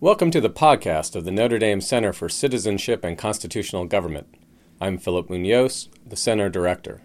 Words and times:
Welcome 0.00 0.30
to 0.30 0.40
the 0.40 0.48
podcast 0.48 1.16
of 1.16 1.24
the 1.24 1.32
Notre 1.32 1.58
Dame 1.58 1.80
Center 1.80 2.12
for 2.12 2.28
Citizenship 2.28 3.02
and 3.02 3.18
Constitutional 3.18 3.84
Government. 3.84 4.32
I'm 4.80 4.96
Phillip 4.96 5.28
Munoz, 5.28 5.88
the 6.06 6.14
Center 6.14 6.48
Director. 6.48 7.02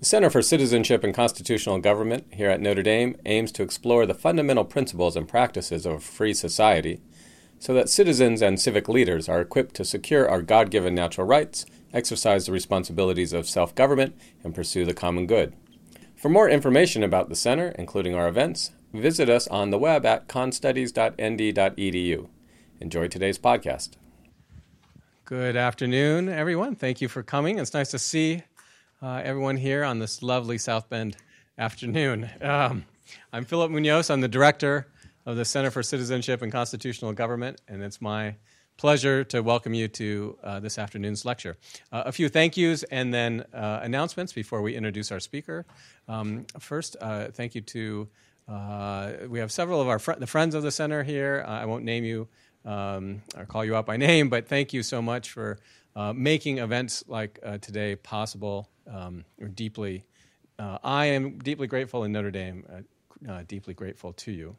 The 0.00 0.04
Center 0.04 0.28
for 0.28 0.42
Citizenship 0.42 1.02
and 1.02 1.14
Constitutional 1.14 1.78
Government 1.78 2.26
here 2.30 2.50
at 2.50 2.60
Notre 2.60 2.82
Dame 2.82 3.16
aims 3.24 3.50
to 3.52 3.62
explore 3.62 4.04
the 4.04 4.12
fundamental 4.12 4.66
principles 4.66 5.16
and 5.16 5.26
practices 5.26 5.86
of 5.86 5.92
a 5.94 5.98
free 5.98 6.34
society 6.34 7.00
so 7.58 7.72
that 7.72 7.88
citizens 7.88 8.42
and 8.42 8.60
civic 8.60 8.86
leaders 8.86 9.26
are 9.26 9.40
equipped 9.40 9.74
to 9.76 9.84
secure 9.86 10.28
our 10.28 10.42
God 10.42 10.70
given 10.70 10.94
natural 10.94 11.26
rights, 11.26 11.64
exercise 11.94 12.44
the 12.44 12.52
responsibilities 12.52 13.32
of 13.32 13.48
self 13.48 13.74
government, 13.74 14.14
and 14.42 14.54
pursue 14.54 14.84
the 14.84 14.92
common 14.92 15.26
good. 15.26 15.54
For 16.14 16.28
more 16.28 16.50
information 16.50 17.02
about 17.02 17.30
the 17.30 17.34
Center, 17.34 17.68
including 17.78 18.14
our 18.14 18.28
events, 18.28 18.72
visit 18.94 19.28
us 19.28 19.48
on 19.48 19.70
the 19.70 19.78
web 19.78 20.06
at 20.06 20.28
constudies.nd.edu. 20.28 22.28
Enjoy 22.80 23.08
today's 23.08 23.38
podcast. 23.38 23.90
Good 25.24 25.56
afternoon, 25.56 26.28
everyone. 26.28 26.76
Thank 26.76 27.00
you 27.00 27.08
for 27.08 27.22
coming. 27.22 27.58
It's 27.58 27.74
nice 27.74 27.90
to 27.90 27.98
see 27.98 28.42
uh, 29.02 29.22
everyone 29.24 29.56
here 29.56 29.84
on 29.84 29.98
this 29.98 30.22
lovely 30.22 30.58
South 30.58 30.88
Bend 30.88 31.16
afternoon. 31.58 32.30
Um, 32.40 32.84
I'm 33.32 33.44
Phillip 33.44 33.70
Munoz. 33.70 34.10
I'm 34.10 34.20
the 34.20 34.28
director 34.28 34.86
of 35.26 35.36
the 35.36 35.44
Center 35.44 35.70
for 35.70 35.82
Citizenship 35.82 36.42
and 36.42 36.52
Constitutional 36.52 37.12
Government, 37.12 37.60
and 37.68 37.82
it's 37.82 38.00
my 38.00 38.36
pleasure 38.76 39.22
to 39.24 39.40
welcome 39.40 39.72
you 39.72 39.88
to 39.88 40.36
uh, 40.42 40.60
this 40.60 40.78
afternoon's 40.78 41.24
lecture. 41.24 41.56
Uh, 41.92 42.04
a 42.06 42.12
few 42.12 42.28
thank 42.28 42.56
yous 42.56 42.82
and 42.84 43.14
then 43.14 43.44
uh, 43.52 43.80
announcements 43.82 44.32
before 44.32 44.62
we 44.62 44.74
introduce 44.74 45.12
our 45.12 45.20
speaker. 45.20 45.64
Um, 46.08 46.46
first, 46.58 46.96
uh, 47.00 47.28
thank 47.28 47.54
you 47.54 47.60
to 47.60 48.08
uh, 48.48 49.12
we 49.28 49.38
have 49.38 49.50
several 49.50 49.80
of 49.80 49.88
our 49.88 49.98
fr- 49.98 50.14
the 50.14 50.26
friends 50.26 50.54
of 50.54 50.62
the 50.62 50.70
center 50.70 51.02
here. 51.02 51.44
Uh, 51.46 51.50
I 51.50 51.64
won't 51.64 51.84
name 51.84 52.04
you 52.04 52.28
um, 52.64 53.22
or 53.36 53.46
call 53.46 53.64
you 53.64 53.74
out 53.74 53.86
by 53.86 53.96
name, 54.10 54.28
but 54.28 54.48
thank 54.48 54.72
you 54.72 54.82
so 54.82 55.00
much 55.00 55.30
for 55.30 55.58
uh, 55.96 56.12
making 56.12 56.58
events 56.58 57.04
like 57.08 57.38
uh, 57.42 57.58
today 57.58 57.96
possible. 57.96 58.68
Um, 58.90 59.24
deeply, 59.54 60.04
uh, 60.58 60.78
I 60.84 61.06
am 61.06 61.38
deeply 61.38 61.66
grateful 61.66 62.04
in 62.04 62.12
Notre 62.12 62.30
Dame, 62.30 62.64
deeply 63.48 63.72
grateful 63.72 64.12
to 64.12 64.32
you. 64.32 64.56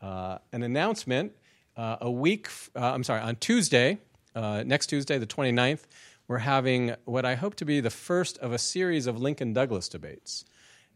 an 0.00 0.62
announcement 0.62 1.32
a 1.76 2.10
week, 2.10 2.48
I'm 2.76 3.02
sorry, 3.02 3.20
on 3.22 3.36
Tuesday, 3.36 3.98
next 4.34 4.86
Tuesday, 4.86 5.18
the 5.18 5.26
29th, 5.26 5.82
we're 6.28 6.38
having 6.38 6.94
what 7.04 7.24
I 7.24 7.34
hope 7.34 7.56
to 7.56 7.64
be 7.64 7.80
the 7.80 7.90
first 7.90 8.38
of 8.38 8.52
a 8.52 8.58
series 8.58 9.06
of 9.08 9.20
Lincoln 9.20 9.52
Douglas 9.52 9.88
debates. 9.88 10.44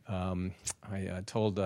Um, 0.06 0.53
I 0.91 1.23
told 1.27 1.58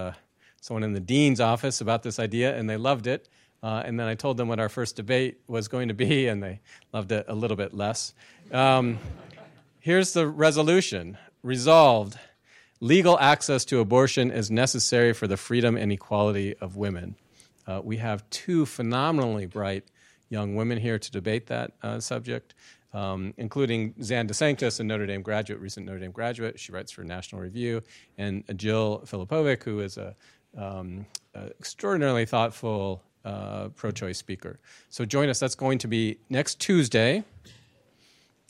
someone 0.64 0.82
in 0.82 0.94
the 0.94 1.00
dean's 1.00 1.40
office 1.40 1.82
about 1.82 2.02
this 2.02 2.18
idea, 2.18 2.56
and 2.56 2.70
they 2.70 2.78
loved 2.78 3.06
it. 3.06 3.28
Uh, 3.62 3.82
and 3.84 4.00
then 4.00 4.06
I 4.06 4.14
told 4.14 4.38
them 4.38 4.48
what 4.48 4.58
our 4.58 4.70
first 4.70 4.96
debate 4.96 5.40
was 5.46 5.68
going 5.68 5.88
to 5.88 5.94
be, 5.94 6.26
and 6.28 6.42
they 6.42 6.60
loved 6.90 7.12
it 7.12 7.26
a 7.28 7.34
little 7.34 7.56
bit 7.56 7.74
less. 7.74 8.14
Um, 8.50 8.98
here's 9.80 10.14
the 10.14 10.26
resolution 10.26 11.18
Resolved 11.42 12.18
legal 12.80 13.18
access 13.18 13.66
to 13.66 13.80
abortion 13.80 14.30
is 14.30 14.50
necessary 14.50 15.12
for 15.12 15.26
the 15.26 15.36
freedom 15.36 15.76
and 15.76 15.92
equality 15.92 16.54
of 16.56 16.76
women. 16.76 17.16
Uh, 17.66 17.82
we 17.84 17.98
have 17.98 18.28
two 18.30 18.64
phenomenally 18.64 19.44
bright 19.44 19.84
young 20.30 20.54
women 20.54 20.78
here 20.78 20.98
to 20.98 21.10
debate 21.10 21.48
that 21.48 21.72
uh, 21.82 22.00
subject. 22.00 22.54
Um, 22.94 23.34
including 23.38 23.92
Xan 23.94 24.28
DeSanctis, 24.28 24.78
a 24.78 24.84
Notre 24.84 25.04
Dame 25.04 25.20
graduate, 25.20 25.60
recent 25.60 25.84
Notre 25.84 25.98
Dame 25.98 26.12
graduate. 26.12 26.60
She 26.60 26.70
writes 26.70 26.92
for 26.92 27.02
National 27.02 27.42
Review, 27.42 27.82
and 28.16 28.44
Jill 28.54 29.02
Filipovic, 29.04 29.64
who 29.64 29.80
is 29.80 29.96
a 29.96 30.14
um, 30.56 31.06
uh, 31.34 31.46
extraordinarily 31.58 32.26
thoughtful 32.26 33.02
uh, 33.24 33.68
pro 33.68 33.90
choice 33.90 34.18
speaker. 34.18 34.58
So 34.90 35.04
join 35.04 35.28
us. 35.28 35.38
That's 35.40 35.54
going 35.54 35.78
to 35.78 35.88
be 35.88 36.18
next 36.28 36.60
Tuesday. 36.60 37.24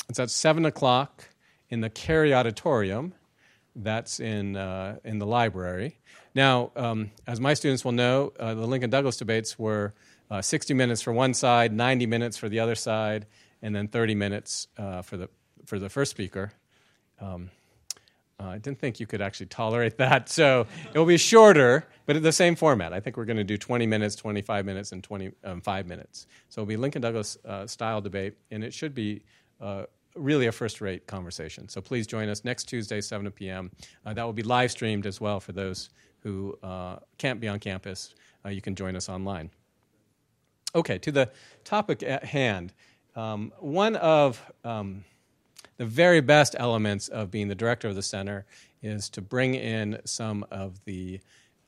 It's 0.08 0.18
at 0.18 0.30
7 0.30 0.64
o'clock 0.64 1.28
in 1.70 1.80
the 1.80 1.90
Carey 1.90 2.34
Auditorium. 2.34 3.14
That's 3.76 4.20
in, 4.20 4.56
uh, 4.56 4.98
in 5.04 5.18
the 5.18 5.26
library. 5.26 5.98
Now, 6.34 6.72
um, 6.76 7.10
as 7.26 7.40
my 7.40 7.54
students 7.54 7.84
will 7.84 7.92
know, 7.92 8.32
uh, 8.38 8.54
the 8.54 8.66
Lincoln 8.66 8.90
Douglas 8.90 9.16
debates 9.16 9.58
were 9.58 9.94
uh, 10.30 10.42
60 10.42 10.74
minutes 10.74 11.02
for 11.02 11.12
one 11.12 11.34
side, 11.34 11.72
90 11.72 12.06
minutes 12.06 12.36
for 12.36 12.48
the 12.48 12.60
other 12.60 12.74
side, 12.74 13.26
and 13.62 13.74
then 13.74 13.88
30 13.88 14.14
minutes 14.14 14.68
uh, 14.76 15.02
for, 15.02 15.16
the, 15.16 15.28
for 15.66 15.78
the 15.78 15.88
first 15.88 16.10
speaker. 16.10 16.52
Um, 17.20 17.50
uh, 18.40 18.48
I 18.48 18.58
didn't 18.58 18.78
think 18.78 19.00
you 19.00 19.06
could 19.06 19.20
actually 19.22 19.46
tolerate 19.46 19.98
that. 19.98 20.28
So 20.34 20.66
it 20.92 20.98
will 20.98 21.06
be 21.06 21.16
shorter, 21.16 21.86
but 22.06 22.16
in 22.16 22.22
the 22.22 22.32
same 22.32 22.56
format. 22.56 22.92
I 22.92 23.00
think 23.00 23.16
we're 23.16 23.24
going 23.24 23.36
to 23.36 23.44
do 23.44 23.56
20 23.56 23.86
minutes, 23.86 24.16
25 24.16 24.64
minutes, 24.64 24.92
and 24.92 25.02
25 25.02 25.44
um, 25.44 25.88
minutes. 25.88 26.26
So 26.48 26.62
it'll 26.62 26.68
be 26.68 26.76
Lincoln 26.76 27.02
Douglas 27.02 27.38
uh, 27.44 27.66
style 27.66 28.00
debate, 28.00 28.34
and 28.50 28.64
it 28.64 28.74
should 28.74 28.94
be 28.94 29.22
uh, 29.60 29.84
really 30.16 30.46
a 30.46 30.52
first 30.52 30.80
rate 30.80 31.06
conversation. 31.06 31.68
So 31.68 31.80
please 31.80 32.06
join 32.06 32.28
us 32.28 32.44
next 32.44 32.64
Tuesday, 32.64 33.00
7 33.00 33.30
p.m. 33.32 33.70
Uh, 34.04 34.12
that 34.14 34.24
will 34.24 34.32
be 34.32 34.42
live 34.42 34.70
streamed 34.70 35.06
as 35.06 35.20
well 35.20 35.40
for 35.40 35.52
those 35.52 35.90
who 36.20 36.58
uh, 36.62 36.96
can't 37.18 37.40
be 37.40 37.48
on 37.48 37.60
campus. 37.60 38.14
Uh, 38.44 38.48
you 38.48 38.60
can 38.60 38.74
join 38.74 38.96
us 38.96 39.08
online. 39.08 39.50
Okay, 40.74 40.98
to 40.98 41.12
the 41.12 41.30
topic 41.62 42.02
at 42.02 42.24
hand. 42.24 42.72
Um, 43.14 43.52
one 43.60 43.94
of 43.96 44.42
um, 44.64 45.04
the 45.76 45.86
very 45.86 46.20
best 46.20 46.54
elements 46.58 47.08
of 47.08 47.30
being 47.30 47.48
the 47.48 47.54
director 47.54 47.88
of 47.88 47.94
the 47.94 48.02
center 48.02 48.46
is 48.82 49.08
to 49.10 49.22
bring 49.22 49.54
in 49.54 50.00
some 50.04 50.44
of 50.50 50.84
the 50.84 51.20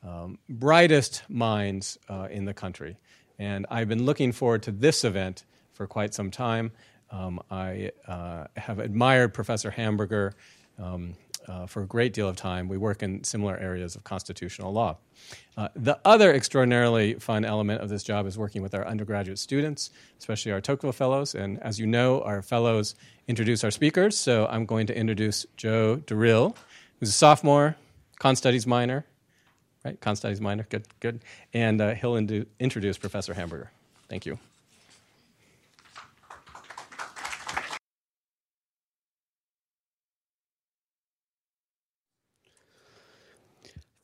um, 0.03 0.37
brightest 0.47 1.23
minds 1.29 1.97
uh, 2.09 2.27
in 2.29 2.45
the 2.45 2.53
country. 2.53 2.97
And 3.39 3.65
I've 3.69 3.89
been 3.89 4.05
looking 4.05 4.31
forward 4.31 4.63
to 4.63 4.71
this 4.71 5.03
event 5.03 5.43
for 5.73 5.87
quite 5.87 6.13
some 6.13 6.31
time. 6.31 6.71
Um, 7.11 7.39
I 7.49 7.91
uh, 8.07 8.45
have 8.55 8.79
admired 8.79 9.33
Professor 9.33 9.71
Hamburger 9.71 10.33
um, 10.79 11.15
uh, 11.47 11.65
for 11.65 11.83
a 11.83 11.85
great 11.85 12.13
deal 12.13 12.27
of 12.27 12.35
time. 12.35 12.67
We 12.67 12.77
work 12.77 13.03
in 13.03 13.23
similar 13.23 13.57
areas 13.57 13.95
of 13.95 14.03
constitutional 14.03 14.73
law. 14.73 14.97
Uh, 15.55 15.69
the 15.75 15.99
other 16.05 16.33
extraordinarily 16.33 17.15
fun 17.15 17.45
element 17.45 17.81
of 17.81 17.89
this 17.89 18.03
job 18.03 18.25
is 18.25 18.37
working 18.37 18.61
with 18.61 18.75
our 18.75 18.85
undergraduate 18.85 19.39
students, 19.39 19.91
especially 20.19 20.51
our 20.51 20.61
Tocqueville 20.61 20.91
Fellows. 20.91 21.35
And 21.35 21.61
as 21.63 21.79
you 21.79 21.87
know, 21.87 22.21
our 22.21 22.41
fellows 22.41 22.95
introduce 23.27 23.63
our 23.63 23.71
speakers. 23.71 24.17
So 24.17 24.47
I'm 24.47 24.65
going 24.65 24.87
to 24.87 24.97
introduce 24.97 25.45
Joe 25.55 25.97
DeRill, 26.05 26.55
who's 26.99 27.09
a 27.09 27.13
sophomore, 27.13 27.75
Con 28.19 28.35
Studies 28.35 28.67
minor, 28.67 29.05
right? 29.83 29.99
Con 29.99 30.15
Studies 30.15 30.41
minor, 30.41 30.65
good, 30.69 30.85
good. 30.99 31.21
And 31.53 31.81
uh, 31.81 31.93
he'll 31.93 32.15
introduce 32.15 32.97
Professor 32.97 33.33
Hamburger. 33.33 33.71
Thank 34.09 34.25
you. 34.25 34.39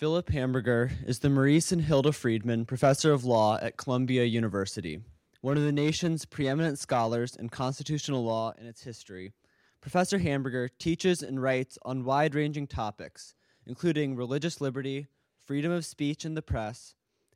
Philip 0.03 0.31
Hamburger 0.31 0.91
is 1.07 1.19
the 1.19 1.29
Maurice 1.29 1.71
and 1.71 1.81
Hilda 1.81 2.11
Friedman 2.11 2.65
Professor 2.65 3.13
of 3.13 3.23
Law 3.23 3.57
at 3.61 3.77
Columbia 3.77 4.25
University, 4.25 4.99
one 5.39 5.55
of 5.55 5.63
the 5.63 5.71
nation's 5.71 6.25
preeminent 6.25 6.77
scholars 6.77 7.37
in 7.37 7.47
constitutional 7.47 8.21
law 8.21 8.53
and 8.57 8.67
its 8.67 8.83
history. 8.83 9.31
Professor 9.79 10.17
Hamburger 10.17 10.67
teaches 10.67 11.23
and 11.23 11.41
writes 11.41 11.77
on 11.83 12.03
wide 12.03 12.35
ranging 12.35 12.67
topics, 12.67 13.33
including 13.65 14.17
religious 14.17 14.59
liberty, 14.59 15.07
freedom 15.45 15.71
of 15.71 15.85
speech 15.85 16.25
and 16.25 16.35
the 16.35 16.41
press, 16.41 16.95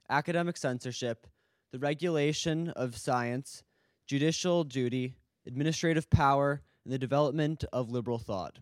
academic 0.09 0.57
censorship, 0.57 1.25
the 1.71 1.79
regulation 1.79 2.71
of 2.71 2.97
science, 2.97 3.63
judicial 4.05 4.65
duty, 4.65 5.15
administrative 5.45 6.09
power, 6.09 6.63
and 6.83 6.91
the 6.91 6.99
development 6.99 7.63
of 7.71 7.89
liberal 7.89 8.19
thought. 8.19 8.59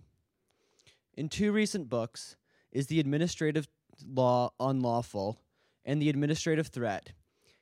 In 1.16 1.28
two 1.28 1.52
recent 1.52 1.90
books, 1.90 2.36
is 2.76 2.88
the 2.88 3.00
administrative 3.00 3.68
law 4.04 4.52
unlawful 4.60 5.40
and 5.86 6.02
the 6.02 6.10
administrative 6.10 6.68
threat. 6.68 7.12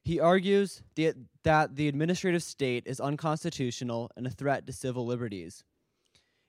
He 0.03 0.19
argues 0.19 0.83
that, 0.95 1.15
that 1.43 1.75
the 1.75 1.87
administrative 1.87 2.43
state 2.43 2.83
is 2.85 2.99
unconstitutional 2.99 4.11
and 4.17 4.27
a 4.27 4.31
threat 4.31 4.65
to 4.67 4.73
civil 4.73 5.05
liberties. 5.05 5.63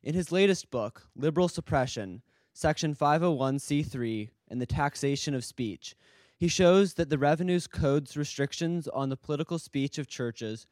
In 0.02 0.14
his 0.14 0.32
latest 0.32 0.70
book, 0.70 1.06
Liberal 1.14 1.48
Suppression, 1.48 2.22
Section 2.52 2.94
501c3 2.94 4.28
and 4.48 4.60
the 4.60 4.66
Taxation 4.66 5.34
of 5.34 5.44
Speech, 5.44 5.94
he 6.36 6.48
shows 6.48 6.94
that 6.94 7.10
the 7.10 7.18
Revenues 7.18 7.66
Code's 7.66 8.16
restrictions 8.16 8.88
on 8.88 9.08
the 9.08 9.16
political 9.16 9.58
speech 9.58 9.98
of 9.98 10.08
churches 10.08 10.66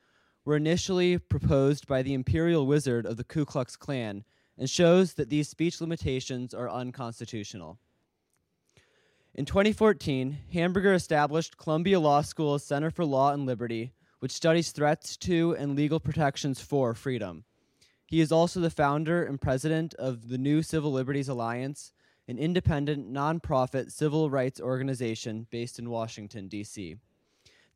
were 0.45 0.57
initially 0.57 1.19
proposed 1.19 1.87
by 1.87 2.03
the 2.03 2.15
imperial 2.15 2.67
wizard 2.67 3.07
of 3.07 3.17
the 3.17 3.25
Ku 3.25 3.45
Klux 3.45 3.77
Klan 3.77 4.25
and 4.59 4.69
shows 4.69 5.15
that 5.15 5.31
these 5.31 5.49
speech 5.49 5.81
limitations 5.81 6.53
are 6.53 6.69
unconstitutional. 6.69 7.79
In 9.35 9.47
2014, 9.47 10.41
Hamburger 10.53 10.93
established 10.93 11.57
Columbia 11.57 11.99
Law 11.99 12.21
School's 12.21 12.65
Center 12.65 12.91
for 12.91 13.07
Law 13.07 13.33
and 13.33 13.47
Liberty, 13.47 13.95
which 14.19 14.31
studies 14.31 14.73
threats 14.73 15.17
to 15.17 15.57
and 15.59 15.75
legal 15.75 15.99
protections 15.99 16.61
for 16.61 16.93
freedom. 16.93 17.45
He 18.05 18.21
is 18.21 18.31
also 18.31 18.61
the 18.61 18.69
founder 18.69 19.25
and 19.25 19.41
president 19.41 19.95
of 19.95 20.29
the 20.29 20.37
New 20.37 20.63
Civil 20.63 20.93
Liberties 20.93 21.31
Alliance, 21.31 21.95
an 22.29 22.39
independent, 22.39 23.11
nonprofit 23.11 23.91
civil 23.91 24.29
rights 24.29 24.61
organization 24.61 25.47
based 25.51 25.79
in 25.79 25.89
Washington, 25.89 26.47
D.C. 26.47 26.97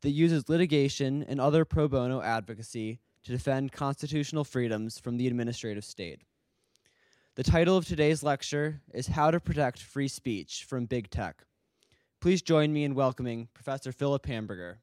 that 0.01 0.11
uses 0.11 0.49
litigation 0.49 1.23
and 1.23 1.41
other 1.41 1.65
pro 1.65 1.87
bono 1.87 2.21
advocacy 2.21 2.99
to 3.23 3.31
defend 3.31 3.71
constitutional 3.71 4.43
freedoms 4.43 4.99
from 4.99 5.17
the 5.17 5.25
administrative 5.25 5.83
state. 5.83 6.21
The 7.33 7.43
title 7.43 7.77
of 7.77 7.85
today's 7.87 8.21
lecture 8.21 8.81
is 8.93 9.07
How 9.07 9.31
to 9.31 9.39
Protect 9.39 9.81
Free 9.81 10.07
Speech 10.07 10.65
from 10.67 10.85
Big 10.85 11.09
Tech. 11.09 11.46
Please 12.27 12.41
join 12.41 12.73
me 12.73 12.83
in 12.83 12.93
welcoming 12.93 13.47
Professor 13.53 13.93
Philip 13.93 14.25
Hamburger. 14.25 14.79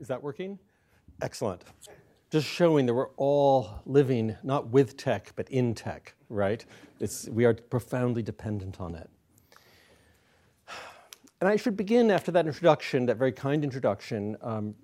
Is 0.00 0.08
that 0.08 0.20
working? 0.24 0.58
Excellent. 1.22 1.62
Just 2.32 2.48
showing 2.48 2.86
that 2.86 2.94
we're 2.94 3.10
all 3.10 3.80
living 3.86 4.36
not 4.42 4.70
with 4.70 4.96
tech, 4.96 5.30
but 5.36 5.48
in 5.50 5.72
tech, 5.72 6.16
right? 6.28 6.66
It's, 6.98 7.28
we 7.28 7.44
are 7.44 7.54
profoundly 7.54 8.24
dependent 8.24 8.80
on 8.80 8.96
it. 8.96 9.08
And 11.40 11.48
I 11.48 11.56
should 11.56 11.76
begin 11.76 12.10
after 12.10 12.32
that 12.32 12.46
introduction, 12.46 13.06
that 13.06 13.16
very 13.16 13.32
kind 13.32 13.62
introduction, 13.62 14.36
um, 14.42 14.74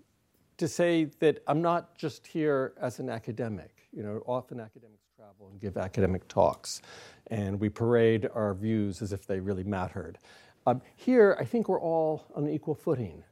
to 0.56 0.68
say 0.68 1.06
that 1.18 1.42
I'm 1.48 1.60
not 1.60 1.96
just 1.98 2.26
here 2.26 2.74
as 2.80 3.00
an 3.00 3.10
academic. 3.10 3.88
You 3.92 4.04
know, 4.04 4.22
often 4.26 4.60
academics 4.60 5.02
travel 5.16 5.48
and 5.50 5.60
give 5.60 5.76
academic 5.76 6.28
talks, 6.28 6.82
and 7.28 7.58
we 7.58 7.68
parade 7.68 8.28
our 8.34 8.54
views 8.54 9.02
as 9.02 9.12
if 9.12 9.26
they 9.26 9.40
really 9.40 9.64
mattered. 9.64 10.18
Um, 10.66 10.80
here, 10.96 11.36
I 11.40 11.44
think 11.44 11.68
we're 11.68 11.80
all 11.80 12.24
on 12.34 12.48
equal 12.48 12.74
footing 12.74 13.24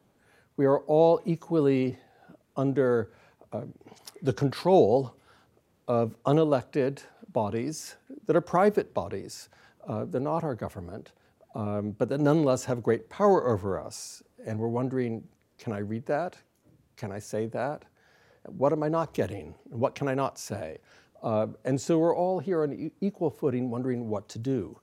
we 0.57 0.67
are 0.67 0.81
all 0.81 1.21
equally 1.25 1.99
under 2.57 3.11
uh, 3.53 3.63
the 4.23 4.33
control 4.33 5.15
of 5.89 6.15
unelected 6.25 7.01
bodies 7.33 7.97
that 8.27 8.37
are 8.37 8.41
private 8.41 8.93
bodies. 8.93 9.49
Uh, 9.87 10.05
they're 10.05 10.21
not 10.21 10.45
our 10.45 10.55
government, 10.55 11.13
um, 11.55 11.93
but 11.93 12.09
that 12.09 12.21
nonetheless 12.21 12.65
have 12.65 12.83
great 12.83 13.09
power 13.09 13.49
over 13.49 13.81
us. 13.81 14.23
And 14.47 14.59
we're 14.59 14.69
wondering 14.69 15.25
can 15.59 15.73
I 15.73 15.79
read 15.79 16.07
that? 16.07 16.37
Can 16.97 17.13
I 17.13 17.21
say 17.21 17.47
that? 17.47 17.85
What 18.47 18.73
am 18.73 18.83
I 18.83 18.89
not 18.89 19.15
getting? 19.15 19.55
What 19.71 19.95
can 19.95 20.09
I 20.09 20.15
not 20.15 20.39
say? 20.39 20.79
Uh, 21.23 21.47
and 21.65 21.81
so 21.81 21.99
we're 21.99 22.17
all 22.17 22.41
here 22.41 22.65
on 22.65 22.91
equal 23.01 23.31
footing 23.31 23.71
wondering 23.71 24.09
what 24.09 24.29
to 24.31 24.41
do. 24.41 24.77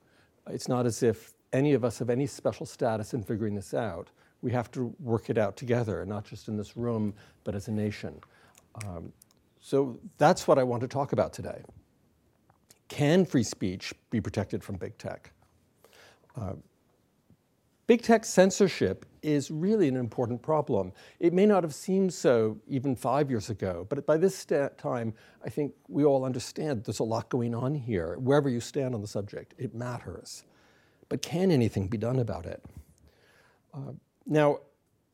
It's 0.49 0.69
not 0.69 0.85
as 0.85 1.03
if 1.03 1.33
any 1.51 1.73
of 1.73 1.83
us 1.83 1.99
have 1.99 2.09
any 2.09 2.25
special 2.25 2.65
status 2.65 3.13
in 3.13 3.23
figuring 3.23 3.55
this 3.55 3.73
out 3.73 4.09
we 4.41 4.51
have 4.51 4.71
to 4.71 4.93
work 4.99 5.29
it 5.29 5.37
out 5.37 5.57
together, 5.57 6.05
not 6.05 6.23
just 6.25 6.47
in 6.47 6.57
this 6.57 6.77
room, 6.77 7.13
but 7.43 7.55
as 7.55 7.67
a 7.67 7.71
nation. 7.71 8.19
Um, 8.85 9.11
so 9.59 9.99
that's 10.17 10.47
what 10.47 10.57
I 10.57 10.63
want 10.63 10.81
to 10.81 10.87
talk 10.87 11.11
about 11.11 11.33
today. 11.33 11.61
Can 12.87 13.25
free 13.25 13.43
speech 13.43 13.93
be 14.09 14.21
protected 14.21 14.63
from 14.63 14.75
big 14.75 14.97
tech? 14.97 15.31
Big 17.89 18.03
tech 18.03 18.23
censorship 18.23 19.07
is 19.23 19.49
really 19.49 19.87
an 19.87 19.95
important 19.95 20.41
problem. 20.43 20.93
It 21.19 21.33
may 21.33 21.47
not 21.47 21.63
have 21.63 21.73
seemed 21.73 22.13
so 22.13 22.59
even 22.67 22.95
five 22.95 23.31
years 23.31 23.49
ago, 23.49 23.87
but 23.89 24.05
by 24.05 24.15
this 24.15 24.37
sta- 24.37 24.69
time, 24.77 25.13
I 25.43 25.49
think 25.49 25.73
we 25.87 26.05
all 26.05 26.23
understand 26.23 26.83
there's 26.83 26.99
a 26.99 27.03
lot 27.03 27.29
going 27.29 27.55
on 27.55 27.73
here. 27.73 28.15
Wherever 28.19 28.47
you 28.47 28.59
stand 28.59 28.93
on 28.93 29.01
the 29.01 29.07
subject, 29.07 29.55
it 29.57 29.73
matters. 29.73 30.43
But 31.09 31.23
can 31.23 31.49
anything 31.49 31.87
be 31.87 31.97
done 31.97 32.19
about 32.19 32.45
it? 32.45 32.63
Uh, 33.73 33.93
now, 34.27 34.59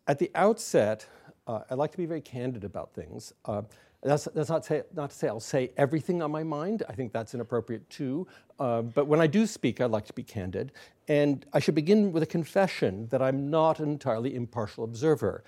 at 0.08 0.20
the 0.20 0.30
outset, 0.36 1.08
uh, 1.48 1.62
I 1.70 1.74
like 1.76 1.92
to 1.92 1.98
be 1.98 2.06
very 2.06 2.22
candid 2.22 2.64
about 2.64 2.94
things. 2.94 3.34
Uh, 3.46 3.64
that's, 4.04 4.26
that's 4.36 4.50
not, 4.50 4.64
say, 4.64 4.84
not, 4.94 5.10
to 5.10 5.16
say 5.16 5.28
I'll 5.28 5.40
say 5.40 5.72
everything 5.78 6.22
on 6.22 6.32
my 6.32 6.44
mind. 6.44 6.84
I 6.88 6.94
think 6.94 7.12
that's 7.12 7.34
inappropriate 7.34 7.90
too. 7.90 8.28
Uh, 8.60 8.84
but 8.84 9.08
when 9.08 9.20
I 9.20 9.28
do 9.28 9.48
speak, 9.48 9.82
I 9.82 9.86
like 9.86 10.06
to 10.06 10.14
be 10.14 10.24
candid. 10.24 10.72
And 11.08 11.46
I 11.54 11.60
should 11.60 11.76
begin 11.76 12.12
with 12.12 12.22
a 12.22 12.28
confession 12.28 13.08
that 13.08 13.22
I'm 13.22 13.50
not 13.50 13.80
an 13.80 13.90
entirely 13.90 14.36
impartial 14.36 14.84
observer. 14.84 15.44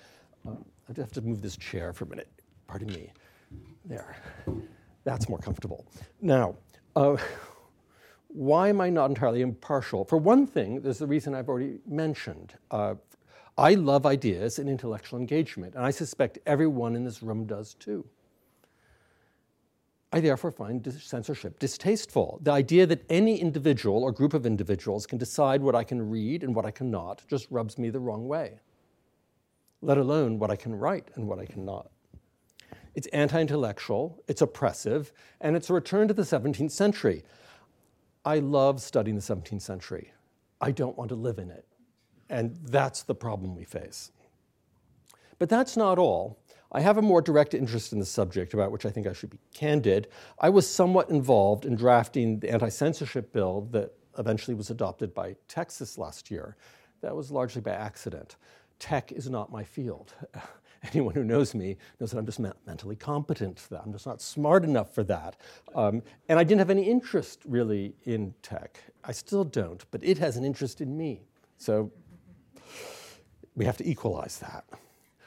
Uh, 0.46 0.52
I 0.88 0.92
just 0.92 1.00
have 1.00 1.12
to 1.12 1.22
move 1.22 1.40
this 1.40 1.56
chair 1.56 1.92
for 1.92 2.04
a 2.04 2.08
minute. 2.08 2.28
Pardon 2.66 2.88
me. 2.88 3.12
There. 3.84 4.16
That's 5.04 5.28
more 5.28 5.38
comfortable. 5.38 5.86
Now, 6.20 6.56
uh, 6.96 7.16
why 8.28 8.68
am 8.68 8.80
I 8.80 8.90
not 8.90 9.08
entirely 9.08 9.40
impartial? 9.40 10.04
For 10.04 10.18
one 10.18 10.46
thing, 10.46 10.80
there's 10.82 10.98
the 10.98 11.06
reason 11.06 11.34
I've 11.34 11.48
already 11.48 11.78
mentioned. 11.86 12.54
I 13.58 13.74
love 13.74 14.06
ideas 14.06 14.60
and 14.60 14.68
intellectual 14.68 15.18
engagement, 15.18 15.74
and 15.74 15.84
I 15.84 15.90
suspect 15.90 16.38
everyone 16.46 16.94
in 16.94 17.04
this 17.04 17.24
room 17.24 17.44
does 17.44 17.74
too. 17.74 18.06
I 20.12 20.20
therefore 20.20 20.52
find 20.52 20.90
censorship 21.02 21.58
distasteful. 21.58 22.38
The 22.42 22.52
idea 22.52 22.86
that 22.86 23.04
any 23.10 23.40
individual 23.40 24.04
or 24.04 24.12
group 24.12 24.32
of 24.32 24.46
individuals 24.46 25.06
can 25.06 25.18
decide 25.18 25.60
what 25.60 25.74
I 25.74 25.82
can 25.82 26.08
read 26.08 26.44
and 26.44 26.54
what 26.54 26.64
I 26.64 26.70
cannot 26.70 27.24
just 27.28 27.50
rubs 27.50 27.78
me 27.78 27.90
the 27.90 27.98
wrong 27.98 28.28
way, 28.28 28.60
let 29.82 29.98
alone 29.98 30.38
what 30.38 30.52
I 30.52 30.56
can 30.56 30.74
write 30.74 31.10
and 31.16 31.26
what 31.26 31.40
I 31.40 31.44
cannot. 31.44 31.90
It's 32.94 33.08
anti 33.08 33.40
intellectual, 33.40 34.22
it's 34.28 34.40
oppressive, 34.40 35.12
and 35.40 35.56
it's 35.56 35.68
a 35.68 35.74
return 35.74 36.06
to 36.08 36.14
the 36.14 36.22
17th 36.22 36.70
century. 36.70 37.24
I 38.24 38.38
love 38.38 38.80
studying 38.80 39.16
the 39.16 39.22
17th 39.22 39.62
century. 39.62 40.12
I 40.60 40.70
don't 40.70 40.96
want 40.96 41.08
to 41.10 41.16
live 41.16 41.38
in 41.38 41.50
it. 41.50 41.67
And 42.30 42.56
that's 42.62 43.02
the 43.02 43.14
problem 43.14 43.54
we 43.54 43.64
face. 43.64 44.10
But 45.38 45.48
that's 45.48 45.76
not 45.76 45.98
all. 45.98 46.38
I 46.70 46.80
have 46.80 46.98
a 46.98 47.02
more 47.02 47.22
direct 47.22 47.54
interest 47.54 47.92
in 47.92 47.98
the 47.98 48.04
subject 48.04 48.52
about 48.52 48.70
which 48.70 48.84
I 48.84 48.90
think 48.90 49.06
I 49.06 49.14
should 49.14 49.30
be 49.30 49.40
candid. 49.54 50.08
I 50.38 50.50
was 50.50 50.68
somewhat 50.68 51.08
involved 51.08 51.64
in 51.64 51.76
drafting 51.76 52.40
the 52.40 52.50
anti 52.50 52.68
censorship 52.68 53.32
bill 53.32 53.68
that 53.70 53.94
eventually 54.18 54.54
was 54.54 54.68
adopted 54.68 55.14
by 55.14 55.36
Texas 55.46 55.96
last 55.96 56.30
year. 56.30 56.56
That 57.00 57.16
was 57.16 57.30
largely 57.30 57.62
by 57.62 57.70
accident. 57.70 58.36
Tech 58.78 59.12
is 59.12 59.30
not 59.30 59.50
my 59.50 59.64
field. 59.64 60.12
Anyone 60.92 61.14
who 61.14 61.24
knows 61.24 61.54
me 61.54 61.76
knows 61.98 62.10
that 62.10 62.18
I'm 62.18 62.26
just 62.26 62.38
mentally 62.38 62.96
competent 62.96 63.58
for 63.58 63.74
that. 63.74 63.82
I'm 63.84 63.92
just 63.92 64.06
not 64.06 64.20
smart 64.20 64.62
enough 64.62 64.94
for 64.94 65.02
that. 65.04 65.36
Um, 65.74 66.02
and 66.28 66.38
I 66.38 66.44
didn't 66.44 66.60
have 66.60 66.70
any 66.70 66.84
interest 66.84 67.40
really 67.46 67.94
in 68.04 68.32
tech. 68.42 68.78
I 69.02 69.10
still 69.10 69.42
don't, 69.42 69.84
but 69.90 70.04
it 70.04 70.18
has 70.18 70.36
an 70.36 70.44
interest 70.44 70.80
in 70.80 70.96
me. 70.96 71.22
So 71.56 71.90
we 73.58 73.64
have 73.64 73.76
to 73.76 73.88
equalize 73.88 74.38
that. 74.38 74.64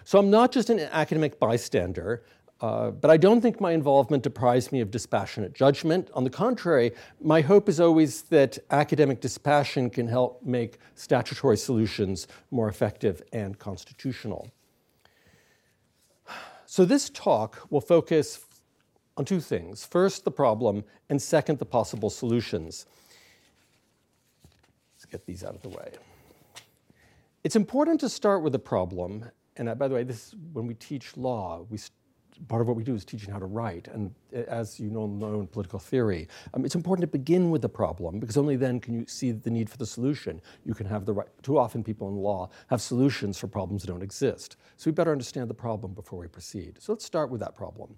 So 0.06 0.18
I'm 0.18 0.32
not 0.32 0.52
just 0.52 0.70
an 0.70 0.80
academic 0.80 1.40
bystander, 1.40 2.24
uh, 2.62 2.92
but 2.92 3.12
I 3.12 3.18
don't 3.18 3.42
think 3.42 3.60
my 3.60 3.72
involvement 3.74 4.24
deprives 4.24 4.72
me 4.72 4.80
of 4.82 4.90
dispassionate 4.90 5.54
judgment. 5.54 6.10
On 6.14 6.24
the 6.24 6.30
contrary, 6.30 6.94
my 7.20 7.42
hope 7.42 7.68
is 7.68 7.80
always 7.80 8.24
that 8.24 8.58
academic 8.72 9.20
dispassion 9.20 9.90
can 9.90 10.08
help 10.08 10.44
make 10.44 10.78
statutory 10.96 11.58
solutions 11.58 12.28
more 12.52 12.70
effective 12.70 13.22
and 13.34 13.60
constitutional. 13.60 14.50
So 16.66 16.86
this 16.86 17.10
talk 17.10 17.68
will 17.70 17.82
focus 17.82 18.46
on 19.18 19.26
two 19.26 19.42
things 19.42 19.84
first, 19.86 20.24
the 20.24 20.32
problem, 20.32 20.86
and 21.10 21.22
second, 21.22 21.60
the 21.60 21.66
possible 21.66 22.10
solutions. 22.10 22.86
Let's 24.96 25.06
get 25.06 25.26
these 25.26 25.44
out 25.44 25.56
of 25.56 25.62
the 25.62 25.70
way. 25.70 25.92
It's 27.44 27.56
important 27.56 28.00
to 28.02 28.10
start 28.10 28.44
with 28.44 28.54
the 28.54 28.60
problem. 28.60 29.30
And 29.58 29.70
uh, 29.70 29.76
by 29.76 29.88
the 29.88 29.96
way, 29.96 30.04
this 30.04 30.36
when 30.54 30.68
we 30.68 30.76
teach 30.76 31.18
law, 31.18 31.66
we 31.70 31.80
part 32.48 32.62
of 32.62 32.68
what 32.68 32.78
we 32.78 32.84
do 32.84 32.96
is 32.96 33.04
teaching 33.04 33.32
how 33.32 33.40
to 33.40 33.46
write. 33.46 33.88
And 33.88 34.14
uh, 34.36 34.40
as 34.48 34.80
you 34.80 34.90
know, 34.90 35.08
know 35.08 35.40
in 35.40 35.48
political 35.48 35.80
theory, 35.80 36.28
um, 36.54 36.66
it's 36.66 36.76
important 36.76 37.02
to 37.02 37.08
begin 37.08 37.50
with 37.50 37.62
the 37.62 37.70
problem 37.70 38.20
because 38.20 38.38
only 38.38 38.56
then 38.56 38.80
can 38.80 38.94
you 38.94 39.06
see 39.08 39.32
the 39.32 39.50
need 39.50 39.70
for 39.70 39.78
the 39.78 39.86
solution. 39.86 40.42
You 40.66 40.74
can 40.74 40.86
have 40.86 41.06
the 41.06 41.14
right. 41.14 41.28
Too 41.42 41.58
often, 41.58 41.84
people 41.84 42.10
in 42.10 42.16
law 42.16 42.50
have 42.68 42.82
solutions 42.82 43.38
for 43.38 43.48
problems 43.48 43.82
that 43.82 43.88
don't 43.88 44.04
exist. 44.04 44.58
So 44.78 44.90
we 44.90 44.94
better 44.94 45.12
understand 45.12 45.50
the 45.50 45.56
problem 45.56 45.94
before 45.94 46.20
we 46.20 46.28
proceed. 46.28 46.78
So 46.80 46.94
let's 46.94 47.06
start 47.06 47.32
with 47.32 47.42
that 47.42 47.56
problem. 47.56 47.96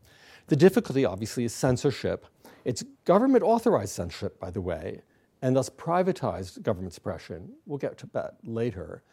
The 0.47 0.55
difficulty, 0.55 1.03
obviously, 1.05 1.43
is 1.43 1.53
censorship. 1.53 2.25
It's 2.63 2.83
government 3.03 3.43
authorized 3.43 3.93
censorship, 3.93 4.39
by 4.39 4.51
the 4.51 4.61
way, 4.61 5.01
and 5.41 5.55
thus 5.55 5.69
privatized 5.69 6.61
government 6.61 6.93
suppression. 6.93 7.51
We'll 7.65 7.77
get 7.77 7.97
to 7.99 8.09
that 8.13 8.35
later. 8.43 9.03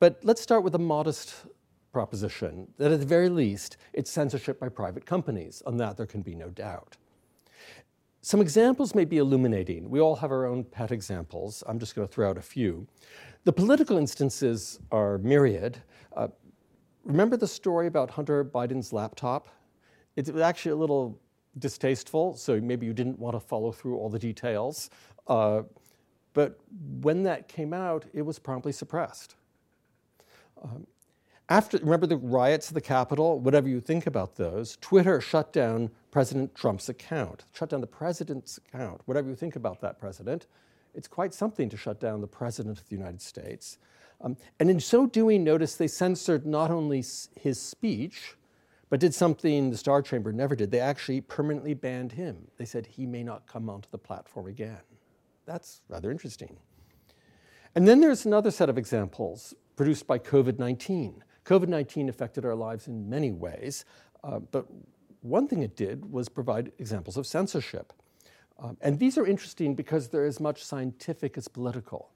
But 0.00 0.18
let's 0.22 0.40
start 0.40 0.64
with 0.64 0.74
a 0.74 0.78
modest 0.78 1.44
proposition 1.92 2.68
that 2.78 2.90
at 2.90 3.00
the 3.00 3.06
very 3.06 3.28
least, 3.28 3.76
it's 3.92 4.10
censorship 4.10 4.58
by 4.58 4.70
private 4.70 5.04
companies. 5.04 5.62
On 5.66 5.76
that, 5.76 5.98
there 5.98 6.06
can 6.06 6.22
be 6.22 6.34
no 6.34 6.48
doubt. 6.48 6.96
Some 8.22 8.40
examples 8.40 8.94
may 8.94 9.04
be 9.04 9.18
illuminating. 9.18 9.90
We 9.90 10.00
all 10.00 10.16
have 10.16 10.30
our 10.30 10.46
own 10.46 10.64
pet 10.64 10.90
examples. 10.90 11.62
I'm 11.66 11.78
just 11.78 11.94
going 11.94 12.08
to 12.08 12.12
throw 12.12 12.30
out 12.30 12.38
a 12.38 12.42
few. 12.42 12.86
The 13.44 13.52
political 13.52 13.98
instances 13.98 14.80
are 14.90 15.18
myriad. 15.18 15.78
Uh, 16.16 16.28
remember 17.04 17.36
the 17.36 17.46
story 17.46 17.86
about 17.86 18.10
Hunter 18.10 18.42
Biden's 18.42 18.94
laptop? 18.94 19.48
It's 20.16 20.30
actually 20.30 20.72
a 20.72 20.76
little 20.76 21.20
distasteful, 21.58 22.36
so 22.36 22.58
maybe 22.58 22.86
you 22.86 22.94
didn't 22.94 23.18
want 23.18 23.36
to 23.36 23.40
follow 23.40 23.70
through 23.70 23.98
all 23.98 24.08
the 24.08 24.18
details. 24.18 24.88
Uh, 25.26 25.62
but 26.32 26.58
when 27.02 27.22
that 27.24 27.48
came 27.48 27.74
out, 27.74 28.06
it 28.14 28.22
was 28.22 28.38
promptly 28.38 28.72
suppressed. 28.72 29.36
After, 31.48 31.78
remember 31.78 32.06
the 32.06 32.16
riots 32.16 32.68
at 32.68 32.74
the 32.74 32.80
Capitol? 32.80 33.40
Whatever 33.40 33.68
you 33.68 33.80
think 33.80 34.06
about 34.06 34.36
those, 34.36 34.78
Twitter 34.80 35.20
shut 35.20 35.52
down 35.52 35.90
President 36.12 36.54
Trump's 36.54 36.88
account, 36.88 37.44
shut 37.52 37.70
down 37.70 37.80
the 37.80 37.88
president's 37.88 38.58
account. 38.58 39.00
Whatever 39.06 39.28
you 39.28 39.34
think 39.34 39.56
about 39.56 39.80
that 39.80 39.98
president, 39.98 40.46
it's 40.94 41.08
quite 41.08 41.34
something 41.34 41.68
to 41.68 41.76
shut 41.76 41.98
down 41.98 42.20
the 42.20 42.26
president 42.26 42.78
of 42.78 42.88
the 42.88 42.94
United 42.94 43.20
States. 43.20 43.78
Um, 44.20 44.36
and 44.60 44.70
in 44.70 44.78
so 44.78 45.06
doing, 45.06 45.42
notice 45.42 45.74
they 45.74 45.88
censored 45.88 46.46
not 46.46 46.70
only 46.70 47.04
his 47.34 47.60
speech, 47.60 48.36
but 48.88 49.00
did 49.00 49.14
something 49.14 49.70
the 49.70 49.76
Star 49.76 50.02
Chamber 50.02 50.32
never 50.32 50.54
did. 50.54 50.70
They 50.70 50.80
actually 50.80 51.20
permanently 51.20 51.74
banned 51.74 52.12
him. 52.12 52.48
They 52.58 52.64
said 52.64 52.86
he 52.86 53.06
may 53.06 53.22
not 53.22 53.46
come 53.46 53.70
onto 53.70 53.88
the 53.90 53.98
platform 53.98 54.46
again. 54.46 54.80
That's 55.46 55.80
rather 55.88 56.10
interesting. 56.10 56.56
And 57.74 57.86
then 57.86 58.00
there's 58.00 58.26
another 58.26 58.50
set 58.50 58.68
of 58.68 58.76
examples 58.76 59.54
produced 59.80 60.06
by 60.06 60.18
COVID 60.18 60.58
19. 60.58 61.24
COVID 61.46 61.68
19 61.68 62.10
affected 62.10 62.44
our 62.44 62.54
lives 62.54 62.86
in 62.86 63.08
many 63.08 63.32
ways, 63.32 63.86
uh, 64.22 64.38
but 64.38 64.66
one 65.22 65.48
thing 65.48 65.62
it 65.62 65.74
did 65.74 66.12
was 66.12 66.28
provide 66.28 66.70
examples 66.78 67.16
of 67.16 67.26
censorship. 67.26 67.94
Um, 68.58 68.76
and 68.82 68.98
these 68.98 69.16
are 69.16 69.26
interesting 69.26 69.74
because 69.74 70.08
they're 70.08 70.26
as 70.26 70.38
much 70.38 70.62
scientific 70.62 71.38
as 71.38 71.48
political. 71.48 72.10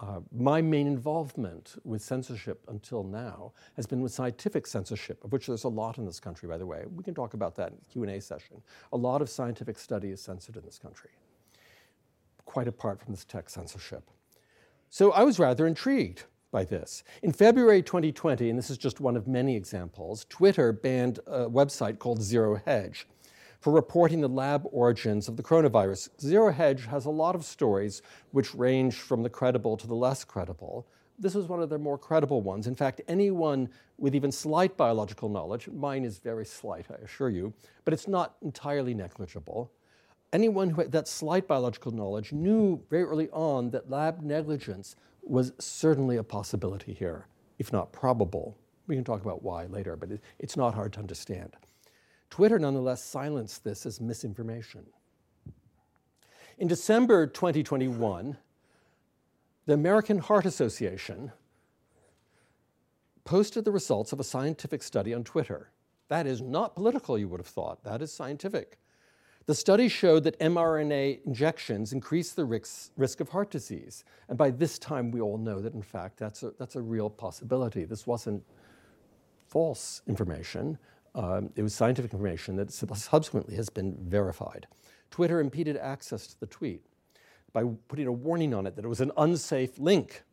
Uh, 0.00 0.20
my 0.32 0.62
main 0.62 0.86
involvement 0.86 1.74
with 1.84 2.00
censorship 2.00 2.64
until 2.68 3.04
now 3.04 3.52
has 3.76 3.84
been 3.84 4.00
with 4.00 4.12
scientific 4.12 4.66
censorship, 4.66 5.22
of 5.22 5.32
which 5.32 5.48
there's 5.48 5.64
a 5.64 5.68
lot 5.68 5.98
in 5.98 6.06
this 6.06 6.18
country, 6.18 6.48
by 6.48 6.56
the 6.56 6.64
way. 6.64 6.84
We 6.90 7.04
can 7.04 7.14
talk 7.14 7.34
about 7.34 7.56
that 7.56 7.72
in 7.72 7.76
the 7.78 7.84
Q&A 7.92 8.22
session. 8.22 8.62
A 8.94 8.96
lot 8.96 9.20
of 9.20 9.28
scientific 9.28 9.78
study 9.78 10.08
is 10.08 10.22
censored 10.22 10.56
in 10.56 10.64
this 10.64 10.78
country, 10.78 11.10
quite 12.46 12.68
apart 12.68 13.02
from 13.02 13.12
this 13.12 13.26
tech 13.26 13.50
censorship. 13.50 14.10
So 14.88 15.12
I 15.12 15.24
was 15.24 15.38
rather 15.38 15.66
intrigued 15.66 16.24
by 16.56 16.64
this. 16.64 17.02
In 17.22 17.32
February 17.32 17.82
2020, 17.82 18.48
and 18.48 18.58
this 18.58 18.70
is 18.70 18.78
just 18.78 18.98
one 18.98 19.14
of 19.14 19.28
many 19.28 19.54
examples, 19.54 20.24
Twitter 20.30 20.72
banned 20.72 21.18
a 21.26 21.40
website 21.40 21.98
called 21.98 22.22
Zero 22.22 22.58
Hedge 22.64 23.06
for 23.60 23.74
reporting 23.74 24.22
the 24.22 24.28
lab 24.28 24.62
origins 24.72 25.28
of 25.28 25.36
the 25.36 25.42
coronavirus. 25.42 26.08
Zero 26.18 26.50
Hedge 26.50 26.86
has 26.86 27.04
a 27.04 27.10
lot 27.10 27.34
of 27.34 27.44
stories 27.44 28.00
which 28.30 28.54
range 28.54 28.94
from 28.94 29.22
the 29.22 29.28
credible 29.28 29.76
to 29.76 29.86
the 29.86 29.94
less 29.94 30.24
credible. 30.24 30.86
This 31.18 31.34
was 31.34 31.44
one 31.46 31.60
of 31.60 31.68
their 31.68 31.78
more 31.78 31.98
credible 31.98 32.40
ones. 32.40 32.66
In 32.66 32.74
fact, 32.74 33.02
anyone 33.06 33.68
with 33.98 34.14
even 34.14 34.32
slight 34.32 34.78
biological 34.78 35.28
knowledge, 35.28 35.68
mine 35.68 36.06
is 36.06 36.16
very 36.16 36.46
slight, 36.46 36.86
I 36.90 36.94
assure 37.04 37.28
you, 37.28 37.52
but 37.84 37.92
it's 37.92 38.08
not 38.08 38.36
entirely 38.40 38.94
negligible. 38.94 39.70
Anyone 40.32 40.70
who 40.70 40.80
had 40.80 40.92
that 40.92 41.06
slight 41.06 41.46
biological 41.46 41.92
knowledge 41.92 42.32
knew 42.32 42.82
very 42.88 43.02
early 43.02 43.28
on 43.30 43.68
that 43.72 43.90
lab 43.90 44.22
negligence 44.22 44.96
was 45.28 45.52
certainly 45.58 46.16
a 46.16 46.22
possibility 46.22 46.92
here, 46.92 47.26
if 47.58 47.72
not 47.72 47.92
probable. 47.92 48.56
We 48.86 48.94
can 48.94 49.04
talk 49.04 49.22
about 49.22 49.42
why 49.42 49.66
later, 49.66 49.96
but 49.96 50.10
it's 50.38 50.56
not 50.56 50.74
hard 50.74 50.92
to 50.94 51.00
understand. 51.00 51.56
Twitter 52.30 52.58
nonetheless 52.58 53.02
silenced 53.02 53.64
this 53.64 53.86
as 53.86 54.00
misinformation. 54.00 54.86
In 56.58 56.68
December 56.68 57.26
2021, 57.26 58.36
the 59.66 59.74
American 59.74 60.18
Heart 60.18 60.46
Association 60.46 61.32
posted 63.24 63.64
the 63.64 63.72
results 63.72 64.12
of 64.12 64.20
a 64.20 64.24
scientific 64.24 64.82
study 64.82 65.12
on 65.12 65.24
Twitter. 65.24 65.70
That 66.08 66.26
is 66.26 66.40
not 66.40 66.76
political, 66.76 67.18
you 67.18 67.28
would 67.28 67.40
have 67.40 67.46
thought. 67.46 67.82
That 67.82 68.00
is 68.00 68.12
scientific. 68.12 68.78
The 69.46 69.54
study 69.54 69.88
showed 69.88 70.24
that 70.24 70.38
mRNA 70.40 71.24
injections 71.24 71.92
increase 71.92 72.32
the 72.32 72.44
risk 72.44 73.20
of 73.20 73.28
heart 73.28 73.50
disease. 73.50 74.04
And 74.28 74.36
by 74.36 74.50
this 74.50 74.76
time, 74.76 75.12
we 75.12 75.20
all 75.20 75.38
know 75.38 75.60
that, 75.60 75.72
in 75.72 75.82
fact, 75.82 76.18
that's 76.18 76.42
a, 76.42 76.52
that's 76.58 76.74
a 76.74 76.82
real 76.82 77.08
possibility. 77.08 77.84
This 77.84 78.08
wasn't 78.08 78.42
false 79.46 80.02
information. 80.08 80.78
Um, 81.14 81.50
it 81.54 81.62
was 81.62 81.74
scientific 81.74 82.12
information 82.12 82.56
that 82.56 82.72
subsequently 82.72 83.54
has 83.54 83.68
been 83.68 83.96
verified. 84.00 84.66
Twitter 85.12 85.38
impeded 85.38 85.76
access 85.76 86.26
to 86.26 86.40
the 86.40 86.46
tweet 86.46 86.84
by 87.52 87.62
putting 87.86 88.08
a 88.08 88.12
warning 88.12 88.52
on 88.52 88.66
it 88.66 88.74
that 88.74 88.84
it 88.84 88.88
was 88.88 89.00
an 89.00 89.12
unsafe 89.16 89.78
link, 89.78 90.24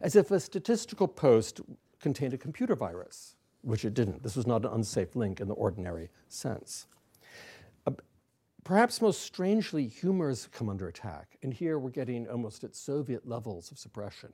as 0.00 0.14
if 0.14 0.30
a 0.30 0.38
statistical 0.38 1.08
post 1.08 1.60
contained 2.00 2.32
a 2.32 2.38
computer 2.38 2.76
virus, 2.76 3.34
which 3.62 3.84
it 3.84 3.92
didn't. 3.92 4.22
This 4.22 4.36
was 4.36 4.46
not 4.46 4.64
an 4.64 4.72
unsafe 4.72 5.16
link 5.16 5.40
in 5.40 5.48
the 5.48 5.54
ordinary 5.54 6.10
sense. 6.28 6.86
Perhaps 8.66 9.00
most 9.00 9.22
strangely, 9.22 9.86
humor 9.86 10.28
has 10.28 10.48
come 10.48 10.68
under 10.68 10.88
attack, 10.88 11.38
and 11.44 11.54
here 11.54 11.78
we're 11.78 11.88
getting 11.88 12.28
almost 12.28 12.64
at 12.64 12.74
Soviet 12.74 13.24
levels 13.24 13.70
of 13.70 13.78
suppression. 13.78 14.32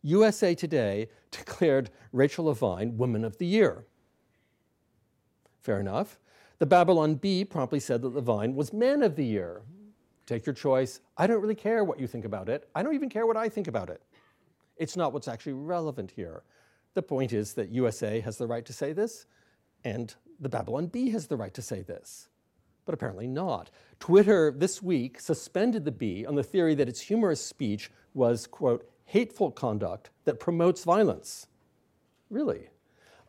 USA 0.00 0.54
Today 0.54 1.10
declared 1.30 1.90
Rachel 2.10 2.46
Levine 2.46 2.96
Woman 2.96 3.22
of 3.22 3.36
the 3.36 3.44
Year. 3.44 3.84
Fair 5.60 5.78
enough. 5.78 6.18
The 6.58 6.64
Babylon 6.64 7.16
Bee 7.16 7.44
promptly 7.44 7.80
said 7.80 8.00
that 8.00 8.14
Levine 8.14 8.54
was 8.54 8.72
Man 8.72 9.02
of 9.02 9.14
the 9.14 9.26
Year. 9.26 9.60
Take 10.24 10.46
your 10.46 10.54
choice. 10.54 11.02
I 11.18 11.26
don't 11.26 11.42
really 11.42 11.54
care 11.54 11.84
what 11.84 12.00
you 12.00 12.06
think 12.06 12.24
about 12.24 12.48
it. 12.48 12.66
I 12.74 12.82
don't 12.82 12.94
even 12.94 13.10
care 13.10 13.26
what 13.26 13.36
I 13.36 13.50
think 13.50 13.68
about 13.68 13.90
it. 13.90 14.00
It's 14.78 14.96
not 14.96 15.12
what's 15.12 15.28
actually 15.28 15.52
relevant 15.52 16.12
here. 16.12 16.44
The 16.94 17.02
point 17.02 17.34
is 17.34 17.52
that 17.52 17.68
USA 17.68 18.20
has 18.20 18.38
the 18.38 18.46
right 18.46 18.64
to 18.64 18.72
say 18.72 18.94
this, 18.94 19.26
and 19.84 20.14
the 20.40 20.48
Babylon 20.48 20.86
Bee 20.86 21.10
has 21.10 21.26
the 21.26 21.36
right 21.36 21.52
to 21.52 21.60
say 21.60 21.82
this 21.82 22.30
but 22.84 22.94
apparently 22.94 23.26
not. 23.26 23.70
Twitter 23.98 24.52
this 24.56 24.82
week 24.82 25.20
suspended 25.20 25.84
the 25.84 25.92
Bee 25.92 26.24
on 26.26 26.34
the 26.34 26.42
theory 26.42 26.74
that 26.74 26.88
its 26.88 27.00
humorous 27.00 27.44
speech 27.44 27.90
was, 28.14 28.46
quote, 28.46 28.88
hateful 29.04 29.50
conduct 29.50 30.10
that 30.24 30.40
promotes 30.40 30.84
violence. 30.84 31.46
Really? 32.30 32.68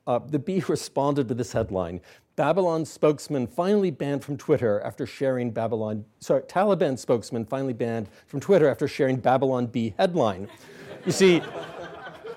Uh, 0.07 0.19
the 0.19 0.39
Bee 0.39 0.63
responded 0.67 1.29
with 1.29 1.37
this 1.37 1.51
headline 1.51 2.01
Babylon 2.35 2.85
spokesman 2.85 3.45
finally 3.45 3.91
banned 3.91 4.23
from 4.23 4.37
Twitter 4.37 4.79
after 4.81 5.05
sharing 5.05 5.51
Babylon, 5.51 6.05
sorry, 6.19 6.41
Taliban 6.43 6.97
spokesman 6.97 7.45
finally 7.45 7.73
banned 7.73 8.07
from 8.25 8.39
Twitter 8.39 8.69
after 8.69 8.87
sharing 8.87 9.17
Babylon 9.17 9.67
Bee 9.67 9.93
headline. 9.97 10.47
You 11.05 11.11
see, 11.11 11.41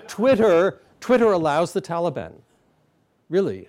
Twitter, 0.09 0.80
Twitter 1.00 1.33
allows 1.33 1.73
the 1.73 1.80
Taliban. 1.80 2.33
Really, 3.28 3.68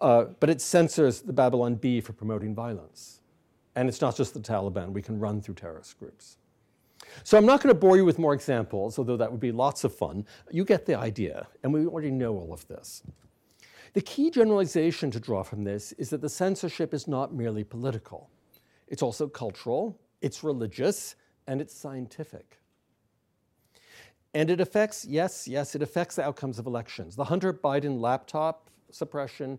uh, 0.00 0.24
but 0.40 0.50
it 0.50 0.60
censors 0.60 1.20
the 1.20 1.32
Babylon 1.32 1.74
Bee 1.74 2.00
for 2.00 2.12
promoting 2.12 2.54
violence. 2.54 3.20
And 3.76 3.88
it's 3.88 4.00
not 4.00 4.16
just 4.16 4.34
the 4.34 4.40
Taliban, 4.40 4.92
we 4.92 5.02
can 5.02 5.18
run 5.18 5.40
through 5.40 5.54
terrorist 5.54 5.98
groups. 5.98 6.36
So 7.24 7.38
I'm 7.38 7.46
not 7.46 7.62
going 7.62 7.74
to 7.74 7.78
bore 7.78 7.96
you 7.96 8.04
with 8.04 8.18
more 8.18 8.34
examples, 8.34 8.98
although 8.98 9.16
that 9.16 9.30
would 9.30 9.40
be 9.40 9.52
lots 9.52 9.84
of 9.84 9.94
fun. 9.94 10.26
You 10.50 10.64
get 10.64 10.86
the 10.86 10.94
idea, 10.94 11.46
and 11.62 11.72
we 11.72 11.86
already 11.86 12.10
know 12.10 12.34
all 12.36 12.52
of 12.52 12.66
this. 12.68 13.02
The 13.92 14.00
key 14.00 14.30
generalization 14.30 15.10
to 15.10 15.20
draw 15.20 15.42
from 15.42 15.64
this 15.64 15.92
is 15.92 16.10
that 16.10 16.20
the 16.20 16.28
censorship 16.28 16.94
is 16.94 17.08
not 17.08 17.34
merely 17.34 17.64
political, 17.64 18.30
it's 18.86 19.02
also 19.02 19.28
cultural, 19.28 19.98
it's 20.20 20.44
religious, 20.44 21.16
and 21.46 21.60
it's 21.60 21.74
scientific. 21.74 22.58
And 24.34 24.48
it 24.48 24.60
affects, 24.60 25.04
yes, 25.04 25.48
yes, 25.48 25.74
it 25.74 25.82
affects 25.82 26.16
the 26.16 26.22
outcomes 26.22 26.60
of 26.60 26.66
elections. 26.66 27.16
The 27.16 27.24
Hunter 27.24 27.52
Biden 27.52 28.00
laptop 28.00 28.70
suppression 28.92 29.58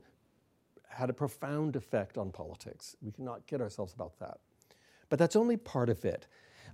had 0.91 1.10
a 1.10 1.13
profound 1.13 1.75
effect 1.75 2.17
on 2.17 2.31
politics. 2.31 2.95
We 3.01 3.12
cannot 3.12 3.48
kid 3.48 3.62
ourselves 3.62 3.93
about 3.93 4.19
that. 4.19 4.39
But 5.10 5.19
that's 5.19 5.36
only 5.36 5.57
part 5.57 5.89
of 5.89 6.03
it. 6.05 6.27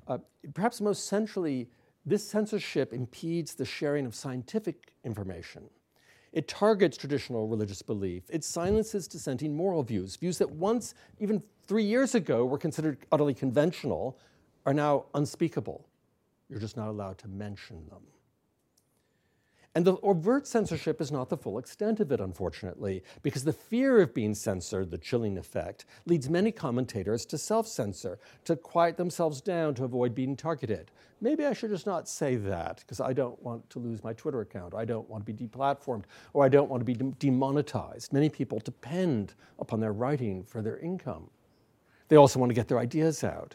Uh, 0.07 0.19
perhaps 0.53 0.81
most 0.81 1.07
centrally, 1.07 1.69
this 2.05 2.27
censorship 2.27 2.93
impedes 2.93 3.55
the 3.55 3.65
sharing 3.65 4.05
of 4.05 4.15
scientific 4.15 4.93
information. 5.03 5.69
It 6.33 6.47
targets 6.47 6.97
traditional 6.97 7.47
religious 7.47 7.81
belief. 7.81 8.23
It 8.29 8.43
silences 8.43 9.07
dissenting 9.07 9.55
moral 9.55 9.83
views. 9.83 10.15
Views 10.15 10.37
that 10.37 10.49
once, 10.49 10.93
even 11.19 11.41
three 11.67 11.83
years 11.83 12.15
ago, 12.15 12.45
were 12.45 12.57
considered 12.57 12.99
utterly 13.11 13.33
conventional 13.33 14.19
are 14.65 14.73
now 14.73 15.05
unspeakable. 15.13 15.87
You're 16.49 16.59
just 16.59 16.77
not 16.77 16.89
allowed 16.89 17.17
to 17.19 17.27
mention 17.27 17.87
them. 17.89 18.01
And 19.77 19.85
the 19.85 19.97
overt 20.01 20.47
censorship 20.47 20.99
is 21.01 21.11
not 21.11 21.29
the 21.29 21.37
full 21.37 21.59
extent 21.59 21.99
of 21.99 22.11
it, 22.11 22.19
unfortunately, 22.19 23.03
because 23.21 23.43
the 23.43 23.53
fear 23.53 24.01
of 24.01 24.11
being 24.11 24.33
censored, 24.33 24.89
the 24.89 24.97
chilling 24.97 25.37
effect, 25.37 25.85
leads 26.07 26.31
many 26.31 26.51
commentators 26.51 27.27
to 27.27 27.37
self 27.37 27.67
censor, 27.67 28.17
to 28.45 28.55
quiet 28.55 28.97
themselves 28.97 29.39
down 29.39 29.75
to 29.75 29.83
avoid 29.83 30.15
being 30.15 30.35
targeted. 30.35 30.89
Maybe 31.21 31.45
I 31.45 31.53
should 31.53 31.69
just 31.69 31.85
not 31.85 32.09
say 32.09 32.37
that 32.37 32.77
because 32.79 32.99
I 32.99 33.13
don't 33.13 33.39
want 33.43 33.69
to 33.69 33.77
lose 33.77 34.03
my 34.03 34.13
Twitter 34.13 34.41
account, 34.41 34.73
I 34.73 34.83
don't 34.83 35.07
want 35.11 35.23
to 35.23 35.31
be 35.31 35.45
deplatformed, 35.47 36.05
or 36.33 36.43
I 36.43 36.49
don't 36.49 36.71
want 36.71 36.81
to 36.81 36.83
be 36.83 36.95
demonetized. 37.19 38.11
Many 38.11 38.29
people 38.29 38.57
depend 38.57 39.35
upon 39.59 39.79
their 39.79 39.93
writing 39.93 40.43
for 40.43 40.63
their 40.63 40.79
income. 40.79 41.29
They 42.07 42.15
also 42.15 42.39
want 42.39 42.49
to 42.49 42.55
get 42.55 42.67
their 42.67 42.79
ideas 42.79 43.23
out. 43.23 43.53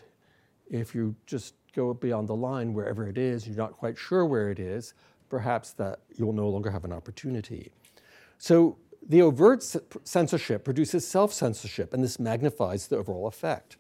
If 0.71 0.95
you 0.95 1.17
just 1.27 1.55
go 1.75 1.95
beyond 1.95 2.29
the 2.29 2.37
line 2.37 2.75
wherever 2.75 3.09
it 3.09 3.19
is, 3.19 3.47
you're 3.47 3.57
not 3.57 3.73
quite 3.73 3.99
sure 3.99 4.25
where 4.25 4.51
it 4.51 4.59
is, 4.59 4.95
perhaps 5.33 5.73
that 5.73 6.01
you'll 6.15 6.35
no 6.35 6.47
longer 6.47 6.71
have 6.71 6.85
an 6.85 6.93
opportunity. 6.93 7.73
So 8.37 8.77
the 9.09 9.23
overt 9.23 9.65
censorship 10.05 10.63
produces 10.63 11.09
self 11.09 11.33
censorship, 11.33 11.95
and 11.95 12.05
this 12.05 12.21
magnifies 12.21 12.89
the 12.89 12.99
overall 12.99 13.27
effect. 13.27 13.79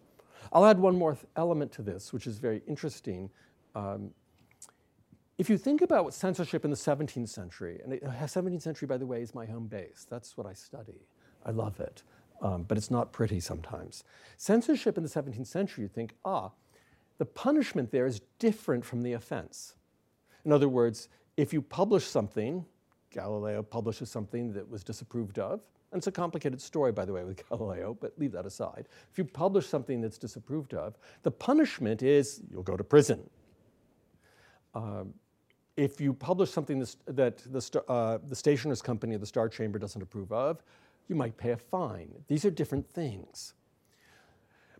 I'll 0.51 0.65
add 0.65 0.79
one 0.79 0.97
more 0.97 1.19
element 1.37 1.71
to 1.73 1.83
this, 1.83 2.11
which 2.11 2.27
is 2.27 2.39
very 2.39 2.63
interesting. 2.67 3.29
Um, 3.75 4.13
if 5.37 5.51
you 5.51 5.59
think 5.59 5.83
about 5.83 6.15
censorship 6.15 6.65
in 6.65 6.71
the 6.71 6.77
17th 6.77 7.29
century, 7.29 7.81
and 7.85 7.93
the 7.93 7.99
17th 7.99 8.63
century, 8.63 8.87
by 8.87 8.97
the 8.97 9.07
way, 9.07 9.21
is 9.21 9.35
my 9.35 9.45
home 9.45 9.67
base. 9.67 10.07
That's 10.09 10.39
what 10.39 10.47
I 10.47 10.55
study. 10.55 11.07
I 11.45 11.51
love 11.51 11.81
it, 11.81 12.03
um, 12.41 12.63
but 12.63 12.79
it's 12.79 12.91
not 12.91 13.13
pretty 13.13 13.41
sometimes. 13.41 14.05
Censorship 14.39 14.97
in 14.97 15.03
the 15.03 15.11
17th 15.11 15.47
century, 15.47 15.83
you 15.83 15.89
think, 15.89 16.15
ah, 16.25 16.53
the 17.19 17.27
punishment 17.27 17.91
there 17.91 18.07
is 18.07 18.23
different 18.39 18.87
from 18.87 19.03
the 19.03 19.13
offense. 19.13 19.75
In 20.45 20.53
other 20.53 20.69
words, 20.69 21.09
if 21.43 21.53
you 21.53 21.61
publish 21.61 22.05
something, 22.05 22.65
Galileo 23.11 23.65
publishes 23.65 24.09
something 24.09 24.53
that 24.53 24.71
was 24.71 24.85
disapproved 24.85 25.41
of, 25.41 25.61
and 25.91 25.99
it's 25.99 26.07
a 26.07 26.13
complicated 26.13 26.61
story, 26.61 26.93
by 26.93 27.05
the 27.05 27.13
way, 27.13 27.25
with 27.25 27.43
Galileo, 27.49 27.99
but 28.01 28.17
leave 28.17 28.31
that 28.31 28.47
aside. 28.47 28.87
If 29.11 29.19
you 29.19 29.25
publish 29.25 29.67
something 29.67 30.01
that's 30.01 30.19
disapproved 30.19 30.73
of, 30.73 30.97
the 31.25 31.33
punishment 31.33 32.01
is 32.01 32.43
you'll 32.49 32.63
go 32.63 32.77
to 32.77 32.85
prison. 32.85 33.29
Um, 34.73 35.15
if 35.77 36.01
you 36.01 36.15
publish 36.15 36.51
something 36.51 36.79
that 37.07 37.39
the, 37.39 37.83
uh, 37.89 38.19
the 38.29 38.37
stationer's 38.37 38.81
company 38.81 39.17
or 39.17 39.19
the 39.19 39.27
Star 39.27 39.49
Chamber 39.49 39.81
doesn't 39.81 40.01
approve 40.01 40.31
of, 40.31 40.63
you 41.09 41.17
might 41.17 41.37
pay 41.37 41.51
a 41.51 41.57
fine. 41.57 42.09
These 42.29 42.45
are 42.45 42.51
different 42.53 42.89
things. 42.89 43.55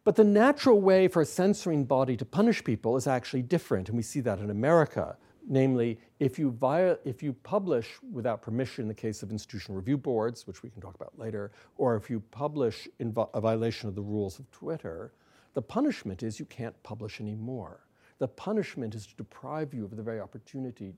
But 0.05 0.15
the 0.15 0.25
natural 0.25 0.81
way 0.81 1.09
for 1.09 1.23
a 1.23 1.27
censoring 1.27 1.87
body 1.87 2.17
to 2.17 2.25
punish 2.25 2.63
people 2.63 2.97
is 2.97 3.09
actually 3.09 3.43
different, 3.43 3.89
and 3.89 3.97
we 3.97 4.05
see 4.05 4.21
that 4.21 4.39
in 4.39 4.49
America. 4.49 5.17
Namely, 5.49 5.99
if 6.21 6.39
you, 6.39 6.53
via, 6.53 6.97
if 7.05 7.23
you 7.23 7.33
publish 7.33 7.89
without 8.13 8.43
permission 8.43 8.83
in 8.83 8.89
the 8.89 8.95
case 8.95 9.23
of 9.23 9.31
institutional 9.31 9.77
review 9.77 9.99
boards, 9.99 10.47
which 10.47 10.63
we 10.63 10.71
can 10.71 10.81
talk 10.81 10.95
about 10.95 11.19
later, 11.19 11.51
or 11.77 11.97
if 11.97 12.09
you 12.09 12.21
publish 12.31 12.89
in 13.01 13.15
a 13.35 13.41
violation 13.41 13.89
of 13.89 13.95
the 13.95 14.03
rules 14.03 14.39
of 14.39 14.51
Twitter, 14.53 15.13
the 15.55 15.63
punishment 15.63 16.23
is 16.23 16.39
you 16.39 16.47
can't 16.47 16.81
publish 16.83 17.21
anymore. 17.21 17.81
The 18.19 18.29
punishment 18.29 18.95
is 18.95 19.07
to 19.09 19.17
deprive 19.17 19.75
you 19.75 19.85
of 19.85 19.97
the 19.97 20.03
very 20.03 20.21
opportunity 20.21 20.95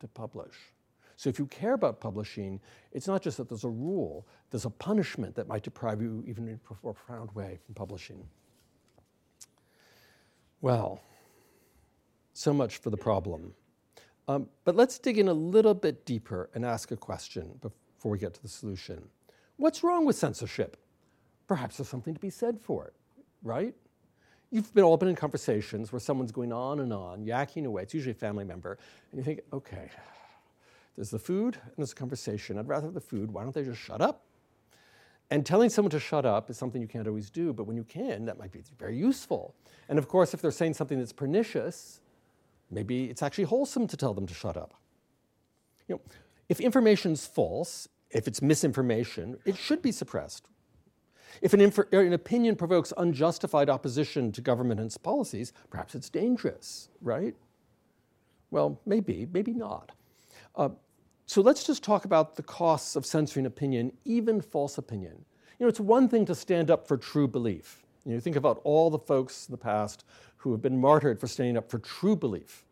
to 0.00 0.08
publish. 0.08 0.54
So 1.16 1.28
if 1.28 1.38
you 1.38 1.46
care 1.46 1.74
about 1.74 2.00
publishing, 2.00 2.60
it's 2.92 3.06
not 3.06 3.22
just 3.22 3.36
that 3.36 3.48
there's 3.48 3.64
a 3.64 3.68
rule, 3.68 4.26
there's 4.50 4.64
a 4.64 4.70
punishment 4.70 5.34
that 5.36 5.46
might 5.46 5.62
deprive 5.62 6.00
you, 6.02 6.24
even 6.26 6.48
in 6.48 6.54
a 6.54 6.74
profound 6.74 7.30
way, 7.34 7.58
from 7.64 7.74
publishing. 7.74 8.26
Well, 10.60 11.02
so 12.32 12.52
much 12.52 12.78
for 12.78 12.90
the 12.90 12.96
problem. 12.96 13.54
Um, 14.30 14.48
but 14.64 14.76
let's 14.76 14.96
dig 15.00 15.18
in 15.18 15.26
a 15.26 15.32
little 15.32 15.74
bit 15.74 16.06
deeper 16.06 16.50
and 16.54 16.64
ask 16.64 16.92
a 16.92 16.96
question 16.96 17.58
before 17.60 18.12
we 18.12 18.18
get 18.18 18.32
to 18.34 18.42
the 18.42 18.48
solution. 18.48 19.08
What's 19.56 19.82
wrong 19.82 20.04
with 20.04 20.14
censorship? 20.14 20.76
Perhaps 21.48 21.78
there's 21.78 21.88
something 21.88 22.14
to 22.14 22.20
be 22.20 22.30
said 22.30 22.60
for 22.60 22.86
it, 22.86 22.94
right? 23.42 23.74
You've 24.52 24.72
been 24.72 24.84
all 24.84 24.96
been 24.96 25.08
in 25.08 25.16
conversations 25.16 25.90
where 25.90 25.98
someone's 25.98 26.30
going 26.30 26.52
on 26.52 26.78
and 26.78 26.92
on, 26.92 27.24
yakking 27.24 27.66
away. 27.66 27.82
It's 27.82 27.92
usually 27.92 28.12
a 28.12 28.14
family 28.14 28.44
member, 28.44 28.78
and 29.10 29.18
you 29.18 29.24
think, 29.24 29.40
okay, 29.52 29.90
there's 30.94 31.10
the 31.10 31.18
food 31.18 31.56
and 31.64 31.74
there's 31.76 31.90
the 31.90 31.96
conversation. 31.96 32.56
I'd 32.56 32.68
rather 32.68 32.86
have 32.86 32.94
the 32.94 33.00
food. 33.00 33.32
Why 33.32 33.42
don't 33.42 33.52
they 33.52 33.64
just 33.64 33.80
shut 33.80 34.00
up? 34.00 34.26
And 35.32 35.44
telling 35.44 35.70
someone 35.70 35.90
to 35.90 35.98
shut 35.98 36.24
up 36.24 36.50
is 36.50 36.56
something 36.56 36.80
you 36.80 36.86
can't 36.86 37.08
always 37.08 37.30
do, 37.30 37.52
but 37.52 37.64
when 37.64 37.76
you 37.76 37.84
can, 37.84 38.26
that 38.26 38.38
might 38.38 38.52
be 38.52 38.62
very 38.78 38.96
useful. 38.96 39.56
And 39.88 39.98
of 39.98 40.06
course, 40.06 40.34
if 40.34 40.40
they're 40.40 40.52
saying 40.52 40.74
something 40.74 41.00
that's 41.00 41.12
pernicious, 41.12 42.00
maybe 42.70 43.04
it's 43.06 43.22
actually 43.22 43.44
wholesome 43.44 43.86
to 43.86 43.96
tell 43.96 44.14
them 44.14 44.26
to 44.26 44.34
shut 44.34 44.56
up. 44.56 44.74
You 45.88 45.96
know, 45.96 46.00
if 46.48 46.60
information's 46.60 47.26
false, 47.26 47.88
if 48.10 48.26
it's 48.26 48.42
misinformation, 48.42 49.36
it 49.44 49.56
should 49.56 49.82
be 49.82 49.92
suppressed. 49.92 50.46
If 51.42 51.54
an, 51.54 51.60
inf- 51.60 51.92
an, 51.92 52.12
opinion 52.12 52.56
provokes 52.56 52.92
unjustified 52.96 53.70
opposition 53.70 54.32
to 54.32 54.40
government 54.40 54.80
and 54.80 54.88
its 54.88 54.96
policies, 54.96 55.52
perhaps 55.70 55.94
it's 55.94 56.10
dangerous, 56.10 56.88
right? 57.00 57.34
Well, 58.50 58.80
maybe, 58.84 59.28
maybe 59.32 59.52
not. 59.52 59.92
Uh, 60.56 60.70
so 61.26 61.40
let's 61.40 61.62
just 61.64 61.84
talk 61.84 62.04
about 62.04 62.34
the 62.34 62.42
costs 62.42 62.96
of 62.96 63.06
censoring 63.06 63.46
opinion, 63.46 63.92
even 64.04 64.40
false 64.40 64.76
opinion. 64.76 65.24
You 65.58 65.66
know, 65.66 65.68
it's 65.68 65.78
one 65.78 66.08
thing 66.08 66.26
to 66.26 66.34
stand 66.34 66.70
up 66.70 66.88
for 66.88 66.96
true 66.96 67.28
belief. 67.28 67.84
You 68.04 68.14
know, 68.14 68.20
think 68.20 68.36
about 68.36 68.60
all 68.64 68.90
the 68.90 68.98
folks 68.98 69.46
in 69.46 69.52
the 69.52 69.58
past 69.58 70.04
who 70.40 70.52
have 70.52 70.62
been 70.62 70.80
martyred 70.80 71.20
for 71.20 71.26
standing 71.26 71.56
up 71.56 71.70
for 71.70 71.78
true 71.78 72.16
belief. 72.16 72.64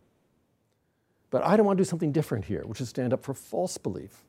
But 1.30 1.44
I 1.44 1.56
don't 1.56 1.66
want 1.66 1.76
to 1.76 1.84
do 1.84 1.88
something 1.88 2.12
different 2.12 2.46
here, 2.46 2.62
which 2.64 2.80
is 2.80 2.88
stand 2.88 3.12
up 3.12 3.22
for 3.22 3.34
false 3.34 3.76
belief, 3.76 4.22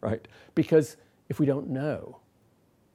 right? 0.00 0.26
Because 0.56 0.96
if 1.28 1.38
we 1.38 1.46
don't 1.46 1.68
know, 1.68 2.18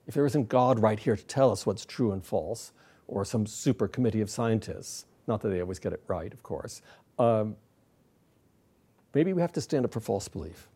if 0.06 0.14
there 0.14 0.26
isn't 0.26 0.50
God 0.50 0.80
right 0.80 1.00
here 1.00 1.16
to 1.16 1.26
tell 1.26 1.50
us 1.50 1.66
what's 1.66 1.86
true 1.86 2.12
and 2.12 2.26
false, 2.26 2.74
or 3.08 3.24
some 3.24 3.46
super 3.46 3.88
committee 3.88 4.20
of 4.20 4.30
scientists, 4.30 5.06
not 5.28 5.40
that 5.42 5.50
they 5.50 5.62
always 5.62 5.80
get 5.80 5.94
it 5.94 6.04
right, 6.08 6.34
of 6.34 6.44
course, 6.44 6.82
um, 7.18 7.56
maybe 9.14 9.32
we 9.32 9.42
have 9.42 9.54
to 9.54 9.62
stand 9.62 9.86
up 9.86 9.94
for 9.94 10.02
false 10.02 10.28
belief. 10.28 10.68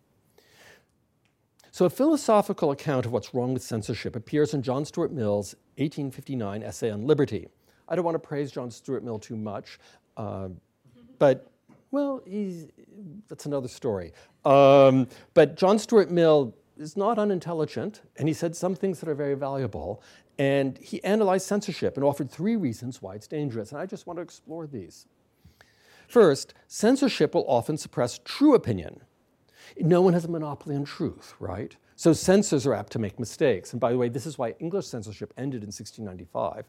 So, 1.71 1.85
a 1.85 1.89
philosophical 1.89 2.71
account 2.71 3.05
of 3.05 3.11
what's 3.11 3.33
wrong 3.33 3.53
with 3.53 3.63
censorship 3.63 4.15
appears 4.15 4.53
in 4.53 4.61
John 4.61 4.85
Stuart 4.85 5.11
Mill's 5.11 5.55
1859 5.77 6.63
essay 6.63 6.89
on 6.89 7.05
liberty. 7.05 7.49
I 7.87 7.95
don't 7.95 8.05
want 8.05 8.15
to 8.15 8.19
praise 8.19 8.51
John 8.51 8.71
Stuart 8.71 9.03
Mill 9.03 9.19
too 9.19 9.35
much, 9.35 9.79
uh, 10.17 10.49
but, 11.19 11.51
well, 11.91 12.21
that's 13.27 13.45
another 13.45 13.67
story. 13.67 14.13
Um, 14.45 15.07
but 15.33 15.55
John 15.55 15.79
Stuart 15.79 16.11
Mill 16.11 16.53
is 16.77 16.97
not 16.97 17.19
unintelligent, 17.19 18.01
and 18.17 18.27
he 18.27 18.33
said 18.33 18.55
some 18.55 18.75
things 18.75 18.99
that 18.99 19.09
are 19.09 19.15
very 19.15 19.35
valuable. 19.35 20.01
And 20.39 20.77
he 20.79 21.03
analyzed 21.03 21.45
censorship 21.45 21.95
and 21.95 22.03
offered 22.03 22.31
three 22.31 22.55
reasons 22.55 23.01
why 23.01 23.13
it's 23.15 23.27
dangerous. 23.27 23.71
And 23.71 23.79
I 23.79 23.85
just 23.85 24.07
want 24.07 24.17
to 24.17 24.21
explore 24.21 24.65
these. 24.65 25.05
First, 26.07 26.53
censorship 26.67 27.35
will 27.35 27.45
often 27.47 27.77
suppress 27.77 28.19
true 28.23 28.55
opinion. 28.55 29.01
No 29.77 30.01
one 30.01 30.13
has 30.13 30.25
a 30.25 30.27
monopoly 30.27 30.75
on 30.75 30.85
truth, 30.85 31.35
right? 31.39 31.75
So 31.95 32.13
censors 32.13 32.65
are 32.65 32.73
apt 32.73 32.91
to 32.93 32.99
make 32.99 33.19
mistakes. 33.19 33.71
And 33.71 33.79
by 33.79 33.91
the 33.91 33.97
way, 33.97 34.09
this 34.09 34.25
is 34.25 34.37
why 34.37 34.55
English 34.59 34.87
censorship 34.87 35.33
ended 35.37 35.63
in 35.63 35.67
1695. 35.67 36.65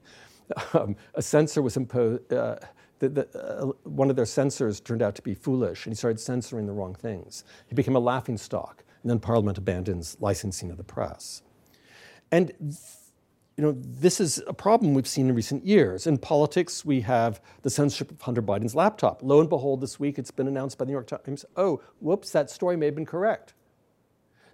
Um, 0.74 0.96
a 1.14 1.22
censor 1.22 1.62
was 1.62 1.76
imposed, 1.76 2.32
uh, 2.32 2.56
the, 2.98 3.08
the, 3.08 3.28
uh, 3.38 3.72
one 3.84 4.10
of 4.10 4.16
their 4.16 4.26
censors 4.26 4.80
turned 4.80 5.02
out 5.02 5.14
to 5.14 5.22
be 5.22 5.34
foolish, 5.34 5.86
and 5.86 5.92
he 5.92 5.96
started 5.96 6.20
censoring 6.20 6.66
the 6.66 6.72
wrong 6.72 6.94
things. 6.94 7.44
He 7.66 7.74
became 7.74 7.96
a 7.96 8.00
laughing 8.00 8.36
stock 8.36 8.84
and 9.04 9.10
then 9.10 9.20
Parliament 9.20 9.58
abandons 9.58 10.16
licensing 10.18 10.70
of 10.70 10.78
the 10.78 10.84
press. 10.84 11.42
And 12.32 12.52
you 13.56 13.62
know, 13.62 13.76
this 13.78 14.18
is 14.18 14.42
a 14.48 14.54
problem 14.54 14.94
we've 14.94 15.06
seen 15.06 15.28
in 15.28 15.34
recent 15.34 15.64
years. 15.64 16.08
In 16.08 16.18
politics, 16.18 16.84
we 16.84 17.02
have 17.02 17.40
the 17.62 17.70
censorship 17.70 18.10
of 18.10 18.20
Hunter 18.20 18.42
Biden's 18.42 18.74
laptop. 18.74 19.22
Lo 19.22 19.40
and 19.40 19.48
behold, 19.48 19.80
this 19.80 20.00
week 20.00 20.18
it's 20.18 20.32
been 20.32 20.48
announced 20.48 20.78
by 20.78 20.84
the 20.84 20.88
New 20.88 20.94
York 20.94 21.06
Times 21.06 21.44
oh, 21.56 21.80
whoops, 22.00 22.30
that 22.30 22.50
story 22.50 22.76
may 22.76 22.86
have 22.86 22.96
been 22.96 23.06
correct. 23.06 23.54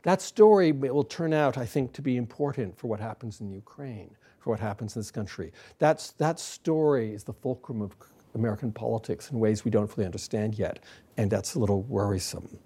That 0.03 0.20
story 0.20 0.72
will 0.72 1.05
turn 1.05 1.33
out, 1.33 1.57
I 1.57 1.64
think, 1.64 1.92
to 1.92 2.03
be 2.03 2.16
important 2.16 2.76
for 2.76 2.88
what 2.88 3.00
happens 3.00 3.40
in 3.40 3.50
Ukraine, 3.50 4.16
for 4.40 4.50
what 4.50 4.61
happens 4.61 4.96
in 4.96 5.00
this 5.00 5.11
country. 5.11 5.53
That's, 5.79 6.12
that 6.12 6.40
story 6.40 7.14
is 7.14 7.24
the 7.24 7.33
fulcrum 7.33 7.81
of 7.83 7.94
American 8.35 8.72
politics 8.72 9.31
in 9.31 9.38
ways 9.38 9.64
we 9.64 9.70
don't 9.70 9.87
fully 9.87 10.05
understand 10.05 10.59
yet, 10.59 10.81
and 11.16 11.31
that's 11.31 11.55
a 11.55 11.59
little 11.59 11.83
worrisome. 11.83 12.59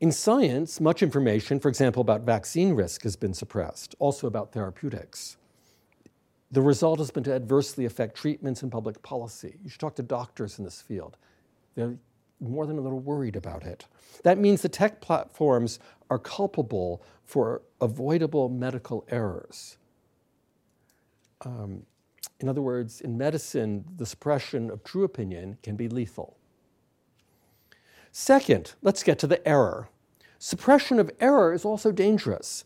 In 0.00 0.12
science, 0.12 0.80
much 0.80 1.02
information, 1.02 1.58
for 1.58 1.68
example, 1.68 2.00
about 2.00 2.22
vaccine 2.22 2.74
risk 2.74 3.02
has 3.02 3.16
been 3.16 3.34
suppressed, 3.34 3.94
also 3.98 4.26
about 4.26 4.52
therapeutics. 4.52 5.36
The 6.50 6.62
result 6.62 7.00
has 7.00 7.10
been 7.10 7.24
to 7.24 7.34
adversely 7.34 7.84
affect 7.84 8.16
treatments 8.16 8.62
and 8.62 8.72
public 8.72 9.02
policy. 9.02 9.58
You 9.62 9.68
should 9.68 9.80
talk 9.80 9.96
to 9.96 10.02
doctors 10.02 10.58
in 10.58 10.64
this 10.64 10.80
field. 10.80 11.16
They're 11.74 11.96
more 12.40 12.66
than 12.66 12.78
a 12.78 12.80
little 12.80 13.00
worried 13.00 13.36
about 13.36 13.64
it. 13.64 13.86
That 14.22 14.38
means 14.38 14.62
the 14.62 14.68
tech 14.68 15.00
platforms 15.00 15.78
are 16.10 16.18
culpable 16.18 17.02
for 17.24 17.62
avoidable 17.80 18.48
medical 18.48 19.04
errors. 19.10 19.76
Um, 21.42 21.82
in 22.40 22.48
other 22.48 22.62
words, 22.62 23.00
in 23.00 23.18
medicine, 23.18 23.84
the 23.96 24.06
suppression 24.06 24.70
of 24.70 24.84
true 24.84 25.04
opinion 25.04 25.58
can 25.62 25.76
be 25.76 25.88
lethal. 25.88 26.36
Second, 28.12 28.74
let's 28.82 29.02
get 29.02 29.18
to 29.20 29.26
the 29.26 29.46
error. 29.46 29.88
Suppression 30.38 30.98
of 30.98 31.10
error 31.20 31.52
is 31.52 31.64
also 31.64 31.92
dangerous 31.92 32.64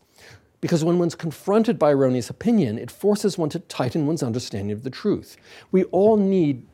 because 0.61 0.83
when 0.83 0.97
one's 0.97 1.15
confronted 1.15 1.77
by 1.77 1.91
erroneous 1.91 2.29
opinion, 2.29 2.77
it 2.77 2.89
forces 2.89 3.37
one 3.37 3.49
to 3.49 3.59
tighten 3.59 4.07
one's 4.07 4.23
understanding 4.23 4.71
of 4.71 4.83
the 4.83 4.89
truth. 4.89 5.35
We 5.71 5.83
all 5.85 6.15
need 6.15 6.65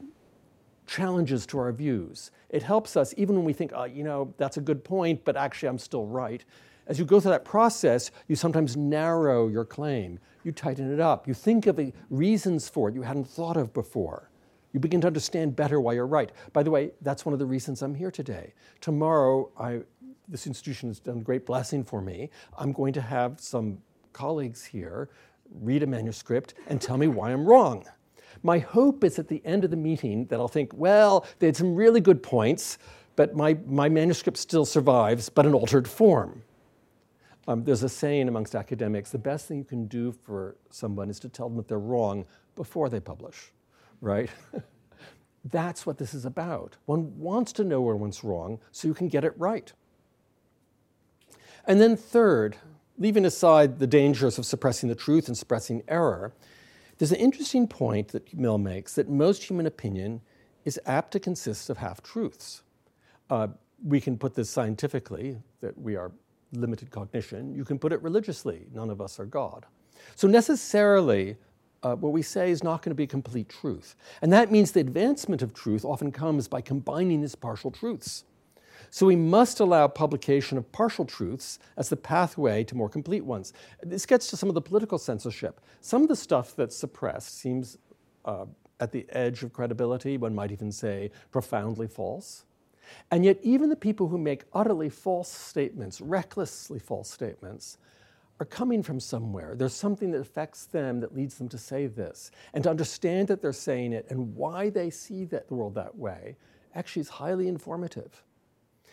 challenges 0.89 1.45
to 1.45 1.59
our 1.59 1.71
views. 1.71 2.31
It 2.49 2.63
helps 2.63 2.97
us, 2.97 3.13
even 3.15 3.35
when 3.35 3.45
we 3.45 3.53
think, 3.53 3.71
oh, 3.75 3.83
you 3.83 4.03
know, 4.03 4.33
that's 4.37 4.57
a 4.57 4.61
good 4.61 4.83
point, 4.83 5.23
but 5.23 5.37
actually 5.37 5.69
I'm 5.69 5.77
still 5.77 6.05
right. 6.05 6.43
As 6.87 6.97
you 6.97 7.05
go 7.05 7.19
through 7.19 7.31
that 7.31 7.45
process, 7.45 8.09
you 8.27 8.35
sometimes 8.35 8.75
narrow 8.75 9.47
your 9.47 9.65
claim. 9.65 10.19
You 10.43 10.51
tighten 10.51 10.91
it 10.91 10.99
up. 10.99 11.27
You 11.27 11.35
think 11.35 11.67
of 11.67 11.79
reasons 12.09 12.67
for 12.67 12.89
it 12.89 12.95
you 12.95 13.03
hadn't 13.03 13.27
thought 13.27 13.55
of 13.55 13.71
before. 13.71 14.31
You 14.73 14.79
begin 14.79 14.99
to 15.01 15.07
understand 15.07 15.55
better 15.55 15.79
why 15.79 15.93
you're 15.93 16.07
right. 16.07 16.31
By 16.53 16.63
the 16.63 16.71
way, 16.71 16.91
that's 17.01 17.25
one 17.25 17.33
of 17.33 17.39
the 17.39 17.45
reasons 17.45 17.83
I'm 17.83 17.93
here 17.93 18.11
today. 18.11 18.53
Tomorrow, 18.81 19.51
I, 19.59 19.81
this 20.27 20.47
institution 20.47 20.89
has 20.89 20.99
done 20.99 21.19
a 21.19 21.21
great 21.21 21.45
blessing 21.45 21.83
for 21.83 22.01
me. 22.01 22.31
I'm 22.57 22.71
going 22.71 22.93
to 22.93 23.01
have 23.01 23.39
some 23.39 23.77
colleagues 24.13 24.65
here 24.65 25.09
read 25.61 25.83
a 25.83 25.87
manuscript 25.87 26.55
and 26.67 26.81
tell 26.81 26.97
me 26.97 27.07
why 27.07 27.31
I'm 27.31 27.45
wrong. 27.45 27.85
My 28.43 28.59
hope 28.59 29.03
is 29.03 29.19
at 29.19 29.27
the 29.27 29.41
end 29.45 29.63
of 29.63 29.71
the 29.71 29.77
meeting 29.77 30.25
that 30.25 30.39
I'll 30.39 30.47
think, 30.47 30.71
well, 30.73 31.25
they 31.39 31.47
had 31.47 31.55
some 31.55 31.75
really 31.75 31.99
good 31.99 32.23
points, 32.23 32.77
but 33.15 33.35
my, 33.35 33.57
my 33.65 33.89
manuscript 33.89 34.37
still 34.37 34.65
survives, 34.65 35.29
but 35.29 35.45
in 35.45 35.53
altered 35.53 35.87
form. 35.87 36.43
Um, 37.47 37.63
there's 37.63 37.83
a 37.83 37.89
saying 37.89 38.27
amongst 38.27 38.55
academics 38.55 39.09
the 39.09 39.17
best 39.17 39.47
thing 39.47 39.57
you 39.57 39.63
can 39.63 39.87
do 39.87 40.11
for 40.11 40.55
someone 40.69 41.09
is 41.09 41.19
to 41.21 41.29
tell 41.29 41.49
them 41.49 41.57
that 41.57 41.67
they're 41.67 41.79
wrong 41.79 42.25
before 42.55 42.89
they 42.89 42.99
publish, 42.99 43.51
right? 44.01 44.29
That's 45.45 45.85
what 45.85 45.97
this 45.97 46.13
is 46.13 46.25
about. 46.25 46.77
One 46.85 47.17
wants 47.17 47.51
to 47.53 47.63
know 47.63 47.81
where 47.81 47.95
one's 47.95 48.23
wrong 48.23 48.59
so 48.71 48.87
you 48.87 48.93
can 48.93 49.07
get 49.07 49.23
it 49.23 49.33
right. 49.37 49.73
And 51.65 51.81
then, 51.81 51.95
third, 51.97 52.57
leaving 52.97 53.25
aside 53.25 53.79
the 53.79 53.87
dangers 53.87 54.37
of 54.37 54.45
suppressing 54.45 54.89
the 54.89 54.95
truth 54.95 55.27
and 55.27 55.37
suppressing 55.37 55.81
error, 55.87 56.33
there's 56.99 57.13
an 57.13 57.17
interesting 57.17 57.65
point 57.67 58.09
that 58.09 58.37
Mill 58.37 58.57
makes 58.57 58.95
that 58.95 59.09
most 59.09 59.43
human 59.43 59.65
opinion 59.65 60.21
is 60.65 60.79
apt 60.85 61.11
to 61.13 61.19
consist 61.19 61.69
of 61.69 61.77
half 61.77 62.03
truths. 62.03 62.61
Uh, 63.29 63.47
we 63.83 64.01
can 64.01 64.17
put 64.17 64.35
this 64.35 64.49
scientifically 64.49 65.37
that 65.61 65.77
we 65.77 65.95
are 65.95 66.11
limited 66.51 66.91
cognition. 66.91 67.55
You 67.55 67.63
can 67.63 67.79
put 67.79 67.93
it 67.93 68.01
religiously 68.01 68.67
none 68.73 68.89
of 68.89 68.99
us 68.99 69.19
are 69.19 69.25
God. 69.25 69.65
So, 70.15 70.27
necessarily, 70.27 71.37
uh, 71.83 71.95
what 71.95 72.11
we 72.11 72.21
say 72.21 72.51
is 72.51 72.63
not 72.63 72.81
going 72.81 72.91
to 72.91 72.95
be 72.95 73.07
complete 73.07 73.47
truth. 73.47 73.95
And 74.21 74.31
that 74.33 74.51
means 74.51 74.73
the 74.73 74.81
advancement 74.81 75.41
of 75.41 75.53
truth 75.53 75.85
often 75.85 76.11
comes 76.11 76.47
by 76.49 76.59
combining 76.61 77.21
these 77.21 77.35
partial 77.35 77.71
truths. 77.71 78.25
So 78.91 79.05
we 79.05 79.15
must 79.15 79.59
allow 79.59 79.87
publication 79.87 80.57
of 80.57 80.71
partial 80.71 81.05
truths 81.05 81.59
as 81.77 81.89
the 81.89 81.97
pathway 81.97 82.63
to 82.65 82.75
more 82.75 82.89
complete 82.89 83.23
ones. 83.25 83.53
This 83.83 84.05
gets 84.05 84.29
to 84.29 84.37
some 84.37 84.49
of 84.49 84.55
the 84.55 84.61
political 84.61 84.97
censorship. 84.97 85.61
Some 85.81 86.01
of 86.01 86.07
the 86.07 86.15
stuff 86.15 86.55
that's 86.55 86.75
suppressed 86.75 87.39
seems 87.39 87.77
uh, 88.25 88.45
at 88.79 88.91
the 88.91 89.05
edge 89.09 89.43
of 89.43 89.53
credibility, 89.53 90.17
one 90.17 90.33
might 90.33 90.51
even 90.51 90.71
say 90.71 91.11
profoundly 91.31 91.87
false. 91.87 92.45
And 93.11 93.23
yet, 93.23 93.37
even 93.43 93.69
the 93.69 93.75
people 93.75 94.07
who 94.07 94.17
make 94.17 94.45
utterly 94.53 94.89
false 94.89 95.29
statements, 95.29 96.01
recklessly 96.01 96.79
false 96.79 97.09
statements, 97.09 97.77
are 98.39 98.45
coming 98.45 98.81
from 98.81 98.99
somewhere. 98.99 99.53
There's 99.55 99.73
something 99.73 100.11
that 100.11 100.21
affects 100.21 100.65
them 100.65 101.01
that 101.01 101.13
leads 101.13 101.35
them 101.37 101.49
to 101.49 101.57
say 101.57 101.87
this. 101.87 102.31
And 102.53 102.63
to 102.63 102.69
understand 102.69 103.27
that 103.27 103.41
they're 103.41 103.53
saying 103.53 103.93
it 103.93 104.07
and 104.09 104.35
why 104.35 104.69
they 104.69 104.89
see 104.89 105.25
that, 105.25 105.49
the 105.49 105.55
world 105.55 105.75
that 105.75 105.97
way 105.97 106.37
actually 106.73 107.01
is 107.01 107.09
highly 107.09 107.47
informative. 107.47 108.23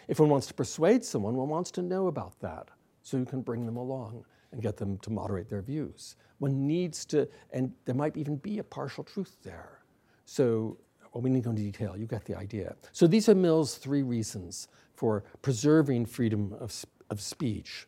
If 0.09 0.21
one 0.21 0.29
wants 0.29 0.47
to 0.49 0.55
persuade 0.55 1.05
someone, 1.05 1.35
one 1.35 1.49
wants 1.49 1.71
to 1.73 1.83
know 1.83 2.07
about 2.07 2.39
that 2.41 2.69
so 3.03 3.17
you 3.17 3.25
can 3.25 3.41
bring 3.41 3.67
them 3.67 3.77
along 3.77 4.25
and 4.53 4.63
get 4.63 4.77
them 4.77 4.99
to 4.99 5.11
moderate 5.11 5.49
their 5.49 5.63
views. 5.63 6.17
One 6.39 6.67
needs 6.67 7.05
to, 7.07 7.29
and 7.53 7.73
there 7.85 7.95
might 7.95 8.17
even 8.17 8.37
be 8.37 8.59
a 8.59 8.65
partial 8.65 9.05
truth 9.05 9.37
there. 9.43 9.81
So, 10.25 10.79
well, 11.13 11.23
we 11.23 11.31
need 11.31 11.41
to 11.41 11.45
go 11.45 11.51
into 11.51 11.63
detail. 11.63 11.97
You 11.97 12.07
get 12.07 12.25
the 12.25 12.37
idea. 12.37 12.77
So, 12.93 13.07
these 13.07 13.29
are 13.29 13.35
Mill's 13.35 13.77
three 13.77 14.03
reasons 14.03 14.69
for 14.95 15.25
preserving 15.43 16.07
freedom 16.07 16.55
of, 16.59 16.85
of 17.11 17.21
speech. 17.21 17.87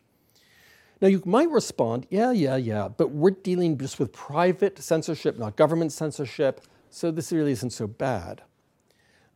Now, 1.01 1.07
you 1.07 1.21
might 1.25 1.49
respond, 1.49 2.07
yeah, 2.09 2.31
yeah, 2.31 2.57
yeah, 2.57 2.89
but 2.89 3.11
we're 3.11 3.31
dealing 3.31 3.77
just 3.77 3.99
with 3.99 4.11
private 4.11 4.77
censorship, 4.79 5.37
not 5.39 5.55
government 5.55 5.93
censorship, 5.93 6.61
so 6.89 7.09
this 7.09 7.31
really 7.31 7.53
isn't 7.53 7.69
so 7.69 7.87
bad. 7.87 8.41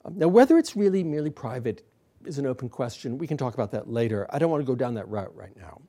Um, 0.03 0.17
now, 0.17 0.27
whether 0.27 0.57
it's 0.57 0.75
really 0.75 1.03
merely 1.03 1.29
private 1.29 1.83
is 2.25 2.37
an 2.37 2.45
open 2.45 2.69
question. 2.69 3.17
We 3.17 3.27
can 3.27 3.37
talk 3.37 3.53
about 3.53 3.71
that 3.71 3.89
later. 3.89 4.27
I 4.29 4.39
don't 4.39 4.51
want 4.51 4.61
to 4.61 4.67
go 4.67 4.75
down 4.75 4.93
that 4.95 5.07
route 5.09 5.35
right 5.35 5.55
now. 5.57 5.81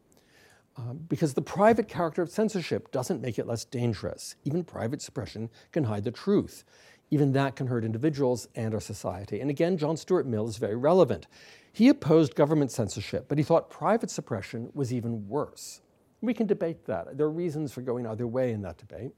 Um, 0.76 1.00
because 1.08 1.34
the 1.34 1.42
private 1.42 1.86
character 1.86 2.20
of 2.20 2.30
censorship 2.30 2.90
doesn't 2.90 3.20
make 3.20 3.38
it 3.38 3.46
less 3.46 3.64
dangerous. 3.64 4.34
Even 4.44 4.64
private 4.64 5.00
suppression 5.00 5.48
can 5.70 5.84
hide 5.84 6.02
the 6.02 6.10
truth. 6.10 6.64
Even 7.10 7.32
that 7.32 7.54
can 7.54 7.68
hurt 7.68 7.84
individuals 7.84 8.48
and 8.56 8.74
our 8.74 8.80
society. 8.80 9.40
And 9.40 9.50
again, 9.50 9.76
John 9.78 9.96
Stuart 9.96 10.26
Mill 10.26 10.48
is 10.48 10.56
very 10.56 10.74
relevant. 10.74 11.28
He 11.72 11.88
opposed 11.88 12.34
government 12.34 12.72
censorship, 12.72 13.26
but 13.28 13.38
he 13.38 13.44
thought 13.44 13.70
private 13.70 14.10
suppression 14.10 14.70
was 14.74 14.92
even 14.92 15.28
worse. 15.28 15.80
We 16.20 16.34
can 16.34 16.46
debate 16.46 16.86
that. 16.86 17.16
There 17.16 17.26
are 17.26 17.30
reasons 17.30 17.72
for 17.72 17.82
going 17.82 18.06
either 18.06 18.26
way 18.26 18.52
in 18.52 18.62
that 18.62 18.78
debate. 18.78 19.12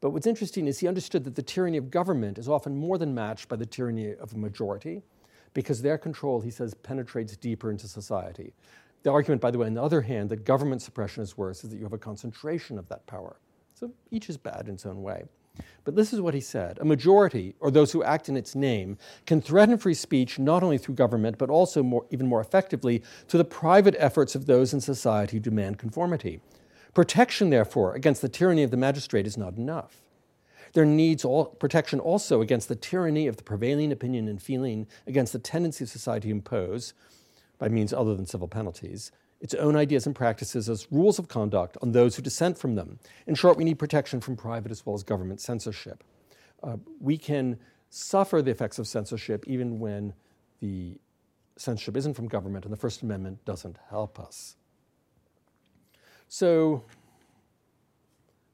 But 0.00 0.10
what's 0.10 0.26
interesting 0.26 0.66
is 0.66 0.78
he 0.78 0.86
understood 0.86 1.24
that 1.24 1.34
the 1.34 1.42
tyranny 1.42 1.78
of 1.78 1.90
government 1.90 2.36
is 2.38 2.48
often 2.48 2.76
more 2.76 2.98
than 2.98 3.14
matched 3.14 3.48
by 3.48 3.56
the 3.56 3.66
tyranny 3.66 4.14
of 4.14 4.34
a 4.34 4.36
majority 4.36 5.02
because 5.54 5.82
their 5.82 5.96
control, 5.96 6.40
he 6.40 6.50
says, 6.50 6.74
penetrates 6.74 7.36
deeper 7.36 7.70
into 7.70 7.88
society. 7.88 8.52
The 9.04 9.10
argument, 9.10 9.40
by 9.40 9.50
the 9.50 9.58
way, 9.58 9.66
on 9.66 9.74
the 9.74 9.82
other 9.82 10.02
hand, 10.02 10.30
that 10.30 10.44
government 10.44 10.82
suppression 10.82 11.22
is 11.22 11.36
worse 11.36 11.64
is 11.64 11.70
that 11.70 11.76
you 11.76 11.84
have 11.84 11.92
a 11.92 11.98
concentration 11.98 12.78
of 12.78 12.88
that 12.88 13.06
power. 13.06 13.36
So 13.74 13.92
each 14.10 14.28
is 14.28 14.36
bad 14.36 14.68
in 14.68 14.74
its 14.74 14.86
own 14.86 15.02
way. 15.02 15.24
But 15.84 15.94
this 15.94 16.12
is 16.12 16.20
what 16.20 16.34
he 16.34 16.40
said 16.40 16.78
A 16.80 16.84
majority, 16.84 17.54
or 17.60 17.70
those 17.70 17.92
who 17.92 18.02
act 18.02 18.28
in 18.28 18.36
its 18.36 18.54
name, 18.54 18.98
can 19.26 19.40
threaten 19.40 19.78
free 19.78 19.94
speech 19.94 20.38
not 20.38 20.62
only 20.62 20.78
through 20.78 20.96
government, 20.96 21.38
but 21.38 21.50
also 21.50 21.82
more, 21.82 22.06
even 22.10 22.26
more 22.26 22.40
effectively 22.40 23.02
through 23.28 23.38
the 23.38 23.44
private 23.44 23.94
efforts 23.98 24.34
of 24.34 24.46
those 24.46 24.72
in 24.72 24.80
society 24.80 25.36
who 25.36 25.40
demand 25.40 25.78
conformity. 25.78 26.40
Protection, 26.92 27.50
therefore, 27.50 27.94
against 27.94 28.22
the 28.22 28.28
tyranny 28.28 28.62
of 28.62 28.70
the 28.70 28.76
magistrate 28.76 29.26
is 29.26 29.36
not 29.36 29.56
enough. 29.56 30.03
There 30.74 30.84
needs 30.84 31.24
all, 31.24 31.46
protection 31.46 32.00
also 32.00 32.40
against 32.40 32.68
the 32.68 32.76
tyranny 32.76 33.26
of 33.26 33.36
the 33.36 33.42
prevailing 33.42 33.92
opinion 33.92 34.28
and 34.28 34.42
feeling, 34.42 34.86
against 35.06 35.32
the 35.32 35.38
tendency 35.38 35.84
of 35.84 35.90
society 35.90 36.28
to 36.28 36.32
impose, 36.32 36.94
by 37.58 37.68
means 37.68 37.92
other 37.92 38.14
than 38.14 38.26
civil 38.26 38.48
penalties, 38.48 39.12
its 39.40 39.54
own 39.54 39.76
ideas 39.76 40.06
and 40.06 40.16
practices 40.16 40.68
as 40.68 40.90
rules 40.90 41.18
of 41.18 41.28
conduct 41.28 41.76
on 41.80 41.92
those 41.92 42.16
who 42.16 42.22
dissent 42.22 42.58
from 42.58 42.74
them. 42.74 42.98
In 43.26 43.34
short, 43.34 43.56
we 43.56 43.64
need 43.64 43.78
protection 43.78 44.20
from 44.20 44.36
private 44.36 44.72
as 44.72 44.84
well 44.84 44.94
as 44.94 45.04
government 45.04 45.40
censorship. 45.40 46.02
Uh, 46.62 46.76
we 47.00 47.16
can 47.18 47.58
suffer 47.90 48.42
the 48.42 48.50
effects 48.50 48.78
of 48.78 48.88
censorship 48.88 49.44
even 49.46 49.78
when 49.78 50.12
the 50.60 50.98
censorship 51.56 51.96
isn't 51.96 52.14
from 52.14 52.26
government 52.26 52.64
and 52.64 52.72
the 52.72 52.76
First 52.76 53.02
Amendment 53.02 53.44
doesn't 53.44 53.78
help 53.90 54.18
us. 54.18 54.56
So 56.26 56.84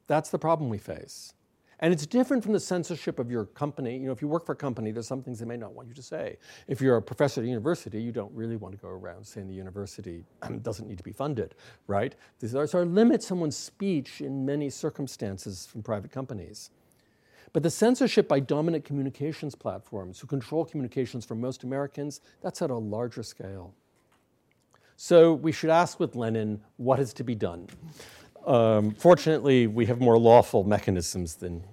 that's 0.05 0.29
the 0.29 0.37
problem 0.37 0.69
we 0.69 0.77
face. 0.77 1.33
And 1.81 1.91
it's 1.91 2.05
different 2.05 2.43
from 2.43 2.53
the 2.53 2.59
censorship 2.59 3.17
of 3.17 3.31
your 3.31 3.45
company. 3.45 3.97
You 3.97 4.05
know, 4.05 4.11
if 4.11 4.21
you 4.21 4.27
work 4.27 4.45
for 4.45 4.51
a 4.51 4.55
company, 4.55 4.91
there's 4.91 5.07
some 5.07 5.23
things 5.23 5.39
they 5.39 5.45
may 5.45 5.57
not 5.57 5.73
want 5.73 5.87
you 5.87 5.95
to 5.95 6.03
say. 6.03 6.37
If 6.67 6.79
you're 6.79 6.97
a 6.97 7.01
professor 7.01 7.41
at 7.41 7.45
a 7.45 7.47
university, 7.47 7.99
you 7.99 8.11
don't 8.11 8.31
really 8.33 8.55
want 8.55 8.75
to 8.75 8.77
go 8.79 8.89
around 8.89 9.25
saying 9.25 9.47
the 9.47 9.55
university 9.55 10.23
doesn't 10.61 10.87
need 10.87 10.99
to 10.99 11.03
be 11.03 11.11
funded, 11.11 11.55
right? 11.87 12.13
These 12.39 12.53
are, 12.53 12.67
so 12.67 12.83
limit 12.83 13.23
someone's 13.23 13.57
speech 13.57 14.21
in 14.21 14.45
many 14.45 14.69
circumstances 14.69 15.65
from 15.65 15.81
private 15.81 16.11
companies. 16.11 16.69
But 17.51 17.63
the 17.63 17.71
censorship 17.71 18.27
by 18.27 18.41
dominant 18.41 18.85
communications 18.85 19.55
platforms 19.55 20.19
who 20.19 20.27
control 20.27 20.65
communications 20.65 21.25
for 21.25 21.33
most 21.33 21.63
Americans, 21.63 22.21
that's 22.41 22.61
at 22.61 22.69
a 22.69 22.75
larger 22.75 23.23
scale. 23.23 23.73
So 24.97 25.33
we 25.33 25.51
should 25.51 25.71
ask 25.71 25.99
with 25.99 26.15
Lenin 26.15 26.61
what 26.77 26.99
is 26.99 27.11
to 27.13 27.23
be 27.23 27.33
done. 27.33 27.67
Um, 28.45 28.91
fortunately, 28.91 29.67
we 29.67 29.85
have 29.87 29.99
more 29.99 30.17
lawful 30.17 30.63
mechanisms 30.63 31.35
than 31.35 31.63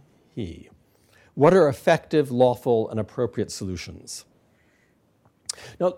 What 1.35 1.55
are 1.55 1.68
effective, 1.68 2.31
lawful, 2.31 2.90
and 2.90 3.01
appropriate 3.01 3.51
solutions? 3.51 4.24
Now, 5.81 5.94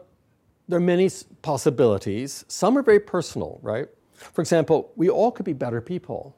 there 0.69 0.79
are 0.79 0.81
many 0.81 1.11
possibilities. 1.43 2.45
Some 2.49 2.79
are 2.79 2.83
very 2.83 3.01
personal, 3.01 3.59
right? 3.63 3.89
For 4.13 4.41
example, 4.41 4.93
we 4.97 5.09
all 5.09 5.31
could 5.31 5.47
be 5.47 5.53
better 5.53 5.81
people. 5.81 6.37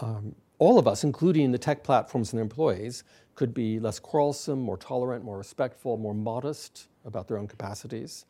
Um, 0.00 0.34
all 0.58 0.78
of 0.78 0.86
us, 0.86 1.04
including 1.04 1.52
the 1.52 1.58
tech 1.58 1.82
platforms 1.82 2.32
and 2.32 2.38
their 2.38 2.42
employees, 2.42 3.04
could 3.34 3.54
be 3.54 3.78
less 3.80 3.98
quarrelsome, 3.98 4.60
more 4.60 4.76
tolerant, 4.76 5.24
more 5.24 5.38
respectful, 5.38 5.96
more 5.96 6.14
modest 6.14 6.88
about 7.04 7.28
their 7.28 7.38
own 7.38 7.46
capacities. 7.46 8.26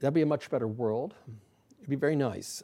That'd 0.00 0.14
be 0.14 0.22
a 0.22 0.26
much 0.26 0.50
better 0.50 0.68
world. 0.68 1.14
It'd 1.78 1.90
be 1.90 1.96
very 1.96 2.16
nice. 2.16 2.62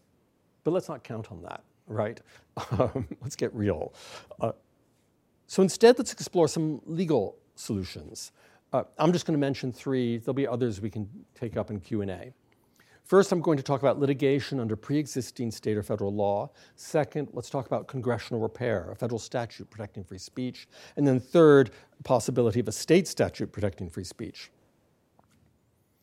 But 0.65 0.73
let's 0.73 0.89
not 0.89 1.05
count 1.05 1.31
on 1.31 1.43
that, 1.43 1.63
right? 1.87 2.21
Um, 2.79 3.09
let's 3.23 3.37
get 3.37 3.55
real. 3.55 3.95
Uh, 4.39 4.53
so 5.51 5.63
instead, 5.63 5.99
let's 5.99 6.13
explore 6.13 6.47
some 6.47 6.81
legal 6.87 7.37
solutions. 7.57 8.31
Uh, 8.73 8.85
I'm 8.99 9.13
just 9.13 9.27
going 9.27 9.37
to 9.37 9.41
mention 9.41 9.73
three. 9.73 10.19
There'll 10.19 10.33
be 10.33 10.47
others 10.47 10.81
we 10.81 10.91
can 10.91 11.09
take 11.35 11.57
up 11.57 11.73
in 11.73 11.81
Q&A. 11.81 12.33
First, 13.03 13.33
I'm 13.33 13.41
going 13.41 13.57
to 13.57 13.63
talk 13.65 13.81
about 13.81 13.99
litigation 13.99 14.61
under 14.61 14.77
pre-existing 14.77 15.51
state 15.51 15.77
or 15.77 15.83
federal 15.83 16.15
law. 16.15 16.51
Second, 16.77 17.31
let's 17.33 17.51
talk 17.51 17.67
about 17.67 17.89
congressional 17.89 18.41
repair, 18.41 18.93
a 18.93 18.95
federal 18.95 19.19
statute 19.19 19.69
protecting 19.69 20.05
free 20.05 20.19
speech. 20.19 20.69
And 20.97 21.05
then 21.05 21.19
third, 21.19 21.73
possibility 22.05 22.61
of 22.61 22.69
a 22.69 22.73
state 22.73 23.09
statute 23.09 23.51
protecting 23.51 23.91
free 23.91 24.05
speech. 24.05 24.53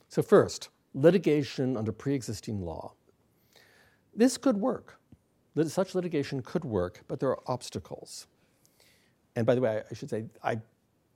So 0.09 0.21
first, 0.21 0.67
litigation 0.93 1.77
under 1.77 1.93
pre-existing 1.93 2.65
law. 2.65 2.95
This 4.13 4.37
could 4.37 4.57
work. 4.57 4.99
Such 5.67 5.95
litigation 5.95 6.41
could 6.41 6.65
work, 6.65 7.05
but 7.07 7.21
there 7.21 7.29
are 7.29 7.39
obstacles. 7.47 8.27
And 9.37 9.45
by 9.45 9.53
the 9.53 9.61
way, 9.61 9.83
I 9.89 9.93
should 9.93 10.09
say, 10.09 10.25
I 10.43 10.59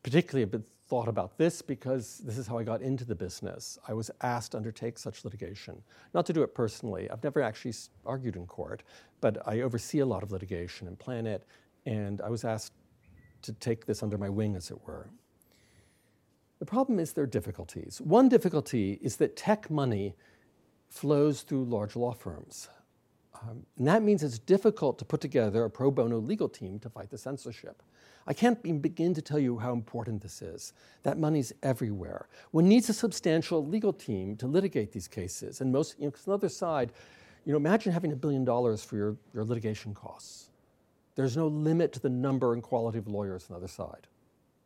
particularly 0.03 0.43
have 0.43 0.51
been 0.51 0.63
thought 0.87 1.07
about 1.07 1.39
this 1.39 1.59
because 1.63 2.19
this 2.19 2.37
is 2.37 2.45
how 2.45 2.59
I 2.59 2.63
got 2.63 2.83
into 2.83 3.03
the 3.03 3.15
business. 3.15 3.79
I 3.87 3.93
was 3.93 4.11
asked 4.21 4.51
to 4.51 4.57
undertake 4.57 4.99
such 4.99 5.25
litigation, 5.25 5.81
not 6.13 6.27
to 6.27 6.33
do 6.33 6.43
it 6.43 6.53
personally. 6.53 7.09
I've 7.09 7.23
never 7.23 7.41
actually 7.41 7.73
argued 8.05 8.35
in 8.35 8.45
court, 8.45 8.83
but 9.21 9.41
I 9.47 9.61
oversee 9.61 9.99
a 9.99 10.05
lot 10.05 10.21
of 10.21 10.31
litigation 10.31 10.87
and 10.87 10.99
plan 10.99 11.25
it. 11.25 11.47
And 11.87 12.21
I 12.21 12.29
was 12.29 12.45
asked 12.45 12.73
to 13.41 13.53
take 13.53 13.87
this 13.87 14.03
under 14.03 14.19
my 14.19 14.29
wing, 14.29 14.55
as 14.55 14.69
it 14.69 14.77
were. 14.85 15.09
The 16.59 16.65
problem 16.67 16.99
is 16.99 17.13
there 17.13 17.23
are 17.23 17.27
difficulties. 17.27 17.99
One 18.01 18.29
difficulty 18.29 18.99
is 19.01 19.15
that 19.15 19.35
tech 19.35 19.71
money 19.71 20.13
flows 20.89 21.41
through 21.41 21.65
large 21.65 21.95
law 21.95 22.13
firms. 22.13 22.69
Um, 23.41 23.65
and 23.79 23.87
that 23.87 24.03
means 24.03 24.21
it's 24.21 24.37
difficult 24.37 24.99
to 24.99 25.05
put 25.05 25.21
together 25.21 25.63
a 25.63 25.71
pro 25.71 25.89
bono 25.89 26.19
legal 26.19 26.47
team 26.47 26.77
to 26.81 26.89
fight 26.89 27.09
the 27.09 27.17
censorship. 27.17 27.81
I 28.27 28.33
can't 28.33 28.61
begin 28.81 29.13
to 29.13 29.21
tell 29.21 29.39
you 29.39 29.57
how 29.57 29.73
important 29.73 30.21
this 30.21 30.41
is. 30.41 30.73
That 31.03 31.17
money's 31.17 31.51
everywhere. 31.63 32.27
One 32.51 32.67
needs 32.67 32.89
a 32.89 32.93
substantial 32.93 33.65
legal 33.65 33.93
team 33.93 34.35
to 34.37 34.47
litigate 34.47 34.91
these 34.91 35.07
cases. 35.07 35.61
And 35.61 35.71
most, 35.71 35.97
you 35.97 36.05
know, 36.05 36.11
on 36.11 36.21
the 36.25 36.33
other 36.33 36.49
side, 36.49 36.91
you 37.45 37.51
know, 37.51 37.57
imagine 37.57 37.91
having 37.91 38.11
a 38.11 38.15
billion 38.15 38.45
dollars 38.45 38.83
for 38.83 38.95
your, 38.95 39.17
your 39.33 39.43
litigation 39.43 39.93
costs. 39.93 40.49
There's 41.15 41.35
no 41.35 41.47
limit 41.47 41.91
to 41.93 41.99
the 41.99 42.09
number 42.09 42.53
and 42.53 42.61
quality 42.61 42.99
of 42.99 43.07
lawyers 43.07 43.47
on 43.49 43.55
the 43.55 43.57
other 43.57 43.67
side. 43.67 44.07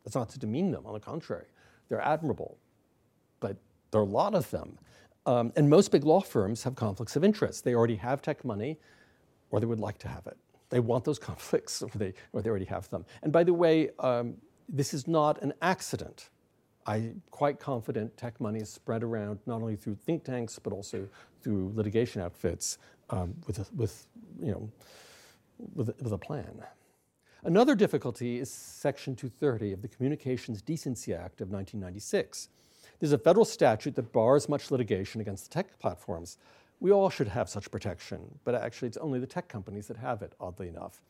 That's 0.04 0.14
not 0.14 0.28
to 0.30 0.38
demean 0.38 0.70
them, 0.70 0.86
on 0.86 0.92
the 0.92 1.00
contrary. 1.00 1.46
They're 1.88 2.00
admirable, 2.00 2.58
but 3.40 3.56
there 3.90 4.00
are 4.00 4.04
a 4.04 4.06
lot 4.06 4.34
of 4.34 4.50
them. 4.50 4.78
Um, 5.24 5.52
and 5.56 5.68
most 5.68 5.90
big 5.90 6.04
law 6.04 6.20
firms 6.20 6.62
have 6.62 6.76
conflicts 6.76 7.16
of 7.16 7.24
interest. 7.24 7.64
They 7.64 7.74
already 7.74 7.96
have 7.96 8.22
tech 8.22 8.44
money, 8.44 8.78
or 9.50 9.58
they 9.58 9.66
would 9.66 9.80
like 9.80 9.98
to 9.98 10.08
have 10.08 10.26
it. 10.26 10.36
They 10.70 10.80
want 10.80 11.04
those 11.04 11.18
conflicts, 11.30 11.82
or 11.82 11.90
they, 11.94 12.14
or 12.32 12.42
they 12.42 12.50
already 12.50 12.66
have 12.66 12.88
them. 12.90 13.04
And 13.22 13.32
by 13.32 13.44
the 13.44 13.54
way, 13.54 13.90
um, 13.98 14.36
this 14.68 14.92
is 14.92 15.06
not 15.06 15.42
an 15.42 15.52
accident. 15.62 16.30
I'm 16.86 17.22
quite 17.30 17.58
confident 17.58 18.16
tech 18.16 18.40
money 18.40 18.60
is 18.60 18.70
spread 18.70 19.02
around 19.02 19.40
not 19.46 19.60
only 19.60 19.76
through 19.76 19.96
think 19.96 20.24
tanks, 20.24 20.58
but 20.58 20.72
also 20.72 21.08
through 21.42 21.72
litigation 21.74 22.22
outfits 22.22 22.78
um, 23.10 23.34
with, 23.46 23.58
a, 23.58 23.66
with, 23.74 24.06
you 24.40 24.52
know, 24.52 24.70
with, 25.74 25.90
with 26.00 26.12
a 26.12 26.18
plan. 26.18 26.62
Another 27.42 27.74
difficulty 27.74 28.38
is 28.38 28.50
Section 28.50 29.14
230 29.14 29.72
of 29.72 29.82
the 29.82 29.88
Communications 29.88 30.62
Decency 30.62 31.12
Act 31.12 31.40
of 31.40 31.50
1996. 31.50 32.48
There's 32.98 33.12
a 33.12 33.18
federal 33.18 33.44
statute 33.44 33.94
that 33.96 34.12
bars 34.12 34.48
much 34.48 34.70
litigation 34.70 35.20
against 35.20 35.50
the 35.50 35.54
tech 35.54 35.78
platforms. 35.78 36.38
We 36.80 36.92
all 36.92 37.10
should 37.10 37.28
have 37.28 37.48
such 37.48 37.70
protection, 37.70 38.38
but 38.44 38.54
actually, 38.54 38.88
it's 38.88 38.96
only 38.98 39.18
the 39.18 39.26
tech 39.26 39.48
companies 39.48 39.86
that 39.88 39.96
have 39.96 40.22
it, 40.22 40.34
oddly 40.40 40.68
enough. 40.68 41.02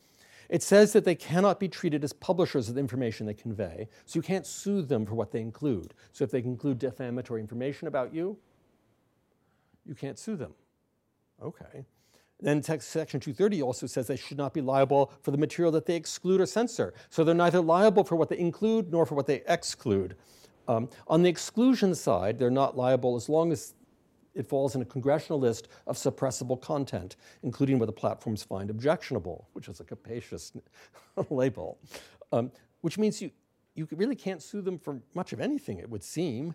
It 0.48 0.62
says 0.62 0.92
that 0.92 1.04
they 1.04 1.16
cannot 1.16 1.58
be 1.58 1.68
treated 1.68 2.04
as 2.04 2.12
publishers 2.12 2.68
of 2.68 2.76
the 2.76 2.80
information 2.80 3.26
they 3.26 3.34
convey, 3.34 3.88
so 4.04 4.18
you 4.18 4.22
can't 4.22 4.46
sue 4.46 4.82
them 4.82 5.04
for 5.04 5.14
what 5.14 5.32
they 5.32 5.40
include. 5.40 5.94
So 6.12 6.22
if 6.22 6.30
they 6.30 6.38
include 6.38 6.78
defamatory 6.78 7.40
information 7.40 7.88
about 7.88 8.14
you, 8.14 8.38
you 9.84 9.94
can't 9.94 10.18
sue 10.18 10.36
them. 10.36 10.54
Okay. 11.42 11.84
Then 12.40 12.62
section 12.62 13.18
230 13.18 13.62
also 13.62 13.86
says 13.86 14.06
they 14.06 14.16
should 14.16 14.36
not 14.36 14.52
be 14.52 14.60
liable 14.60 15.10
for 15.22 15.30
the 15.30 15.38
material 15.38 15.72
that 15.72 15.86
they 15.86 15.96
exclude 15.96 16.40
or 16.40 16.46
censor. 16.46 16.92
So 17.08 17.24
they're 17.24 17.34
neither 17.34 17.60
liable 17.60 18.04
for 18.04 18.14
what 18.14 18.28
they 18.28 18.38
include 18.38 18.92
nor 18.92 19.06
for 19.06 19.14
what 19.14 19.26
they 19.26 19.42
exclude. 19.46 20.16
Um, 20.68 20.88
on 21.06 21.22
the 21.22 21.30
exclusion 21.30 21.94
side, 21.94 22.38
they're 22.38 22.50
not 22.50 22.76
liable 22.76 23.16
as 23.16 23.28
long 23.28 23.52
as 23.52 23.74
it 24.36 24.46
falls 24.46 24.74
in 24.74 24.82
a 24.82 24.84
congressional 24.84 25.40
list 25.40 25.68
of 25.86 25.96
suppressible 25.96 26.60
content, 26.60 27.16
including 27.42 27.78
what 27.78 27.86
the 27.86 27.92
platforms 27.92 28.42
find 28.42 28.70
objectionable, 28.70 29.48
which 29.54 29.68
is 29.68 29.80
a 29.80 29.84
capacious 29.84 30.52
label, 31.30 31.78
um, 32.32 32.52
which 32.82 32.98
means 32.98 33.20
you, 33.20 33.30
you 33.74 33.88
really 33.92 34.14
can't 34.14 34.42
sue 34.42 34.60
them 34.60 34.78
for 34.78 35.00
much 35.14 35.32
of 35.32 35.40
anything, 35.40 35.78
it 35.78 35.88
would 35.88 36.04
seem. 36.04 36.54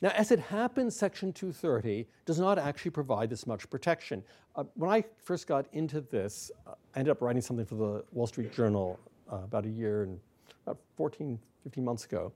Now, 0.00 0.10
as 0.10 0.30
it 0.30 0.38
happens, 0.38 0.94
Section 0.96 1.32
230 1.32 2.06
does 2.26 2.38
not 2.38 2.58
actually 2.58 2.90
provide 2.90 3.30
this 3.30 3.46
much 3.46 3.68
protection. 3.70 4.22
Uh, 4.56 4.64
when 4.74 4.90
I 4.90 5.04
first 5.22 5.46
got 5.46 5.66
into 5.72 6.00
this, 6.00 6.50
uh, 6.66 6.72
I 6.94 6.98
ended 6.98 7.12
up 7.12 7.22
writing 7.22 7.40
something 7.40 7.64
for 7.66 7.76
the 7.76 8.04
Wall 8.12 8.26
Street 8.26 8.52
Journal 8.52 8.98
uh, 9.32 9.36
about 9.44 9.64
a 9.64 9.68
year 9.68 10.02
and 10.02 10.20
about 10.66 10.78
14, 10.96 11.38
15 11.64 11.84
months 11.84 12.04
ago. 12.04 12.32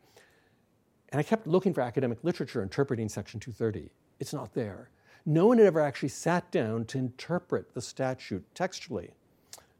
And 1.11 1.19
I 1.19 1.23
kept 1.23 1.47
looking 1.47 1.75
for 1.75 1.81
academic 1.81 2.23
literature 2.25 2.63
interpreting 2.63 3.09
Section 3.09 3.41
230. 3.41 3.91
It's 4.19 4.33
not 4.33 4.55
there. 4.55 4.91
No 5.25 5.47
one 5.47 5.59
had 5.59 5.67
ever 5.67 5.81
actually 5.81 6.11
sat 6.11 6.51
down 6.51 6.85
to 6.87 6.99
interpret 6.99 7.75
the 7.75 7.81
statute 7.81 8.45
textually. 8.55 9.11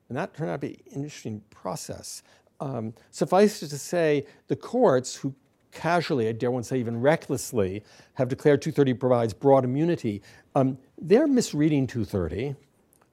And 0.09 0.19
that 0.19 0.35
turned 0.35 0.51
out 0.51 0.61
to 0.61 0.69
be 0.69 0.81
an 0.93 1.05
interesting 1.05 1.43
process. 1.51 2.23
Um, 2.61 2.95
suffice 3.11 3.63
it 3.63 3.69
to 3.69 3.79
say, 3.79 4.27
the 4.49 4.57
courts 4.57 5.15
who 5.17 5.35
casually, 5.73 6.29
I 6.29 6.33
dare 6.33 6.51
one 6.51 6.63
say 6.63 6.79
even 6.79 7.01
recklessly, 7.01 7.83
have 8.15 8.29
declared 8.29 8.63
230 8.63 8.95
provides 8.95 9.35
broad 9.35 9.65
immunity, 9.65 10.23
um, 10.55 10.79
they're 10.99 11.27
misreading 11.27 11.87
230. 11.87 12.57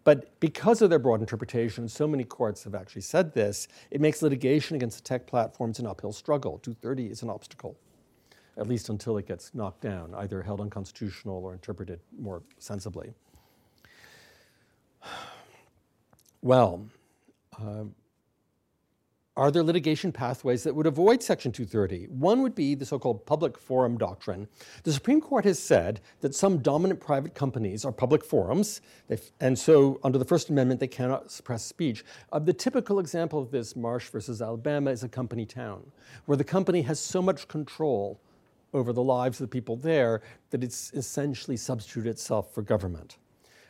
But 0.05 0.39
because 0.39 0.81
of 0.81 0.89
their 0.89 0.99
broad 0.99 1.21
interpretation, 1.21 1.88
so 1.88 2.07
many 2.07 2.23
courts 2.23 2.63
have 2.63 2.75
actually 2.75 3.03
said 3.03 3.33
this, 3.33 3.67
it 3.89 4.01
makes 4.01 4.21
litigation 4.21 4.75
against 4.75 4.97
the 4.97 5.03
tech 5.03 5.27
platforms 5.27 5.79
an 5.79 5.88
uphill 5.88 6.12
struggle. 6.12 6.59
230 6.59 7.07
is 7.07 7.21
an 7.21 7.29
obstacle 7.29 7.77
at 8.57 8.67
least 8.67 8.89
until 8.89 9.17
it 9.17 9.27
gets 9.27 9.53
knocked 9.53 9.81
down, 9.81 10.13
either 10.15 10.41
held 10.41 10.61
unconstitutional 10.61 11.43
or 11.43 11.53
interpreted 11.53 11.99
more 12.17 12.41
sensibly. 12.59 13.13
Well, 16.45 16.85
uh, 17.57 17.85
are 19.35 19.49
there 19.49 19.63
litigation 19.63 20.11
pathways 20.11 20.61
that 20.61 20.75
would 20.75 20.85
avoid 20.85 21.23
Section 21.23 21.51
230? 21.51 22.05
One 22.05 22.43
would 22.43 22.53
be 22.53 22.75
the 22.75 22.85
so 22.85 22.99
called 22.99 23.25
public 23.25 23.57
forum 23.57 23.97
doctrine. 23.97 24.47
The 24.83 24.93
Supreme 24.93 25.19
Court 25.19 25.43
has 25.45 25.57
said 25.57 26.01
that 26.21 26.35
some 26.35 26.59
dominant 26.59 26.99
private 26.99 27.33
companies 27.33 27.83
are 27.83 27.91
public 27.91 28.23
forums, 28.23 28.81
and 29.39 29.57
so 29.57 29.99
under 30.03 30.19
the 30.19 30.25
First 30.25 30.51
Amendment, 30.51 30.79
they 30.79 30.87
cannot 30.87 31.31
suppress 31.31 31.63
speech. 31.63 32.05
Uh, 32.31 32.37
the 32.37 32.53
typical 32.53 32.99
example 32.99 33.39
of 33.39 33.49
this, 33.49 33.75
Marsh 33.75 34.09
versus 34.09 34.39
Alabama, 34.39 34.91
is 34.91 35.01
a 35.01 35.09
company 35.09 35.47
town, 35.47 35.81
where 36.27 36.37
the 36.37 36.43
company 36.43 36.83
has 36.83 36.99
so 36.99 37.19
much 37.19 37.47
control 37.47 38.19
over 38.73 38.91
the 38.93 39.03
lives 39.03 39.39
of 39.39 39.49
the 39.49 39.51
people 39.51 39.75
there 39.75 40.21
that 40.49 40.63
it's 40.63 40.91
essentially 40.93 41.57
substituted 41.57 42.09
itself 42.09 42.53
for 42.53 42.62
government. 42.62 43.17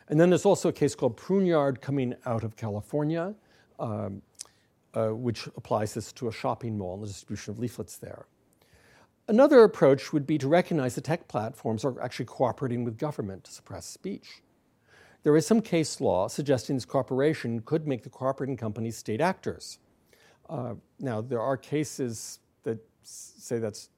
And 0.08 0.20
then 0.20 0.30
there's 0.30 0.44
also 0.44 0.68
a 0.68 0.72
case 0.72 0.94
called 0.94 1.16
Pruneyard 1.16 1.80
coming 1.80 2.14
out 2.26 2.44
of 2.44 2.56
California, 2.56 3.34
um, 3.78 4.22
uh, 4.94 5.08
which 5.08 5.46
applies 5.56 5.94
this 5.94 6.12
to 6.12 6.28
a 6.28 6.32
shopping 6.32 6.76
mall 6.76 6.94
and 6.94 7.02
the 7.02 7.08
distribution 7.08 7.52
of 7.52 7.58
leaflets 7.58 7.96
there. 7.96 8.26
Another 9.26 9.64
approach 9.64 10.12
would 10.12 10.26
be 10.26 10.36
to 10.36 10.48
recognize 10.48 10.94
that 10.96 11.04
tech 11.04 11.26
platforms 11.28 11.84
are 11.84 11.98
actually 12.02 12.26
cooperating 12.26 12.84
with 12.84 12.98
government 12.98 13.44
to 13.44 13.52
suppress 13.52 13.86
speech. 13.86 14.42
There 15.22 15.34
is 15.36 15.46
some 15.46 15.62
case 15.62 16.02
law 16.02 16.28
suggesting 16.28 16.76
this 16.76 16.84
cooperation 16.84 17.60
could 17.60 17.86
make 17.86 18.02
the 18.02 18.10
cooperating 18.10 18.58
companies 18.58 18.98
state 18.98 19.22
actors. 19.22 19.78
Uh, 20.50 20.74
now, 21.00 21.22
there 21.22 21.40
are 21.40 21.56
cases 21.56 22.40
that 22.64 22.78
say 23.02 23.58
that's 23.58 23.88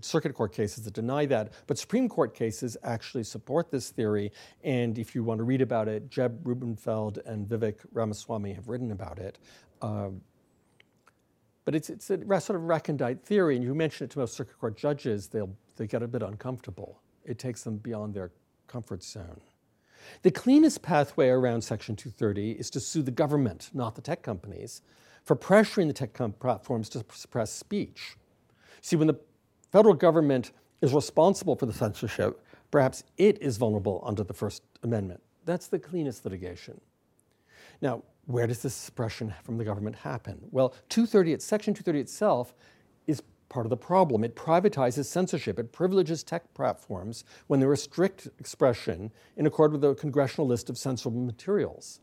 circuit 0.00 0.34
court 0.34 0.52
cases 0.52 0.84
that 0.84 0.94
deny 0.94 1.26
that, 1.26 1.52
but 1.66 1.78
Supreme 1.78 2.08
Court 2.08 2.34
cases 2.34 2.76
actually 2.82 3.24
support 3.24 3.70
this 3.70 3.90
theory. 3.90 4.32
And 4.62 4.98
if 4.98 5.14
you 5.14 5.24
want 5.24 5.38
to 5.38 5.44
read 5.44 5.60
about 5.60 5.88
it, 5.88 6.10
Jed 6.10 6.38
Rubenfeld 6.44 7.18
and 7.26 7.48
Vivek 7.48 7.76
Ramaswamy 7.92 8.52
have 8.52 8.68
written 8.68 8.92
about 8.92 9.18
it. 9.18 9.38
Um, 9.82 10.20
but 11.64 11.74
it's, 11.74 11.88
it's 11.88 12.10
a 12.10 12.18
sort 12.40 12.56
of 12.56 12.62
recondite 12.62 13.22
theory, 13.22 13.56
and 13.56 13.64
you 13.64 13.74
mention 13.74 14.04
it 14.04 14.10
to 14.10 14.18
most 14.18 14.34
circuit 14.34 14.58
court 14.58 14.76
judges, 14.76 15.28
they'll, 15.28 15.54
they 15.76 15.86
get 15.86 16.02
a 16.02 16.08
bit 16.08 16.22
uncomfortable. 16.22 17.00
It 17.24 17.38
takes 17.38 17.62
them 17.62 17.78
beyond 17.78 18.14
their 18.14 18.32
comfort 18.66 19.02
zone. 19.02 19.40
The 20.22 20.30
cleanest 20.30 20.82
pathway 20.82 21.28
around 21.28 21.62
Section 21.62 21.96
230 21.96 22.52
is 22.52 22.68
to 22.70 22.80
sue 22.80 23.02
the 23.02 23.10
government, 23.10 23.70
not 23.72 23.94
the 23.94 24.02
tech 24.02 24.22
companies, 24.22 24.82
for 25.22 25.34
pressuring 25.34 25.86
the 25.86 25.94
tech 25.94 26.12
com- 26.12 26.32
platforms 26.32 26.90
to 26.90 27.04
suppress 27.12 27.50
speech. 27.50 28.16
See, 28.82 28.96
when 28.96 29.06
the 29.06 29.18
federal 29.74 29.94
government 29.94 30.52
is 30.82 30.94
responsible 30.94 31.56
for 31.56 31.66
the 31.66 31.72
censorship, 31.72 32.40
perhaps 32.70 33.02
it 33.18 33.42
is 33.42 33.56
vulnerable 33.56 34.00
under 34.06 34.22
the 34.22 34.32
First 34.32 34.62
Amendment. 34.84 35.20
That's 35.46 35.66
the 35.66 35.80
cleanest 35.80 36.24
litigation. 36.24 36.80
Now, 37.82 38.04
where 38.26 38.46
does 38.46 38.62
this 38.62 38.72
suppression 38.72 39.34
from 39.42 39.58
the 39.58 39.64
government 39.64 39.96
happen? 39.96 40.38
Well, 40.52 40.76
230, 40.90 41.40
Section 41.40 41.74
230 41.74 41.98
itself 41.98 42.54
is 43.08 43.20
part 43.48 43.66
of 43.66 43.70
the 43.70 43.76
problem. 43.76 44.22
It 44.22 44.36
privatizes 44.36 45.06
censorship. 45.06 45.58
It 45.58 45.72
privileges 45.72 46.22
tech 46.22 46.54
platforms 46.54 47.24
when 47.48 47.58
they 47.58 47.66
restrict 47.66 48.28
expression 48.38 49.10
in 49.36 49.44
accord 49.44 49.72
with 49.72 49.80
the 49.80 49.96
congressional 49.96 50.46
list 50.46 50.70
of 50.70 50.76
censorable 50.76 51.26
materials. 51.26 51.98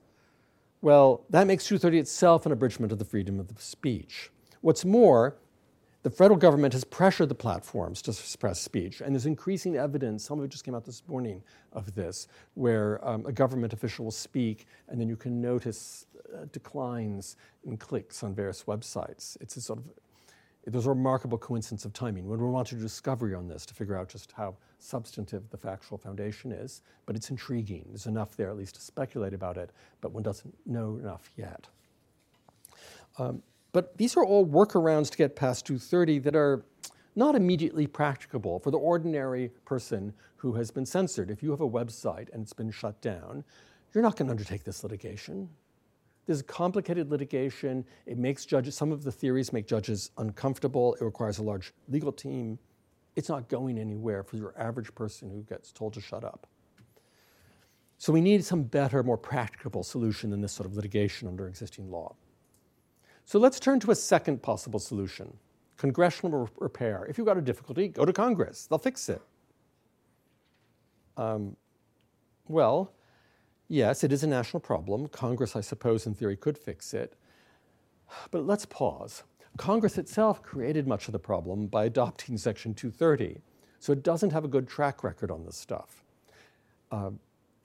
Well, 0.82 1.24
that 1.30 1.48
makes 1.48 1.64
230 1.68 2.00
itself 2.00 2.46
an 2.46 2.52
abridgment 2.52 2.92
of 2.92 3.00
the 3.00 3.06
freedom 3.06 3.40
of 3.40 3.50
speech. 3.62 4.30
What's 4.60 4.84
more, 4.84 5.38
the 6.04 6.10
federal 6.10 6.38
government 6.38 6.74
has 6.74 6.84
pressured 6.84 7.30
the 7.30 7.36
platforms 7.36 8.02
to 8.04 8.14
suppress 8.14 8.60
speech, 8.60 9.02
and 9.02 9.14
there's 9.14 9.26
increasing 9.26 9.76
evidence, 9.76 10.24
some 10.24 10.40
of 10.40 10.46
it 10.46 10.50
just 10.50 10.64
came 10.64 10.74
out 10.74 10.86
this 10.86 11.04
morning, 11.08 11.44
of 11.74 11.94
this, 11.94 12.28
where 12.56 13.00
um, 13.08 13.26
a 13.26 13.32
government 13.32 13.74
official 13.74 14.06
will 14.06 14.12
speak, 14.12 14.68
and 14.90 15.00
then 15.00 15.08
you 15.08 15.16
can 15.16 15.40
notice 15.40 16.08
uh, 16.34 16.46
declines 16.52 17.36
in 17.66 17.78
clicks 17.78 18.24
on 18.24 18.34
various 18.34 18.64
websites. 18.64 19.38
It's 19.42 19.58
a 19.58 19.62
sort 19.62 19.80
of 19.80 19.86
there's 20.68 20.86
a 20.86 20.90
remarkable 20.90 21.40
coincidence 21.40 21.86
of 21.86 21.94
timing. 21.94 22.28
When 22.28 22.40
we 22.40 22.48
want 22.48 22.68
to 22.68 22.76
do 22.76 22.82
discovery 22.82 23.34
on 23.34 23.48
this 23.48 23.66
to 23.66 23.74
figure 23.74 23.98
out 23.98 24.10
just 24.10 24.32
how 24.32 24.56
substantive 24.78 25.50
the 25.50 25.58
factual 25.58 25.98
foundation 25.98 26.52
is, 26.52 26.82
but 27.06 27.16
it's 27.16 27.32
intriguing. 27.32 27.86
There's 27.90 28.06
enough 28.06 28.36
there 28.36 28.50
at 28.50 28.58
least 28.58 28.76
to 28.76 28.82
speculate 28.82 29.34
about 29.34 29.58
it, 29.58 29.72
but 30.02 30.12
one 30.12 30.22
doesn't 30.22 30.54
know 30.68 30.98
enough 30.98 31.32
yet. 31.36 31.68
Um, 33.18 33.42
But 33.72 33.98
these 33.98 34.18
are 34.18 34.26
all 34.26 34.46
workarounds 34.46 35.10
to 35.12 35.18
get 35.18 35.36
past 35.36 35.66
230 35.66 36.20
that 36.20 36.36
are 36.36 36.66
not 37.16 37.36
immediately 37.36 37.88
practicable 37.88 38.60
for 38.60 38.72
the 38.72 38.78
ordinary 38.78 39.52
person 39.66 40.14
who 40.38 40.54
has 40.54 40.72
been 40.72 40.86
censored. 40.86 41.30
If 41.30 41.44
you 41.44 41.52
have 41.52 41.62
a 41.62 41.70
website 41.70 42.30
and 42.34 42.44
it's 42.44 42.54
been 42.54 42.72
shut 42.72 43.02
down, 43.02 43.44
you're 43.94 44.02
not 44.02 44.16
going 44.16 44.28
to 44.28 44.32
undertake 44.32 44.64
this 44.64 44.84
litigation. 44.84 45.50
This 46.26 46.38
is 46.38 46.44
complicated 46.44 47.10
litigation. 47.10 47.86
It 48.06 48.18
makes 48.18 48.46
judges, 48.46 48.76
some 48.76 48.92
of 48.92 49.04
the 49.04 49.12
theories 49.12 49.52
make 49.52 49.68
judges 49.68 50.12
uncomfortable. 50.18 50.96
It 50.96 51.04
requires 51.04 51.40
a 51.40 51.44
large 51.44 51.74
legal 51.90 52.12
team. 52.12 52.60
It's 53.16 53.30
not 53.30 53.50
going 53.50 53.78
anywhere 53.78 54.24
for 54.24 54.38
your 54.38 54.54
average 54.58 54.94
person 54.96 55.30
who 55.30 55.44
gets 55.44 55.72
told 55.72 55.94
to 55.94 56.02
shut 56.02 56.24
up. 56.24 56.48
So 57.98 58.14
we 58.14 58.22
need 58.22 58.44
some 58.44 58.64
better, 58.64 59.04
more 59.04 59.18
practicable 59.18 59.84
solution 59.84 60.30
than 60.30 60.42
this 60.42 60.54
sort 60.54 60.68
of 60.68 60.76
litigation 60.76 61.28
under 61.28 61.48
existing 61.48 61.92
law. 61.92 62.16
So 63.32 63.40
let's 63.40 63.62
turn 63.62 63.80
to 63.80 63.92
a 63.92 63.96
second 63.96 64.42
possible 64.42 64.78
solution 64.78 65.38
congressional 65.78 66.50
repair. 66.60 67.06
If 67.10 67.18
you've 67.18 67.26
got 67.26 67.38
a 67.38 67.42
difficulty, 67.42 67.88
go 67.88 68.04
to 68.04 68.12
Congress, 68.12 68.68
they'll 68.68 68.78
fix 68.78 69.08
it. 69.08 69.22
Um, 71.16 71.56
well, 72.50 72.92
yes, 73.70 74.04
it 74.04 74.12
is 74.12 74.26
a 74.26 74.28
national 74.28 74.60
problem. 74.60 75.08
Congress, 75.08 75.56
I 75.56 75.62
suppose, 75.62 76.06
in 76.06 76.14
theory, 76.14 76.36
could 76.36 76.58
fix 76.58 76.94
it. 76.94 77.16
But 78.32 78.46
let's 78.46 78.66
pause. 78.66 79.24
Congress 79.56 79.98
itself 79.98 80.44
created 80.44 80.86
much 80.86 81.08
of 81.08 81.14
the 81.14 81.20
problem 81.20 81.68
by 81.68 81.86
adopting 81.86 82.38
Section 82.38 82.74
230, 82.74 83.40
so 83.80 83.94
it 83.94 84.04
doesn't 84.04 84.34
have 84.34 84.44
a 84.44 84.50
good 84.50 84.68
track 84.68 85.06
record 85.06 85.32
on 85.32 85.46
this 85.46 85.56
stuff. 85.56 86.04
Uh, 86.92 87.12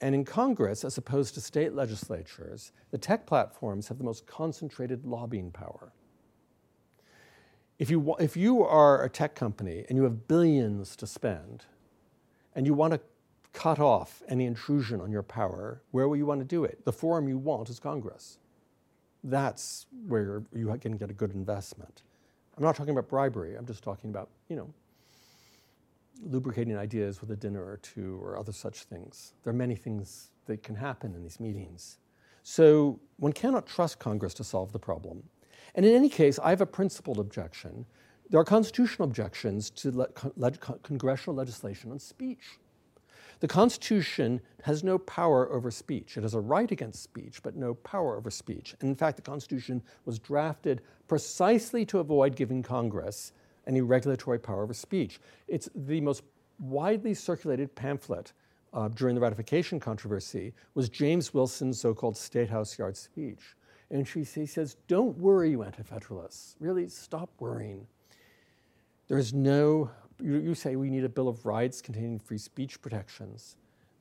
and 0.01 0.13
in 0.13 0.25
Congress, 0.25 0.83
as 0.83 0.97
opposed 0.97 1.33
to 1.33 1.41
state 1.41 1.73
legislatures, 1.73 2.71
the 2.91 2.97
tech 2.97 3.25
platforms 3.25 3.87
have 3.87 3.97
the 3.97 4.03
most 4.03 4.27
concentrated 4.27 5.05
lobbying 5.05 5.51
power. 5.51 5.91
If 7.79 7.89
you, 7.89 8.15
if 8.19 8.37
you 8.37 8.63
are 8.63 9.03
a 9.03 9.09
tech 9.09 9.35
company 9.35 9.85
and 9.87 9.97
you 9.97 10.03
have 10.03 10.27
billions 10.27 10.95
to 10.97 11.07
spend, 11.07 11.65
and 12.55 12.65
you 12.65 12.73
want 12.73 12.93
to 12.93 12.99
cut 13.53 13.79
off 13.79 14.21
any 14.27 14.45
intrusion 14.45 14.99
on 14.99 15.11
your 15.11 15.23
power, 15.23 15.81
where 15.91 16.07
will 16.07 16.17
you 16.17 16.25
want 16.25 16.41
to 16.41 16.45
do 16.45 16.63
it? 16.63 16.83
The 16.85 16.91
forum 16.91 17.27
you 17.27 17.37
want 17.37 17.69
is 17.69 17.79
Congress. 17.79 18.39
That's 19.23 19.85
where 20.07 20.43
you 20.53 20.75
can 20.79 20.97
get 20.97 21.09
a 21.09 21.13
good 21.13 21.33
investment. 21.33 22.01
I'm 22.55 22.63
not 22.63 22.75
talking 22.75 22.91
about 22.91 23.07
bribery, 23.07 23.55
I'm 23.55 23.65
just 23.65 23.83
talking 23.83 24.09
about, 24.09 24.29
you 24.49 24.55
know, 24.55 24.73
lubricating 26.23 26.77
ideas 26.77 27.21
with 27.21 27.31
a 27.31 27.35
dinner 27.35 27.63
or 27.63 27.77
two 27.77 28.19
or 28.21 28.37
other 28.37 28.51
such 28.51 28.83
things. 28.83 29.33
There 29.43 29.51
are 29.51 29.55
many 29.55 29.75
things 29.75 30.31
that 30.45 30.63
can 30.63 30.75
happen 30.75 31.13
in 31.13 31.23
these 31.23 31.39
meetings. 31.39 31.97
So 32.43 32.99
one 33.17 33.33
cannot 33.33 33.67
trust 33.67 33.99
Congress 33.99 34.33
to 34.35 34.43
solve 34.43 34.71
the 34.71 34.79
problem. 34.79 35.23
And 35.75 35.85
in 35.85 35.93
any 35.93 36.09
case, 36.09 36.39
I 36.39 36.49
have 36.49 36.61
a 36.61 36.65
principled 36.65 37.19
objection. 37.19 37.85
There 38.29 38.39
are 38.39 38.45
constitutional 38.45 39.07
objections 39.07 39.69
to 39.71 39.91
le- 39.91 40.07
le- 40.35 40.51
congressional 40.51 41.35
legislation 41.35 41.91
on 41.91 41.99
speech. 41.99 42.57
The 43.39 43.47
Constitution 43.47 44.41
has 44.63 44.83
no 44.83 44.97
power 44.97 45.51
over 45.51 45.69
speech. 45.69 46.17
It 46.17 46.23
has 46.23 46.33
a 46.33 46.39
right 46.39 46.71
against 46.71 47.03
speech, 47.03 47.43
but 47.43 47.55
no 47.55 47.75
power 47.75 48.17
over 48.17 48.31
speech. 48.31 48.75
And 48.79 48.89
in 48.89 48.95
fact, 48.95 49.15
the 49.15 49.21
Constitution 49.21 49.83
was 50.05 50.17
drafted 50.17 50.81
precisely 51.07 51.85
to 51.85 51.99
avoid 51.99 52.35
giving 52.35 52.63
Congress 52.63 53.33
any 53.67 53.81
regulatory 53.81 54.39
power 54.39 54.63
over 54.63 54.73
speech. 54.73 55.19
It's 55.47 55.69
the 55.75 56.01
most 56.01 56.23
widely 56.59 57.13
circulated 57.13 57.75
pamphlet 57.75 58.33
uh, 58.73 58.87
during 58.89 59.15
the 59.15 59.21
ratification 59.21 59.79
controversy 59.79 60.53
was 60.73 60.89
James 60.89 61.33
Wilson's 61.33 61.79
so-called 61.79 62.17
State 62.17 62.49
House 62.49 62.77
Yard 62.79 62.97
speech. 62.97 63.55
And 63.89 64.07
she, 64.07 64.23
he 64.23 64.45
says, 64.45 64.75
don't 64.87 65.17
worry, 65.17 65.51
you 65.51 65.63
anti-federalists. 65.63 66.55
Really, 66.59 66.87
stop 66.89 67.29
worrying. 67.39 67.87
There 69.07 69.17
is 69.17 69.33
no, 69.33 69.89
you, 70.21 70.37
you 70.37 70.55
say 70.55 70.75
we 70.75 70.89
need 70.89 71.05
a 71.05 71.09
Bill 71.09 71.29
of 71.29 71.45
Rights 71.45 71.81
containing 71.81 72.19
free 72.19 72.37
speech 72.37 72.81
protections, 72.81 73.55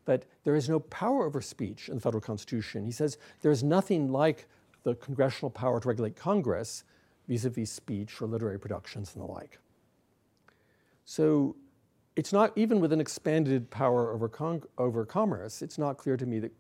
but 0.05 0.25
there 0.45 0.57
is 0.57 0.69
no 0.69 0.81
power 0.81 1.25
over 1.25 1.41
speech 1.41 1.89
in 1.89 1.97
the 1.97 2.01
federal 2.01 2.21
constitution. 2.21 2.85
He 2.85 2.91
says 2.91 3.19
there 3.43 3.53
is 3.53 3.63
nothing 3.63 4.11
like 4.11 4.47
the 4.83 4.95
congressional 4.97 5.51
power 5.51 5.79
to 5.79 5.89
regulate 5.89 6.17
Congress 6.17 6.85
vis-a-vis 7.29 7.71
speech 7.71 8.21
or 8.21 8.27
literary 8.27 8.59
productions 8.59 9.15
and 9.15 9.23
the 9.23 9.31
like. 9.31 9.59
So 11.05 11.57
it's 12.17 12.33
not 12.33 12.53
even 12.57 12.81
with 12.81 12.93
an 12.93 13.01
expanded 13.01 13.71
power 13.71 14.13
over, 14.13 14.31
over 14.79 15.05
commerce, 15.05 15.63
it's 15.63 15.79
not 15.79 15.99
clear 15.99 16.17
to 16.17 16.27
me 16.27 16.39
that 16.41 16.53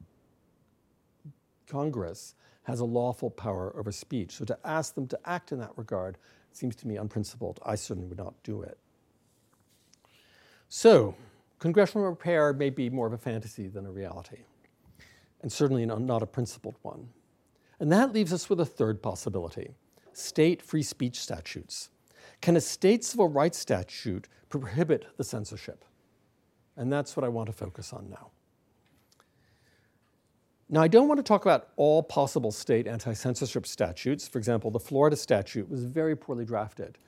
Congress 1.68 2.34
has 2.64 2.80
a 2.80 2.84
lawful 2.84 3.30
power 3.30 3.74
over 3.78 3.92
speech. 3.92 4.32
So 4.32 4.44
to 4.44 4.58
ask 4.64 4.94
them 4.94 5.06
to 5.08 5.18
act 5.24 5.52
in 5.52 5.58
that 5.60 5.70
regard 5.76 6.18
seems 6.52 6.74
to 6.76 6.88
me 6.88 6.96
unprincipled. 6.96 7.60
I 7.64 7.74
certainly 7.74 8.08
would 8.08 8.18
not 8.18 8.34
do 8.42 8.62
it. 8.62 8.78
So, 10.68 11.14
congressional 11.58 12.08
repair 12.08 12.52
may 12.52 12.70
be 12.70 12.90
more 12.90 13.06
of 13.06 13.12
a 13.12 13.18
fantasy 13.18 13.68
than 13.68 13.86
a 13.86 13.90
reality, 13.90 14.38
and 15.42 15.52
certainly 15.52 15.86
not 15.86 16.22
a 16.22 16.26
principled 16.26 16.76
one. 16.82 17.08
And 17.78 17.92
that 17.92 18.12
leaves 18.12 18.32
us 18.32 18.48
with 18.48 18.58
a 18.60 18.66
third 18.66 19.02
possibility 19.02 19.70
state 20.16 20.62
free 20.62 20.82
speech 20.82 21.18
statutes. 21.18 21.90
Can 22.40 22.56
a 22.56 22.60
state 22.60 23.04
civil 23.04 23.28
rights 23.28 23.58
statute 23.58 24.28
prohibit 24.48 25.06
the 25.16 25.24
censorship? 25.24 25.84
And 26.76 26.92
that's 26.92 27.16
what 27.16 27.24
I 27.24 27.28
want 27.28 27.46
to 27.46 27.52
focus 27.52 27.92
on 27.92 28.08
now. 28.10 28.30
Now, 30.68 30.82
I 30.82 30.88
don't 30.88 31.06
want 31.06 31.18
to 31.18 31.22
talk 31.22 31.42
about 31.44 31.68
all 31.76 32.02
possible 32.02 32.50
state 32.50 32.88
anti 32.88 33.12
censorship 33.12 33.66
statutes. 33.66 34.26
For 34.26 34.38
example, 34.38 34.70
the 34.70 34.80
Florida 34.80 35.16
statute 35.16 35.70
was 35.70 35.84
very 35.84 36.16
poorly 36.16 36.44
drafted. 36.44 36.98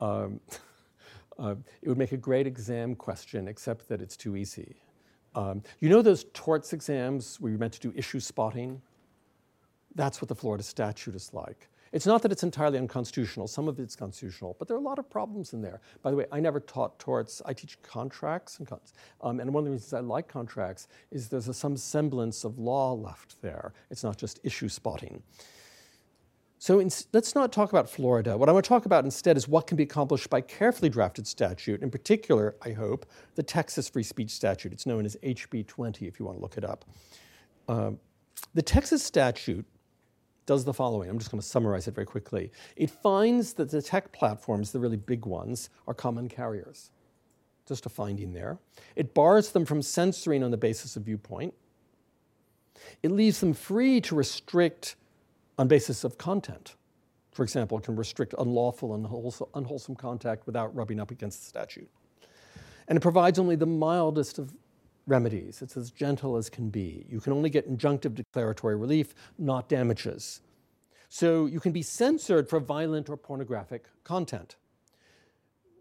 Um, 0.00 0.40
uh, 1.38 1.54
it 1.80 1.88
would 1.88 1.96
make 1.96 2.12
a 2.12 2.18
great 2.18 2.46
exam 2.46 2.94
question, 2.94 3.48
except 3.48 3.88
that 3.88 4.02
it's 4.02 4.16
too 4.16 4.36
easy. 4.36 4.76
Um, 5.34 5.62
you 5.80 5.88
know 5.88 6.02
those 6.02 6.26
torts 6.34 6.72
exams 6.72 7.40
where 7.40 7.50
you're 7.50 7.58
meant 7.58 7.72
to 7.74 7.80
do 7.80 7.92
issue 7.96 8.20
spotting? 8.20 8.82
That's 9.94 10.20
what 10.20 10.28
the 10.28 10.34
Florida 10.34 10.62
statute 10.62 11.14
is 11.14 11.32
like. 11.32 11.68
It's 11.92 12.06
not 12.06 12.22
that 12.22 12.32
it's 12.32 12.42
entirely 12.42 12.78
unconstitutional, 12.78 13.48
some 13.48 13.68
of 13.68 13.78
it's 13.78 13.96
constitutional, 13.96 14.56
but 14.58 14.68
there 14.68 14.76
are 14.76 14.80
a 14.80 14.82
lot 14.82 14.98
of 14.98 15.08
problems 15.08 15.52
in 15.52 15.62
there. 15.62 15.80
By 16.02 16.10
the 16.10 16.16
way, 16.16 16.26
I 16.30 16.40
never 16.40 16.60
taught 16.60 16.98
torts, 16.98 17.40
I 17.46 17.52
teach 17.52 17.80
contracts. 17.82 18.58
And, 18.58 18.68
um, 19.22 19.40
and 19.40 19.52
one 19.52 19.62
of 19.62 19.64
the 19.66 19.72
reasons 19.72 19.92
I 19.94 20.00
like 20.00 20.28
contracts 20.28 20.88
is 21.10 21.28
there's 21.28 21.48
a, 21.48 21.54
some 21.54 21.76
semblance 21.76 22.44
of 22.44 22.58
law 22.58 22.92
left 22.92 23.40
there. 23.42 23.72
It's 23.90 24.04
not 24.04 24.18
just 24.18 24.40
issue 24.42 24.68
spotting. 24.68 25.22
So 26.60 26.80
in, 26.80 26.90
let's 27.12 27.34
not 27.34 27.52
talk 27.52 27.70
about 27.70 27.88
Florida. 27.88 28.36
What 28.36 28.48
I 28.48 28.52
want 28.52 28.64
to 28.64 28.68
talk 28.68 28.84
about 28.84 29.04
instead 29.04 29.36
is 29.36 29.46
what 29.46 29.68
can 29.68 29.76
be 29.76 29.84
accomplished 29.84 30.28
by 30.28 30.40
carefully 30.40 30.88
drafted 30.88 31.26
statute, 31.26 31.82
in 31.82 31.90
particular, 31.90 32.56
I 32.62 32.72
hope, 32.72 33.06
the 33.36 33.44
Texas 33.44 33.88
Free 33.88 34.02
Speech 34.02 34.30
Statute. 34.30 34.72
It's 34.72 34.84
known 34.84 35.06
as 35.06 35.16
HB 35.22 35.68
20 35.68 36.06
if 36.06 36.18
you 36.18 36.26
want 36.26 36.36
to 36.36 36.42
look 36.42 36.58
it 36.58 36.64
up. 36.64 36.84
Uh, 37.68 37.92
the 38.54 38.62
Texas 38.62 39.04
statute 39.04 39.64
does 40.48 40.64
the 40.64 40.72
following. 40.72 41.10
I'm 41.10 41.18
just 41.18 41.30
going 41.30 41.42
to 41.42 41.46
summarize 41.46 41.86
it 41.88 41.94
very 41.94 42.06
quickly. 42.06 42.50
It 42.74 42.90
finds 42.90 43.52
that 43.52 43.70
the 43.70 43.82
tech 43.82 44.12
platforms, 44.12 44.72
the 44.72 44.80
really 44.80 44.96
big 44.96 45.26
ones, 45.26 45.68
are 45.86 45.92
common 45.92 46.26
carriers. 46.26 46.90
Just 47.66 47.84
a 47.84 47.90
finding 47.90 48.32
there. 48.32 48.58
It 48.96 49.12
bars 49.12 49.52
them 49.52 49.66
from 49.66 49.82
censoring 49.82 50.42
on 50.42 50.50
the 50.50 50.56
basis 50.56 50.96
of 50.96 51.02
viewpoint. 51.02 51.52
It 53.02 53.10
leaves 53.10 53.40
them 53.40 53.52
free 53.52 54.00
to 54.00 54.14
restrict 54.14 54.96
on 55.58 55.68
basis 55.68 56.02
of 56.02 56.16
content. 56.16 56.76
For 57.32 57.42
example, 57.42 57.76
it 57.76 57.84
can 57.84 57.94
restrict 57.94 58.34
unlawful 58.38 58.94
and 58.94 59.04
unwholesome 59.54 59.96
contact 59.96 60.46
without 60.46 60.74
rubbing 60.74 60.98
up 60.98 61.10
against 61.10 61.40
the 61.40 61.46
statute. 61.46 61.90
And 62.88 62.96
it 62.96 63.00
provides 63.00 63.38
only 63.38 63.56
the 63.56 63.66
mildest 63.66 64.38
of 64.38 64.54
remedies. 65.08 65.62
It's 65.62 65.76
as 65.76 65.90
gentle 65.90 66.36
as 66.36 66.48
can 66.48 66.70
be. 66.70 67.06
You 67.08 67.20
can 67.20 67.32
only 67.32 67.50
get 67.50 67.68
injunctive 67.68 68.14
declaratory 68.14 68.76
relief, 68.76 69.14
not 69.38 69.68
damages. 69.68 70.40
So 71.08 71.46
you 71.46 71.58
can 71.58 71.72
be 71.72 71.82
censored 71.82 72.48
for 72.48 72.60
violent 72.60 73.08
or 73.08 73.16
pornographic 73.16 73.86
content. 74.04 74.56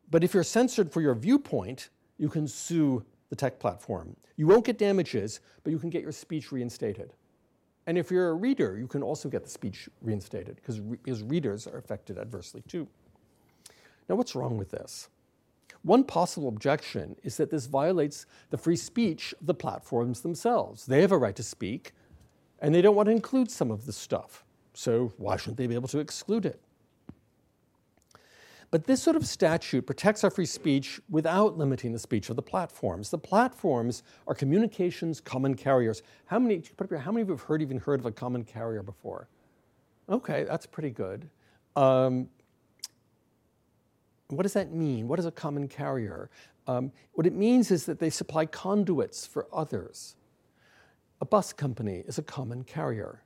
But 0.09 0.23
if 0.23 0.33
you're 0.33 0.43
censored 0.43 0.91
for 0.91 1.01
your 1.01 1.13
viewpoint, 1.13 1.89
you 2.17 2.29
can 2.29 2.47
sue 2.47 3.03
the 3.29 3.35
tech 3.35 3.59
platform. 3.59 4.15
You 4.37 4.47
won't 4.47 4.65
get 4.65 4.77
damages, 4.77 5.41
but 5.63 5.71
you 5.71 5.79
can 5.79 5.89
get 5.89 6.01
your 6.01 6.13
speech 6.13 6.51
reinstated. 6.51 7.13
And 7.87 7.97
if 7.97 8.09
you're 8.09 8.29
a 8.29 8.33
reader, 8.33 8.77
you 8.77 8.87
can 8.87 9.03
also 9.03 9.29
get 9.29 9.43
the 9.43 9.49
speech 9.49 9.89
reinstated 10.01 10.55
because, 10.55 10.79
re- 10.79 10.97
because 11.03 11.23
readers 11.23 11.67
are 11.67 11.77
affected 11.77 12.17
adversely 12.17 12.61
too. 12.67 12.87
Now, 14.07 14.15
what's 14.15 14.35
wrong 14.35 14.57
with 14.57 14.71
this? 14.71 15.09
One 15.87 16.03
possible 16.03 16.49
objection 16.49 17.15
is 17.23 17.37
that 17.37 17.49
this 17.49 17.65
violates 17.65 18.25
the 18.49 18.57
free 18.57 18.75
speech 18.75 19.33
of 19.39 19.47
the 19.47 19.53
platforms 19.53 20.19
themselves. 20.19 20.85
They 20.85 20.99
have 20.99 21.13
a 21.13 21.17
right 21.17 21.35
to 21.37 21.43
speak, 21.43 21.93
and 22.59 22.75
they 22.75 22.81
don't 22.81 22.93
want 22.93 23.07
to 23.07 23.13
include 23.13 23.49
some 23.49 23.71
of 23.71 23.85
this 23.85 23.95
stuff. 23.95 24.43
So 24.73 25.13
why 25.15 25.37
shouldn't 25.37 25.55
they 25.55 25.65
be 25.65 25.75
able 25.75 25.87
to 25.87 25.99
exclude 25.99 26.45
it? 26.45 26.59
But 28.69 28.85
this 28.85 29.01
sort 29.01 29.15
of 29.15 29.25
statute 29.25 29.85
protects 29.85 30.25
our 30.25 30.29
free 30.29 30.45
speech 30.45 30.99
without 31.09 31.57
limiting 31.57 31.93
the 31.93 31.99
speech 31.99 32.29
of 32.29 32.35
the 32.35 32.41
platforms. 32.41 33.09
The 33.09 33.17
platforms 33.17 34.03
are 34.27 34.35
communications 34.35 35.21
common 35.21 35.55
carriers. 35.55 36.03
How 36.25 36.37
many, 36.37 36.63
how 36.99 37.13
many 37.13 37.21
of 37.21 37.29
you 37.29 37.33
have 37.33 37.43
heard, 37.43 37.61
even 37.61 37.77
heard 37.79 38.01
of 38.01 38.05
a 38.05 38.11
common 38.11 38.43
carrier 38.43 38.83
before? 38.83 39.29
Okay, 40.09 40.43
that's 40.43 40.65
pretty 40.65 40.89
good. 40.89 41.29
Um, 41.77 42.27
what 44.29 44.43
does 44.43 44.53
that 44.53 44.73
mean? 44.73 45.07
What 45.07 45.19
is 45.19 45.25
a 45.25 45.31
common 45.31 45.67
carrier? 45.67 46.29
Um, 46.67 46.91
what 47.13 47.25
it 47.25 47.33
means 47.33 47.71
is 47.71 47.85
that 47.85 47.99
they 47.99 48.09
supply 48.09 48.45
conduits 48.45 49.25
for 49.25 49.47
others. 49.53 50.15
A 51.21 51.25
bus 51.25 51.53
company 51.53 52.03
is 52.05 52.17
a 52.17 52.23
common 52.23 52.63
carrier. 52.63 53.23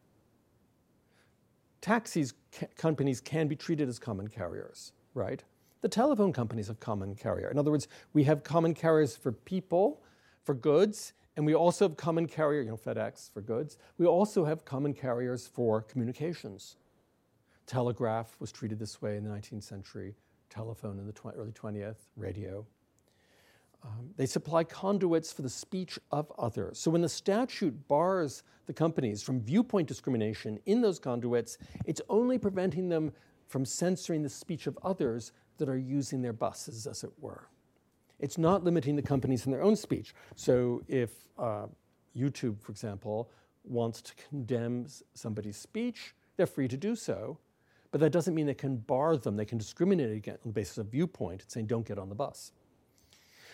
Taxis 1.81 2.33
ca- 2.51 2.67
companies 2.77 3.19
can 3.19 3.47
be 3.47 3.55
treated 3.55 3.89
as 3.89 3.97
common 3.97 4.27
carriers, 4.27 4.93
right? 5.15 5.43
The 5.81 5.89
telephone 5.89 6.31
company 6.31 6.61
is 6.61 6.69
a 6.69 6.75
common 6.75 7.15
carrier. 7.15 7.49
In 7.49 7.57
other 7.57 7.71
words, 7.71 7.87
we 8.13 8.23
have 8.25 8.43
common 8.43 8.75
carriers 8.75 9.15
for 9.15 9.31
people, 9.31 10.03
for 10.43 10.53
goods, 10.53 11.13
and 11.35 11.45
we 11.45 11.55
also 11.55 11.87
have 11.87 11.97
common 11.97 12.27
carrier, 12.27 12.61
you 12.61 12.69
know, 12.69 12.77
FedEx 12.77 13.31
for 13.33 13.41
goods. 13.41 13.77
We 13.97 14.05
also 14.05 14.45
have 14.45 14.63
common 14.63 14.93
carriers 14.93 15.47
for 15.47 15.81
communications. 15.81 16.75
Telegraph 17.65 18.35
was 18.39 18.51
treated 18.51 18.77
this 18.77 19.01
way 19.01 19.17
in 19.17 19.23
the 19.23 19.29
19th 19.29 19.63
century, 19.63 20.13
telephone 20.51 20.99
in 20.99 21.07
the 21.07 21.13
tw- 21.13 21.35
early 21.35 21.51
20th, 21.51 21.95
radio. 22.15 22.65
Um, 23.83 24.11
they 24.15 24.27
supply 24.27 24.63
conduits 24.63 25.31
for 25.31 25.41
the 25.41 25.49
speech 25.49 25.97
of 26.11 26.31
others. 26.37 26.77
So 26.77 26.91
when 26.91 27.01
the 27.01 27.09
statute 27.09 27.87
bars 27.87 28.43
the 28.67 28.73
companies 28.73 29.23
from 29.23 29.41
viewpoint 29.41 29.87
discrimination 29.87 30.59
in 30.67 30.81
those 30.81 30.99
conduits, 30.99 31.57
it's 31.85 32.01
only 32.09 32.37
preventing 32.37 32.89
them 32.89 33.11
from 33.47 33.65
censoring 33.65 34.21
the 34.21 34.29
speech 34.29 34.67
of 34.67 34.77
others 34.83 35.31
that 35.57 35.67
are 35.67 35.77
using 35.77 36.21
their 36.21 36.33
buses, 36.33 36.85
as 36.85 37.03
it 37.03 37.11
were. 37.19 37.47
It's 38.19 38.37
not 38.37 38.63
limiting 38.63 38.95
the 38.95 39.01
companies 39.01 39.45
in 39.45 39.51
their 39.51 39.63
own 39.63 39.75
speech. 39.75 40.13
So 40.35 40.83
if 40.87 41.11
uh, 41.39 41.65
YouTube, 42.15 42.61
for 42.61 42.71
example, 42.71 43.31
wants 43.63 44.01
to 44.03 44.13
condemn 44.29 44.85
somebody's 45.15 45.57
speech, 45.57 46.13
they're 46.37 46.45
free 46.45 46.67
to 46.67 46.77
do 46.77 46.95
so. 46.95 47.39
But 47.91 47.99
that 48.01 48.11
doesn't 48.11 48.33
mean 48.33 48.45
they 48.45 48.53
can 48.53 48.77
bar 48.77 49.17
them. 49.17 49.35
They 49.35 49.45
can 49.45 49.57
discriminate 49.57 50.11
against 50.11 50.45
on 50.45 50.51
the 50.51 50.53
basis 50.53 50.77
of 50.77 50.87
viewpoint, 50.87 51.43
saying, 51.47 51.67
don't 51.67 51.85
get 51.85 51.99
on 51.99 52.09
the 52.09 52.15
bus. 52.15 52.53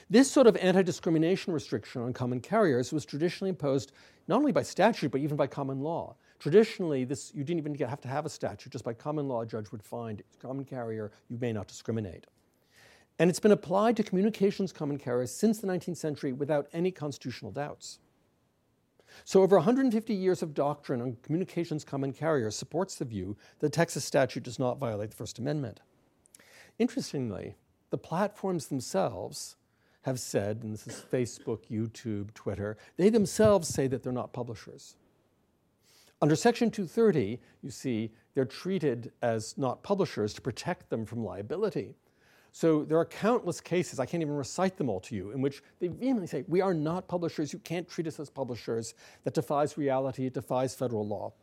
This 0.09 0.31
sort 0.31 0.47
of 0.47 0.55
anti 0.57 0.83
discrimination 0.83 1.53
restriction 1.53 2.01
on 2.01 2.13
common 2.13 2.39
carriers 2.39 2.93
was 2.93 3.03
traditionally 3.03 3.49
imposed 3.49 3.91
not 4.27 4.37
only 4.37 4.51
by 4.51 4.63
statute, 4.63 5.11
but 5.11 5.21
even 5.21 5.35
by 5.35 5.47
common 5.47 5.81
law. 5.81 6.15
Traditionally, 6.39 7.03
this, 7.03 7.31
you 7.33 7.43
didn't 7.43 7.59
even 7.59 7.87
have 7.89 8.01
to 8.01 8.07
have 8.07 8.25
a 8.25 8.29
statute. 8.29 8.71
Just 8.71 8.85
by 8.85 8.93
common 8.93 9.27
law, 9.27 9.41
a 9.41 9.45
judge 9.45 9.71
would 9.71 9.83
find 9.83 10.21
common 10.39 10.63
carrier, 10.63 11.11
you 11.29 11.37
may 11.39 11.51
not 11.51 11.67
discriminate. 11.67 12.25
And 13.19 13.29
it's 13.29 13.39
been 13.39 13.51
applied 13.51 13.97
to 13.97 14.03
communications 14.03 14.71
common 14.71 14.97
carriers 14.97 15.31
since 15.31 15.59
the 15.59 15.67
19th 15.67 15.97
century 15.97 16.33
without 16.33 16.67
any 16.71 16.91
constitutional 16.91 17.51
doubts. 17.51 17.99
So, 19.23 19.41
over 19.41 19.57
150 19.57 20.13
years 20.13 20.41
of 20.41 20.53
doctrine 20.53 21.01
on 21.01 21.17
communications 21.23 21.83
common 21.83 22.13
carriers 22.13 22.55
supports 22.55 22.95
the 22.95 23.05
view 23.05 23.37
that 23.59 23.67
the 23.67 23.75
Texas 23.75 24.05
statute 24.05 24.43
does 24.43 24.59
not 24.59 24.79
violate 24.79 25.11
the 25.11 25.15
First 25.15 25.39
Amendment. 25.39 25.79
Interestingly, 26.79 27.55
the 27.89 27.97
platforms 27.97 28.67
themselves 28.67 29.55
have 30.03 30.19
said, 30.19 30.61
and 30.63 30.73
this 30.73 30.87
is 30.87 31.03
Facebook, 31.11 31.67
YouTube, 31.69 32.33
Twitter, 32.33 32.77
they 32.95 33.09
themselves 33.09 33.67
say 33.67 33.87
that 33.87 34.03
they're 34.03 34.13
not 34.13 34.33
publishers. 34.33 34.95
Under 36.21 36.35
Section 36.35 36.71
230, 36.71 37.39
you 37.61 37.69
see, 37.69 38.11
they're 38.33 38.45
treated 38.45 39.11
as 39.21 39.57
not 39.57 39.83
publishers 39.83 40.33
to 40.33 40.41
protect 40.41 40.89
them 40.89 41.05
from 41.05 41.23
liability. 41.23 41.95
So 42.57 42.83
there 42.83 42.97
are 42.97 43.05
countless 43.05 43.61
cases, 43.61 43.99
I 43.99 44.07
can't 44.07 44.23
even 44.23 44.33
recite 44.33 44.77
them 44.77 44.89
all 44.89 44.99
to 45.01 45.15
you, 45.15 45.29
in 45.29 45.41
which 45.41 45.61
they 45.79 45.89
vehemently 45.89 46.25
say, 46.25 46.43
We 46.47 46.59
are 46.59 46.73
not 46.73 47.07
publishers, 47.07 47.53
you 47.53 47.59
can't 47.59 47.87
treat 47.87 48.07
us 48.07 48.19
as 48.19 48.31
publishers. 48.31 48.95
That 49.25 49.35
defies 49.35 49.77
reality, 49.77 50.25
it 50.25 50.33
defies 50.33 50.73
federal 50.73 51.07
law. 51.07 51.33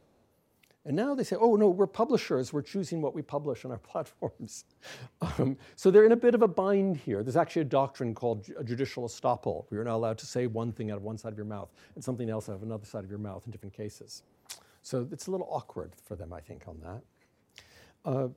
And 0.84 0.96
now 0.96 1.14
they 1.14 1.22
say, 1.22 1.36
oh, 1.36 1.54
no, 1.54 1.68
we're 1.68 1.86
publishers. 1.86 2.52
We're 2.52 2.62
choosing 2.62 3.00
what 3.00 3.14
we 3.14 3.22
publish 3.22 3.64
on 3.64 3.70
our 3.70 3.78
platforms. 3.92 4.64
Um, 5.22 5.56
so 5.76 5.92
they're 5.92 6.04
in 6.04 6.10
a 6.10 6.16
bit 6.16 6.34
of 6.34 6.42
a 6.42 6.48
bind 6.48 6.96
here. 6.96 7.22
There's 7.22 7.36
actually 7.36 7.62
a 7.62 7.66
doctrine 7.66 8.12
called 8.12 8.50
judicial 8.64 9.04
estoppel, 9.04 9.70
where 9.70 9.78
you're 9.78 9.84
not 9.84 9.94
allowed 9.94 10.18
to 10.18 10.26
say 10.26 10.48
one 10.48 10.72
thing 10.72 10.90
out 10.90 10.96
of 10.96 11.04
one 11.04 11.16
side 11.16 11.30
of 11.30 11.38
your 11.38 11.46
mouth 11.46 11.72
and 11.94 12.02
something 12.02 12.28
else 12.28 12.48
out 12.48 12.56
of 12.56 12.64
another 12.64 12.86
side 12.86 13.04
of 13.04 13.08
your 13.08 13.20
mouth 13.20 13.44
in 13.46 13.52
different 13.52 13.72
cases. 13.72 14.24
So 14.82 15.08
it's 15.12 15.28
a 15.28 15.30
little 15.30 15.48
awkward 15.48 15.92
for 16.04 16.16
them, 16.16 16.32
I 16.32 16.40
think, 16.40 16.64
on 16.66 16.80
that. 16.82 17.02
Uh, 18.04 18.28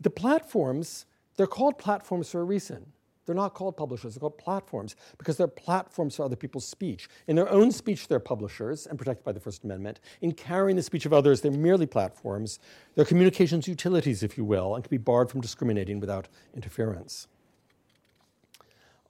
the 0.00 0.10
platforms, 0.10 1.06
they're 1.36 1.46
called 1.46 1.78
platforms 1.78 2.30
for 2.30 2.40
a 2.40 2.44
reason. 2.44 2.92
They're 3.26 3.34
not 3.34 3.54
called 3.54 3.76
publishers, 3.76 4.14
they're 4.14 4.20
called 4.20 4.38
platforms 4.38 4.96
because 5.16 5.36
they're 5.36 5.46
platforms 5.46 6.16
for 6.16 6.24
other 6.24 6.36
people's 6.36 6.66
speech. 6.66 7.08
In 7.26 7.36
their 7.36 7.48
own 7.48 7.72
speech, 7.72 8.08
they're 8.08 8.20
publishers 8.20 8.86
and 8.86 8.98
protected 8.98 9.24
by 9.24 9.32
the 9.32 9.40
First 9.40 9.64
Amendment. 9.64 10.00
In 10.20 10.32
carrying 10.32 10.76
the 10.76 10.82
speech 10.82 11.06
of 11.06 11.12
others, 11.12 11.40
they're 11.40 11.50
merely 11.50 11.86
platforms. 11.86 12.58
They're 12.94 13.04
communications 13.04 13.66
utilities, 13.66 14.22
if 14.22 14.36
you 14.36 14.44
will, 14.44 14.74
and 14.74 14.84
can 14.84 14.90
be 14.90 14.98
barred 14.98 15.30
from 15.30 15.40
discriminating 15.40 16.00
without 16.00 16.28
interference. 16.54 17.28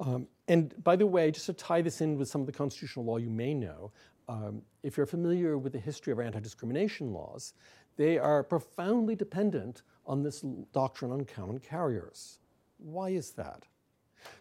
Um, 0.01 0.29
and 0.49 0.75
by 0.83 0.97
the 0.97 1.07
way, 1.07 1.31
just 1.31 1.47
to 1.47 1.53
tie 1.53 1.83
this 1.83 2.01
in 2.01 2.17
with 2.17 2.29
some 2.29 2.41
of 2.41 2.47
the 2.47 2.53
constitutional 2.53 3.05
law 3.05 3.17
you 3.17 3.31
may 3.31 3.55
know, 3.55 3.91
um, 4.29 4.63
if 4.83 4.97
you're 4.97 5.07
familiar 5.07 5.59
with 5.59 5.73
the 5.73 5.79
history 5.79 6.13
of 6.13 6.21
anti 6.21 6.41
discrimination 6.41 7.13
laws, 7.13 7.55
they 7.97 8.19
are 8.19 8.43
profoundly 8.43 9.15
dependent 9.15 9.83
on 10.07 10.23
this 10.23 10.45
doctrine 10.73 11.13
on 11.13 11.25
common 11.25 11.59
carriers. 11.59 12.39
Why 12.79 13.11
is 13.11 13.31
that? 13.33 13.65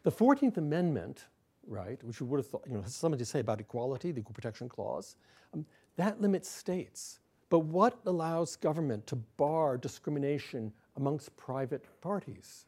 The 0.03 0.11
14th 0.11 0.57
Amendment, 0.57 1.25
right, 1.67 2.01
which 2.03 2.19
you 2.19 2.25
would 2.25 2.37
have 2.37 2.47
thought, 2.47 2.63
you 2.67 2.73
know, 2.73 2.81
has 2.81 2.95
something 2.95 3.19
to 3.19 3.25
say 3.25 3.39
about 3.39 3.59
equality, 3.59 4.11
the 4.11 4.21
Equal 4.21 4.33
Protection 4.33 4.67
Clause, 4.67 5.15
um, 5.53 5.65
that 5.95 6.19
limits 6.19 6.49
states. 6.49 7.19
But 7.49 7.59
what 7.59 7.99
allows 8.05 8.55
government 8.55 9.05
to 9.07 9.15
bar 9.15 9.77
discrimination 9.77 10.73
amongst 10.95 11.35
private 11.37 11.85
parties? 12.01 12.65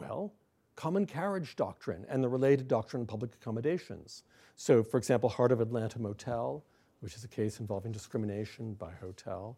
Well, 0.00 0.32
common 0.74 1.06
carriage 1.06 1.54
doctrine 1.54 2.06
and 2.08 2.24
the 2.24 2.28
related 2.28 2.66
doctrine 2.66 3.02
of 3.02 3.08
public 3.08 3.34
accommodations. 3.34 4.24
So, 4.56 4.82
for 4.82 4.96
example, 4.96 5.28
Heart 5.28 5.52
of 5.52 5.60
Atlanta 5.60 6.00
Motel, 6.00 6.64
which 7.02 7.14
is 7.16 7.24
a 7.24 7.28
case 7.28 7.58
involving 7.58 7.90
discrimination 7.90 8.74
by 8.74 8.92
hotel. 9.00 9.56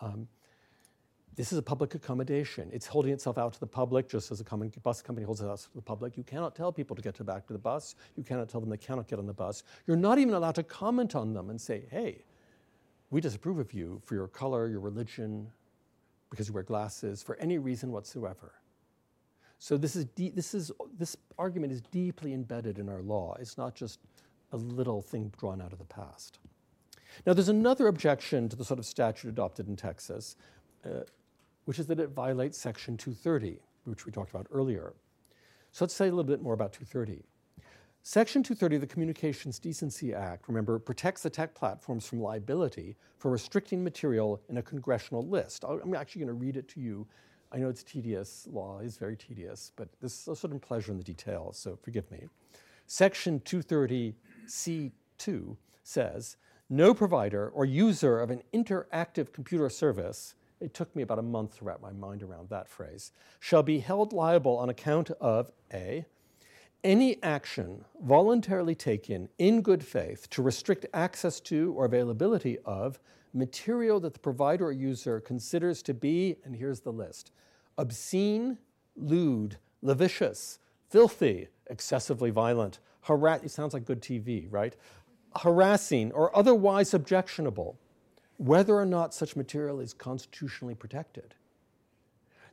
Um, 0.00 0.28
this 1.34 1.50
is 1.50 1.56
a 1.56 1.62
public 1.62 1.94
accommodation. 1.94 2.68
It's 2.70 2.86
holding 2.86 3.12
itself 3.12 3.38
out 3.38 3.54
to 3.54 3.60
the 3.60 3.66
public, 3.66 4.06
just 4.06 4.30
as 4.30 4.40
a 4.40 4.44
common 4.44 4.70
bus 4.82 5.00
company 5.00 5.24
holds 5.24 5.40
it 5.40 5.48
out 5.48 5.58
to 5.60 5.74
the 5.74 5.80
public. 5.80 6.18
You 6.18 6.22
cannot 6.22 6.54
tell 6.54 6.70
people 6.70 6.94
to 6.94 7.00
get 7.00 7.14
to 7.14 7.24
the 7.24 7.32
back 7.32 7.46
to 7.46 7.54
the 7.54 7.58
bus. 7.58 7.94
You 8.16 8.22
cannot 8.22 8.50
tell 8.50 8.60
them 8.60 8.68
they 8.68 8.76
cannot 8.76 9.08
get 9.08 9.18
on 9.18 9.26
the 9.26 9.32
bus. 9.32 9.62
You're 9.86 9.96
not 9.96 10.18
even 10.18 10.34
allowed 10.34 10.56
to 10.56 10.62
comment 10.62 11.14
on 11.14 11.32
them 11.32 11.48
and 11.48 11.58
say, 11.58 11.84
hey, 11.90 12.18
we 13.10 13.22
disapprove 13.22 13.58
of 13.58 13.72
you 13.72 14.02
for 14.04 14.14
your 14.14 14.28
color, 14.28 14.68
your 14.68 14.80
religion, 14.80 15.50
because 16.28 16.48
you 16.48 16.54
wear 16.54 16.62
glasses, 16.62 17.22
for 17.22 17.36
any 17.36 17.56
reason 17.56 17.90
whatsoever. 17.90 18.52
So 19.58 19.78
this 19.78 19.96
is, 19.96 20.04
de- 20.04 20.30
this 20.30 20.52
is 20.52 20.70
this 20.98 21.16
argument 21.38 21.72
is 21.72 21.80
deeply 21.80 22.34
embedded 22.34 22.78
in 22.78 22.90
our 22.90 23.00
law. 23.00 23.36
It's 23.40 23.56
not 23.56 23.74
just 23.74 24.00
a 24.52 24.56
little 24.58 25.00
thing 25.00 25.32
drawn 25.38 25.62
out 25.62 25.72
of 25.72 25.78
the 25.78 25.84
past. 25.84 26.40
Now, 27.26 27.32
there's 27.32 27.48
another 27.48 27.88
objection 27.88 28.48
to 28.48 28.56
the 28.56 28.64
sort 28.64 28.78
of 28.78 28.86
statute 28.86 29.28
adopted 29.28 29.68
in 29.68 29.76
Texas, 29.76 30.36
uh, 30.84 31.00
which 31.64 31.78
is 31.78 31.86
that 31.86 32.00
it 32.00 32.10
violates 32.10 32.58
Section 32.58 32.96
230, 32.96 33.58
which 33.84 34.06
we 34.06 34.12
talked 34.12 34.30
about 34.30 34.46
earlier. 34.50 34.94
So 35.70 35.84
let's 35.84 35.94
say 35.94 36.06
a 36.06 36.10
little 36.10 36.24
bit 36.24 36.42
more 36.42 36.54
about 36.54 36.72
230. 36.72 37.22
Section 38.04 38.42
230 38.42 38.76
of 38.76 38.80
the 38.80 38.86
Communications 38.86 39.60
Decency 39.60 40.12
Act, 40.12 40.48
remember, 40.48 40.80
protects 40.80 41.22
the 41.22 41.30
tech 41.30 41.54
platforms 41.54 42.04
from 42.04 42.20
liability 42.20 42.96
for 43.18 43.30
restricting 43.30 43.84
material 43.84 44.42
in 44.48 44.58
a 44.58 44.62
congressional 44.62 45.26
list. 45.26 45.64
I'm 45.64 45.94
actually 45.94 46.24
going 46.24 46.36
to 46.36 46.44
read 46.44 46.56
it 46.56 46.66
to 46.70 46.80
you. 46.80 47.06
I 47.52 47.58
know 47.58 47.68
it's 47.68 47.84
tedious, 47.84 48.48
law 48.50 48.80
is 48.80 48.96
very 48.96 49.16
tedious, 49.16 49.70
but 49.76 49.88
this 50.00 50.20
is 50.20 50.28
a 50.28 50.34
certain 50.34 50.58
pleasure 50.58 50.90
in 50.90 50.98
the 50.98 51.04
details, 51.04 51.58
so 51.58 51.78
forgive 51.80 52.10
me. 52.10 52.26
Section 52.88 53.38
230C2 53.40 55.56
says 55.84 56.36
no 56.72 56.94
provider 56.94 57.48
or 57.50 57.64
user 57.64 58.18
of 58.18 58.30
an 58.30 58.42
interactive 58.54 59.32
computer 59.32 59.68
service 59.68 60.34
it 60.62 60.72
took 60.72 60.94
me 60.94 61.02
about 61.02 61.18
a 61.18 61.22
month 61.22 61.58
to 61.58 61.64
wrap 61.64 61.82
my 61.82 61.92
mind 61.92 62.22
around 62.22 62.48
that 62.48 62.68
phrase, 62.68 63.10
shall 63.40 63.62
be 63.62 63.80
held 63.80 64.12
liable 64.12 64.56
on 64.56 64.68
account 64.68 65.10
of 65.20 65.50
A, 65.74 66.06
any 66.84 67.22
action 67.22 67.84
voluntarily 68.00 68.74
taken 68.74 69.28
in 69.38 69.60
good 69.60 69.84
faith 69.84 70.30
to 70.30 70.42
restrict 70.42 70.86
access 70.94 71.40
to 71.40 71.72
or 71.76 71.84
availability 71.84 72.58
of 72.64 73.00
material 73.34 73.98
that 74.00 74.14
the 74.14 74.20
provider 74.20 74.66
or 74.66 74.72
user 74.72 75.20
considers 75.20 75.82
to 75.82 75.94
be, 75.94 76.36
and 76.44 76.56
here's 76.56 76.80
the 76.80 76.92
list 76.92 77.32
obscene, 77.78 78.58
lewd, 78.96 79.56
lascivious, 79.80 80.58
filthy, 80.90 81.48
excessively 81.68 82.30
violent, 82.30 82.78
harass, 83.02 83.42
it 83.42 83.50
sounds 83.50 83.74
like 83.74 83.84
good 83.84 84.00
TV, 84.00 84.46
right? 84.50 84.76
Harassing 85.40 86.12
or 86.12 86.36
otherwise 86.36 86.94
objectionable, 86.94 87.78
whether 88.38 88.74
or 88.74 88.86
not 88.86 89.14
such 89.14 89.36
material 89.36 89.80
is 89.80 89.92
constitutionally 89.92 90.74
protected. 90.74 91.34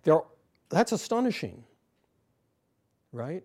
There, 0.03 0.21
that's 0.69 0.91
astonishing, 0.91 1.63
right? 3.11 3.43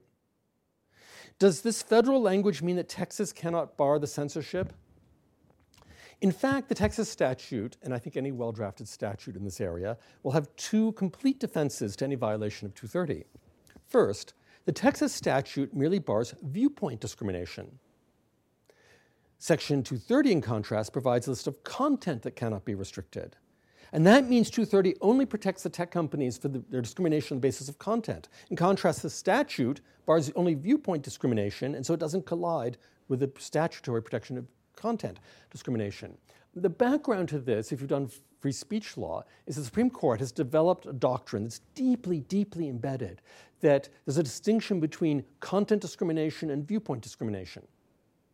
Does 1.38 1.62
this 1.62 1.82
federal 1.82 2.22
language 2.22 2.62
mean 2.62 2.76
that 2.76 2.88
Texas 2.88 3.32
cannot 3.32 3.76
bar 3.76 3.98
the 3.98 4.06
censorship? 4.06 4.72
In 6.20 6.30
fact, 6.30 6.68
the 6.68 6.74
Texas 6.74 7.10
statute, 7.10 7.76
and 7.82 7.92
I 7.92 7.98
think 7.98 8.16
any 8.16 8.32
well 8.32 8.52
drafted 8.52 8.88
statute 8.88 9.36
in 9.36 9.44
this 9.44 9.60
area, 9.60 9.98
will 10.22 10.32
have 10.32 10.54
two 10.56 10.92
complete 10.92 11.40
defenses 11.40 11.96
to 11.96 12.04
any 12.04 12.14
violation 12.14 12.66
of 12.66 12.74
230. 12.74 13.24
First, 13.86 14.34
the 14.64 14.72
Texas 14.72 15.12
statute 15.12 15.74
merely 15.74 15.98
bars 15.98 16.34
viewpoint 16.42 17.00
discrimination. 17.00 17.78
Section 19.38 19.82
230, 19.82 20.32
in 20.32 20.40
contrast, 20.40 20.92
provides 20.92 21.26
a 21.26 21.30
list 21.30 21.46
of 21.46 21.62
content 21.64 22.22
that 22.22 22.36
cannot 22.36 22.64
be 22.64 22.74
restricted. 22.74 23.36
And 23.92 24.06
that 24.06 24.28
means 24.28 24.50
230 24.50 24.96
only 25.00 25.24
protects 25.24 25.62
the 25.62 25.68
tech 25.68 25.90
companies 25.90 26.36
for 26.36 26.48
the, 26.48 26.64
their 26.68 26.80
discrimination 26.80 27.36
on 27.36 27.40
the 27.40 27.46
basis 27.46 27.68
of 27.68 27.78
content. 27.78 28.28
In 28.50 28.56
contrast, 28.56 29.02
the 29.02 29.10
statute 29.10 29.80
bars 30.04 30.32
only 30.34 30.54
viewpoint 30.54 31.02
discrimination, 31.02 31.74
and 31.74 31.86
so 31.86 31.94
it 31.94 32.00
doesn't 32.00 32.26
collide 32.26 32.76
with 33.08 33.20
the 33.20 33.30
statutory 33.38 34.02
protection 34.02 34.36
of 34.36 34.46
content 34.74 35.20
discrimination. 35.50 36.16
The 36.56 36.68
background 36.68 37.28
to 37.30 37.38
this, 37.38 37.72
if 37.72 37.80
you've 37.80 37.90
done 37.90 38.10
free 38.40 38.52
speech 38.52 38.96
law, 38.96 39.24
is 39.46 39.56
the 39.56 39.64
Supreme 39.64 39.90
Court 39.90 40.20
has 40.20 40.32
developed 40.32 40.86
a 40.86 40.92
doctrine 40.92 41.44
that's 41.44 41.60
deeply, 41.74 42.20
deeply 42.20 42.68
embedded 42.68 43.22
that 43.60 43.88
there's 44.04 44.18
a 44.18 44.22
distinction 44.22 44.80
between 44.80 45.24
content 45.40 45.80
discrimination 45.80 46.50
and 46.50 46.66
viewpoint 46.66 47.02
discrimination. 47.02 47.66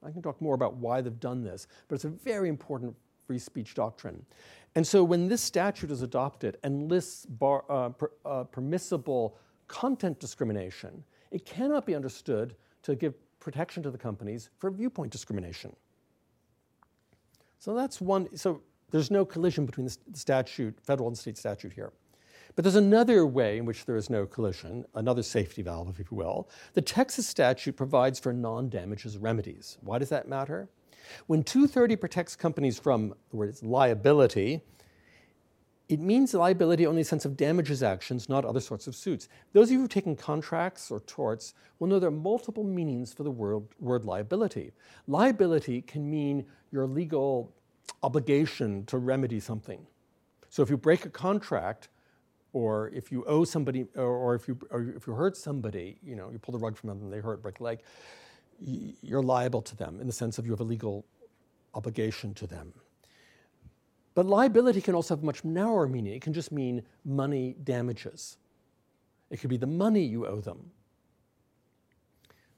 I 0.05 0.11
can 0.11 0.23
talk 0.23 0.41
more 0.41 0.55
about 0.55 0.77
why 0.77 1.01
they've 1.01 1.21
done 1.21 1.43
this, 1.43 1.67
but 1.89 1.95
it's 1.95 2.05
a 2.05 2.09
very 2.09 2.49
important 2.49 2.95
free 3.27 3.39
speech 3.39 3.75
doctrine. 3.75 4.25
And 4.75 4.87
so 4.87 5.05
when 5.05 5.29
this 5.29 5.43
statute 5.43 5.91
is 5.91 6.03
adopted 6.03 6.57
and 6.63 6.89
lists 6.89 7.27
bar, 7.27 7.65
uh, 7.69 7.91
per, 7.91 8.11
uh, 8.25 8.45
permissible 8.45 9.37
content 9.69 10.19
discrimination, 10.19 11.05
it 11.31 11.45
cannot 11.45 11.87
be 11.87 11.95
understood 11.95 12.55
to 12.83 12.95
give 12.95 13.15
protection 13.41 13.83
to 13.83 13.91
the 13.91 13.99
companies 13.99 14.51
for 14.59 14.71
viewpoint 14.71 15.13
discrimination. 15.13 15.75
So 17.59 17.75
that's 17.75 18.01
one, 18.01 18.35
so 18.37 18.63
there's 18.91 19.11
no 19.11 19.25
collision 19.25 19.67
between 19.67 19.87
the 19.87 19.97
statute, 20.15 20.79
federal 20.83 21.09
and 21.09 21.17
state 21.17 21.37
statute 21.37 21.73
here. 21.73 21.93
But 22.57 22.65
there's 22.65 22.77
another 22.77 23.27
way 23.27 23.59
in 23.59 23.65
which 23.65 23.85
there 23.85 23.97
is 23.97 24.11
no 24.11 24.27
collision, 24.27 24.85
another 24.95 25.23
safety 25.23 25.63
valve, 25.63 25.89
if 25.89 25.99
you 26.11 26.17
will. 26.17 26.49
The 26.75 26.83
Texas 26.83 27.27
statute 27.27 27.77
provides 27.77 28.19
for 28.19 28.33
non 28.33 28.69
damages 28.69 29.19
remedies. 29.19 29.79
Why 29.81 29.99
does 29.99 30.09
that 30.09 30.29
matter? 30.29 30.69
When 31.27 31.43
230 31.43 31.97
protects 31.97 32.37
companies 32.37 32.79
from 32.79 33.15
the 33.31 33.37
word 33.37 33.63
liability, 33.63 34.63
it 35.89 35.99
means 35.99 36.35
liability 36.35 36.87
only 36.87 37.01
in 37.01 37.03
the 37.03 37.09
sense 37.09 37.25
of 37.25 37.37
damages 37.37 37.83
actions, 37.83 38.29
not 38.29 38.45
other 38.45 38.61
sorts 38.61 38.87
of 38.87 38.95
suits. 38.95 39.29
Those 39.53 39.69
of 39.69 39.73
you 39.73 39.81
who've 39.81 39.89
taken 39.89 40.15
contracts 40.15 40.89
or 40.89 41.01
torts 41.01 41.55
will 41.79 41.89
know 41.89 41.99
there 41.99 42.09
are 42.09 42.13
multiple 42.13 42.63
meanings 42.63 43.13
for 43.13 43.25
the 43.25 43.31
word, 43.31 43.65
word 43.81 44.05
liability. 44.05 44.71
Liability 45.09 45.83
can 45.83 46.09
mean 46.09 46.47
your 46.71 46.87
legal 46.87 47.53
obligation 48.05 48.87
to 48.87 48.99
remedy 48.99 49.41
something. 49.41 49.85
So 50.49 50.63
if 50.63 50.71
you 50.71 50.77
break 50.77 51.07
a 51.07 51.11
contract, 51.11 51.89
or 52.53 52.89
if 52.89 53.13
you 53.13 53.25
owe 53.25 53.45
somebody, 53.45 53.87
or, 53.95 54.05
or 54.05 54.35
if 54.35 54.49
you 54.49 54.59
or 54.71 54.93
if 54.97 55.07
you 55.07 55.13
hurt 55.13 55.37
somebody, 55.37 55.99
you 56.03 56.17
know, 56.17 56.31
you 56.31 56.39
pull 56.39 56.53
the 56.53 56.59
rug 56.59 56.77
from 56.77 56.89
them 56.89 57.01
and 57.03 57.13
they 57.13 57.19
hurt, 57.19 57.43
break 57.43 57.61
leg, 57.61 57.81
you're 58.61 59.23
liable 59.23 59.63
to 59.63 59.77
them 59.77 60.01
in 60.01 60.07
the 60.07 60.13
sense 60.13 60.39
of 60.39 60.47
you 60.47 60.53
have 60.53 60.61
a 60.61 60.65
legal 60.65 61.05
obligation 61.75 62.35
to 62.35 62.47
them. 62.47 62.73
But 64.15 64.27
liability 64.27 64.81
can 64.81 64.95
also 64.95 65.15
have 65.15 65.25
much 65.25 65.45
narrower 65.45 65.87
meaning. 65.87 66.15
It 66.15 66.23
can 66.23 66.33
just 66.33 66.51
mean 66.51 66.83
money 67.05 67.55
damages. 67.63 68.37
It 69.31 69.39
could 69.39 69.51
be 69.51 69.57
the 69.57 69.67
money 69.67 70.03
you 70.03 70.27
owe 70.27 70.41
them. 70.41 70.73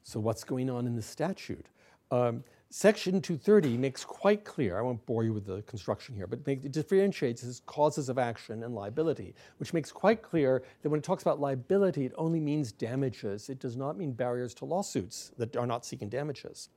So, 0.01 0.19
what's 0.19 0.43
going 0.43 0.69
on 0.69 0.87
in 0.87 0.95
the 0.95 1.01
statute? 1.01 1.67
Um, 2.11 2.43
Section 2.75 3.21
230 3.21 3.77
makes 3.77 4.03
quite 4.03 4.43
clear, 4.43 4.79
I 4.79 4.81
won't 4.81 5.05
bore 5.05 5.23
you 5.23 5.31
with 5.31 5.45
the 5.45 5.61
construction 5.61 6.15
here, 6.15 6.25
but 6.25 6.39
it 6.47 6.71
differentiates 6.71 7.43
as 7.43 7.61
causes 7.67 8.09
of 8.09 8.17
action 8.17 8.63
and 8.63 8.73
liability, 8.73 9.35
which 9.57 9.75
makes 9.75 9.91
quite 9.91 10.23
clear 10.23 10.63
that 10.81 10.89
when 10.89 10.97
it 10.97 11.03
talks 11.03 11.21
about 11.21 11.39
liability, 11.39 12.03
it 12.03 12.13
only 12.17 12.39
means 12.39 12.71
damages. 12.71 13.47
It 13.47 13.59
does 13.59 13.77
not 13.77 13.95
mean 13.95 14.11
barriers 14.11 14.55
to 14.55 14.65
lawsuits 14.65 15.33
that 15.37 15.55
are 15.55 15.67
not 15.67 15.85
seeking 15.85 16.09
damages. 16.09 16.69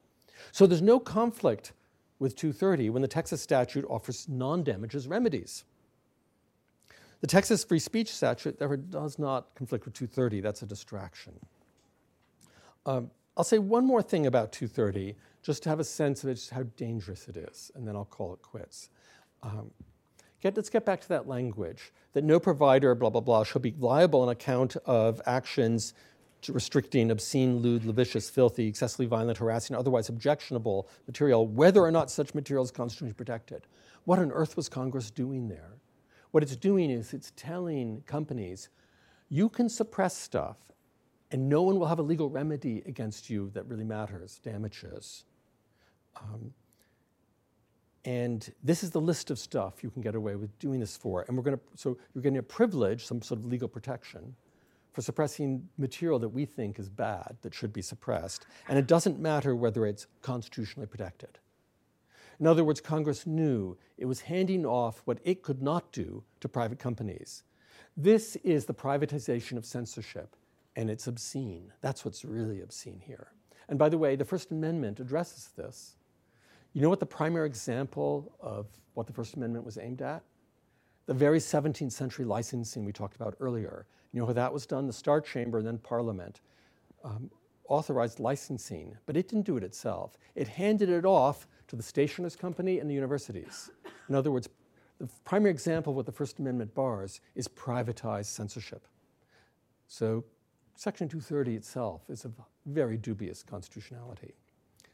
So 0.53 0.66
there's 0.66 0.82
no 0.82 1.01
conflict 1.01 1.72
with 2.18 2.36
230 2.36 2.90
when 2.90 3.01
the 3.01 3.09
Texas 3.09 3.40
statute 3.40 3.86
offers 3.88 4.28
non 4.28 4.64
damages 4.64 5.09
remedies. 5.09 5.64
The 7.22 7.26
Texas 7.26 7.64
free 7.64 7.78
speech 7.78 8.12
statute, 8.12 8.59
therefore, 8.59 8.76
does 8.76 9.18
not 9.18 9.55
conflict 9.55 9.86
with 9.86 9.94
230. 9.94 10.42
That's 10.42 10.61
a 10.61 10.66
distraction. 10.66 11.32
Um, 12.84 13.11
I'll 13.34 13.44
say 13.44 13.59
one 13.59 13.86
more 13.86 14.03
thing 14.03 14.26
about 14.26 14.53
230 14.53 15.14
just 15.47 15.62
to 15.62 15.68
have 15.68 15.78
a 15.78 15.84
sense 15.84 16.24
of 16.24 16.30
it, 16.30 16.34
just 16.34 16.51
how 16.51 16.64
dangerous 16.76 17.28
it 17.28 17.36
is, 17.36 17.70
and 17.76 17.86
then 17.86 17.94
I'll 17.94 18.05
call 18.05 18.32
it 18.34 18.42
quits. 18.42 18.90
Um, 19.44 19.70
get, 20.40 20.57
let's 20.57 20.68
get 20.68 20.84
back 20.84 21.01
to 21.03 21.09
that 21.11 21.28
language 21.28 21.92
that 22.14 22.24
no 22.24 22.40
provider, 22.40 22.97
blah, 22.97 23.11
blah, 23.11 23.20
blah, 23.20 23.44
shall 23.44 23.61
be 23.61 23.72
liable 23.78 24.22
on 24.22 24.28
account 24.28 24.76
of 24.86 25.22
actions 25.24 25.94
restricting 26.49 27.12
obscene, 27.12 27.59
lewd, 27.59 27.84
lascivious, 27.84 28.28
filthy, 28.28 28.66
excessively 28.66 29.07
violent, 29.07 29.38
harassing, 29.38 29.76
otherwise 29.76 30.09
objectionable 30.09 30.88
material, 31.07 31.47
whether 31.47 31.80
or 31.80 31.92
not 31.92 32.11
such 32.11 32.34
material 32.34 32.64
is 32.64 32.72
constitutionally 32.72 33.14
protected. 33.14 33.68
What 34.05 34.18
on 34.18 34.32
earth 34.32 34.57
was 34.57 34.68
Congress 34.68 35.12
doing 35.12 35.49
there? 35.49 35.76
What 36.32 36.42
it's 36.42 36.57
doing 36.57 36.90
is 36.90 37.14
it's 37.14 37.32
telling 37.36 38.03
companies, 38.07 38.68
you 39.28 39.49
can 39.49 39.68
suppress 39.68 40.16
stuff 40.16 40.57
and 41.30 41.49
no 41.49 41.62
one 41.62 41.78
will 41.78 41.86
have 41.86 42.01
a 42.01 42.03
legal 42.03 42.28
remedy 42.28 42.82
against 42.86 43.30
you 43.30 43.51
that 43.55 43.66
really 43.66 43.84
matters, 43.84 44.40
damages. 44.42 45.24
Um, 46.21 46.53
and 48.05 48.53
this 48.62 48.85
is 48.85 48.91
the 48.91 49.01
list 49.01 49.31
of 49.31 49.39
stuff 49.39 49.83
you 49.83 49.91
can 49.91 50.01
get 50.01 50.14
away 50.14 50.37
with 50.37 50.57
doing 50.59 50.79
this 50.79 50.97
for. 50.97 51.25
And 51.27 51.37
we're 51.37 51.43
going 51.43 51.57
to, 51.57 51.62
so 51.75 51.99
you're 52.14 52.23
getting 52.23 52.39
a 52.39 52.43
privilege, 52.43 53.05
some 53.05 53.21
sort 53.21 53.41
of 53.41 53.47
legal 53.47 53.69
protection, 53.69 54.35
for 54.93 55.03
suppressing 55.03 55.69
material 55.77 56.19
that 56.21 56.29
we 56.29 56.47
think 56.47 56.79
is 56.79 56.89
bad, 56.89 57.37
that 57.43 57.53
should 57.53 57.73
be 57.73 57.83
suppressed. 57.83 58.47
And 58.69 58.79
it 58.79 58.87
doesn't 58.87 59.19
matter 59.19 59.55
whether 59.55 59.85
it's 59.87 60.07
constitutionally 60.23 60.87
protected. 60.87 61.39
In 62.39 62.47
other 62.47 62.64
words, 62.64 62.81
Congress 62.81 63.27
knew 63.27 63.77
it 63.99 64.07
was 64.07 64.21
handing 64.21 64.64
off 64.64 65.03
what 65.05 65.19
it 65.25 65.43
could 65.43 65.61
not 65.61 65.91
do 65.93 66.23
to 66.41 66.49
private 66.49 66.79
companies. 66.79 67.43
This 67.97 68.37
is 68.37 68.67
the 68.67 68.75
privatization 68.75 69.57
of 69.57 69.67
censorship, 69.67 70.37
and 70.77 70.89
it's 70.89 71.07
obscene. 71.07 71.73
That's 71.81 72.05
what's 72.05 72.25
really 72.25 72.61
obscene 72.61 73.01
here. 73.05 73.33
And 73.69 73.79
by 73.79 73.89
the 73.89 73.99
way, 73.99 74.17
the 74.17 74.25
First 74.25 74.51
Amendment 74.51 75.01
addresses 75.01 75.51
this. 75.57 75.97
You 76.77 76.83
know 76.83 76.91
what 76.91 77.01
the 77.01 77.07
primary 77.07 77.47
example 77.47 78.35
of 78.39 78.66
what 78.93 79.07
the 79.07 79.12
First 79.14 79.33
Amendment 79.33 79.64
was 79.64 79.79
aimed 79.79 80.03
at? 80.03 80.22
The 81.07 81.14
very 81.14 81.39
17th 81.39 81.91
century 81.91 82.27
licensing 82.27 82.85
we 82.85 82.93
talked 82.93 83.16
about 83.16 83.35
earlier. 83.41 83.87
You 84.12 84.20
know 84.20 84.27
how 84.27 84.35
that 84.35 84.53
was 84.53 84.66
done? 84.66 84.87
The 84.87 84.93
Star 84.93 85.22
Chamber 85.22 85.57
and 85.57 85.66
then 85.66 85.79
Parliament 85.79 86.43
um, 87.03 87.31
authorized 87.66 88.20
licensing, 88.20 88.95
but 89.07 89.16
it 89.16 89.27
didn't 89.27 89.47
do 89.47 89.57
it 89.57 89.64
itself. 89.64 90.18
It 90.35 90.49
handed 90.49 90.91
it 90.91 91.07
off 91.07 91.49
to 91.68 91.77
the 91.77 91.83
stationers' 91.83 92.37
company 92.37 92.79
and 92.79 92.91
the 92.91 92.95
universities. 92.95 93.70
In 94.11 94.14
other 94.14 94.31
words, 94.31 94.47
the 94.99 95.09
primary 95.24 95.53
example 95.53 95.93
of 95.93 95.97
what 95.97 96.05
the 96.05 96.12
First 96.12 96.41
Amendment 96.41 96.74
bars 96.74 97.22
is 97.35 97.49
privatized 97.49 98.27
censorship. 98.27 98.87
So, 99.89 100.27
Section 100.74 101.09
230 101.09 101.57
itself 101.57 102.03
is 102.11 102.27
of 102.27 102.35
very 102.66 102.99
dubious 102.99 103.43
constitutionality. 103.43 104.35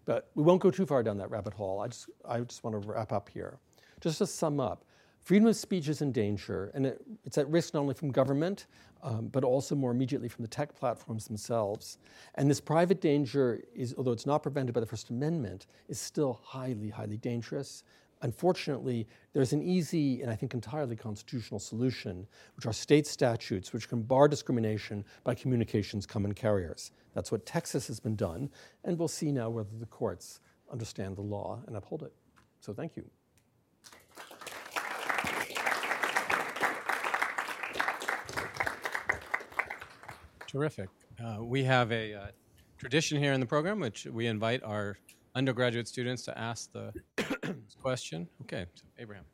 But 0.05 0.31
we 0.35 0.43
won't 0.43 0.61
go 0.61 0.71
too 0.71 0.87
far 0.87 1.03
down 1.03 1.19
that 1.19 1.31
rabbit 1.31 1.55
hole. 1.55 1.81
I 1.81 1.89
just, 1.89 2.11
I 2.25 2.41
just 2.41 2.65
want 2.65 2.81
to 2.81 2.89
wrap 2.89 3.13
up 3.13 3.29
here. 3.29 3.59
Just 4.01 4.19
to 4.19 4.27
sum 4.27 4.59
up, 4.59 4.85
freedom 5.23 5.47
of 5.47 5.57
speech 5.57 5.89
is 5.89 6.03
in 6.03 6.11
danger, 6.11 6.73
and 6.75 6.87
it, 6.87 7.03
it's 7.25 7.39
at 7.39 7.49
risk 7.49 7.75
not 7.75 7.81
only 7.81 7.95
from 7.95 8.11
government, 8.11 8.67
um, 9.05 9.29
but 9.29 9.45
also 9.45 9.75
more 9.75 9.91
immediately 9.91 10.29
from 10.29 10.43
the 10.43 10.49
tech 10.49 10.75
platforms 10.75 11.27
themselves. 11.27 11.99
And 12.37 12.51
this 12.51 12.61
private 12.61 13.01
danger 13.01 13.63
is, 13.75 13.95
although 13.97 14.13
it's 14.13 14.27
not 14.27 14.43
prevented 14.43 14.75
by 14.75 14.81
the 14.81 14.87
First 14.87 15.11
Amendment, 15.11 15.67
is 15.89 16.01
still 16.01 16.41
highly, 16.43 16.89
highly 16.89 17.17
dangerous. 17.17 17.85
Unfortunately, 18.23 19.07
there's 19.33 19.53
an 19.53 19.63
easy 19.63 20.23
and 20.23 20.31
I 20.31 20.37
think 20.37 20.55
entirely 20.55 20.95
constitutional 20.95 21.59
solution, 21.59 22.27
which 22.57 22.67
are 22.67 22.73
state 22.73 23.07
statutes 23.07 23.73
which 23.73 23.89
can 23.89 24.03
bar 24.03 24.29
discrimination 24.29 25.05
by 25.25 25.35
communications 25.35 26.07
common 26.07 26.33
carriers. 26.33 26.93
That's 27.15 27.33
what 27.33 27.45
Texas 27.45 27.89
has 27.89 27.99
been 27.99 28.17
done, 28.17 28.49
and 28.85 28.97
we'll 28.99 29.09
see 29.09 29.33
now 29.33 29.51
whether 29.51 29.77
the 29.79 29.87
courts 29.87 30.41
understand 30.71 31.17
the 31.17 31.23
law 31.23 31.61
and 31.67 31.77
uphold 31.77 32.05
it. 32.05 32.13
So 32.61 32.73
thank 32.73 32.97
you. 32.97 33.05
Terrific. 40.47 40.91
Uh, 41.23 41.43
we 41.43 41.65
have 41.65 41.91
a 41.91 42.15
uh, 42.15 42.27
tradition 42.79 43.19
here 43.19 43.33
in 43.33 43.41
the 43.41 43.47
program, 43.47 43.81
which 43.81 44.07
we 44.07 44.27
invite 44.27 44.63
our 44.63 44.97
undergraduate 45.35 45.89
students 45.89 46.23
to 46.25 46.39
ask 46.39 46.71
the 46.73 46.93
question. 47.83 48.29
Okay, 48.43 48.67
so 48.75 48.85
Abraham. 48.99 49.25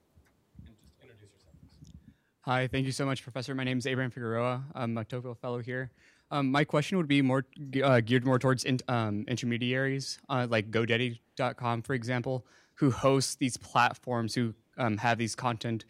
Hi, 2.43 2.67
thank 2.67 2.87
you 2.87 2.93
so 2.93 3.05
much, 3.05 3.23
Professor. 3.23 3.55
My 3.55 3.65
name 3.65 3.77
is 3.77 3.87
Abraham 3.87 4.11
Figueroa. 4.11 4.65
I'm 4.75 4.97
a 4.97 5.05
Tocqueville 5.05 5.35
fellow 5.35 5.59
here. 5.59 5.91
Um, 6.31 6.51
my 6.51 6.65
question 6.65 6.97
would 6.97 7.09
be 7.09 7.21
more 7.21 7.45
uh, 7.85 8.01
geared 8.01 8.25
more 8.25 8.39
towards 8.39 8.65
in, 8.65 8.79
um, 8.89 9.25
intermediaries, 9.29 10.19
uh, 10.31 10.47
like 10.49 10.71
GoDaddy.com, 10.71 11.83
for 11.83 11.95
example. 11.95 12.47
who 12.75 12.91
host 12.91 13.39
these 13.39 13.57
platforms 13.57 14.35
who 14.35 14.55
um, 14.79 14.97
have 14.99 15.19
these 15.19 15.35
content 15.35 15.85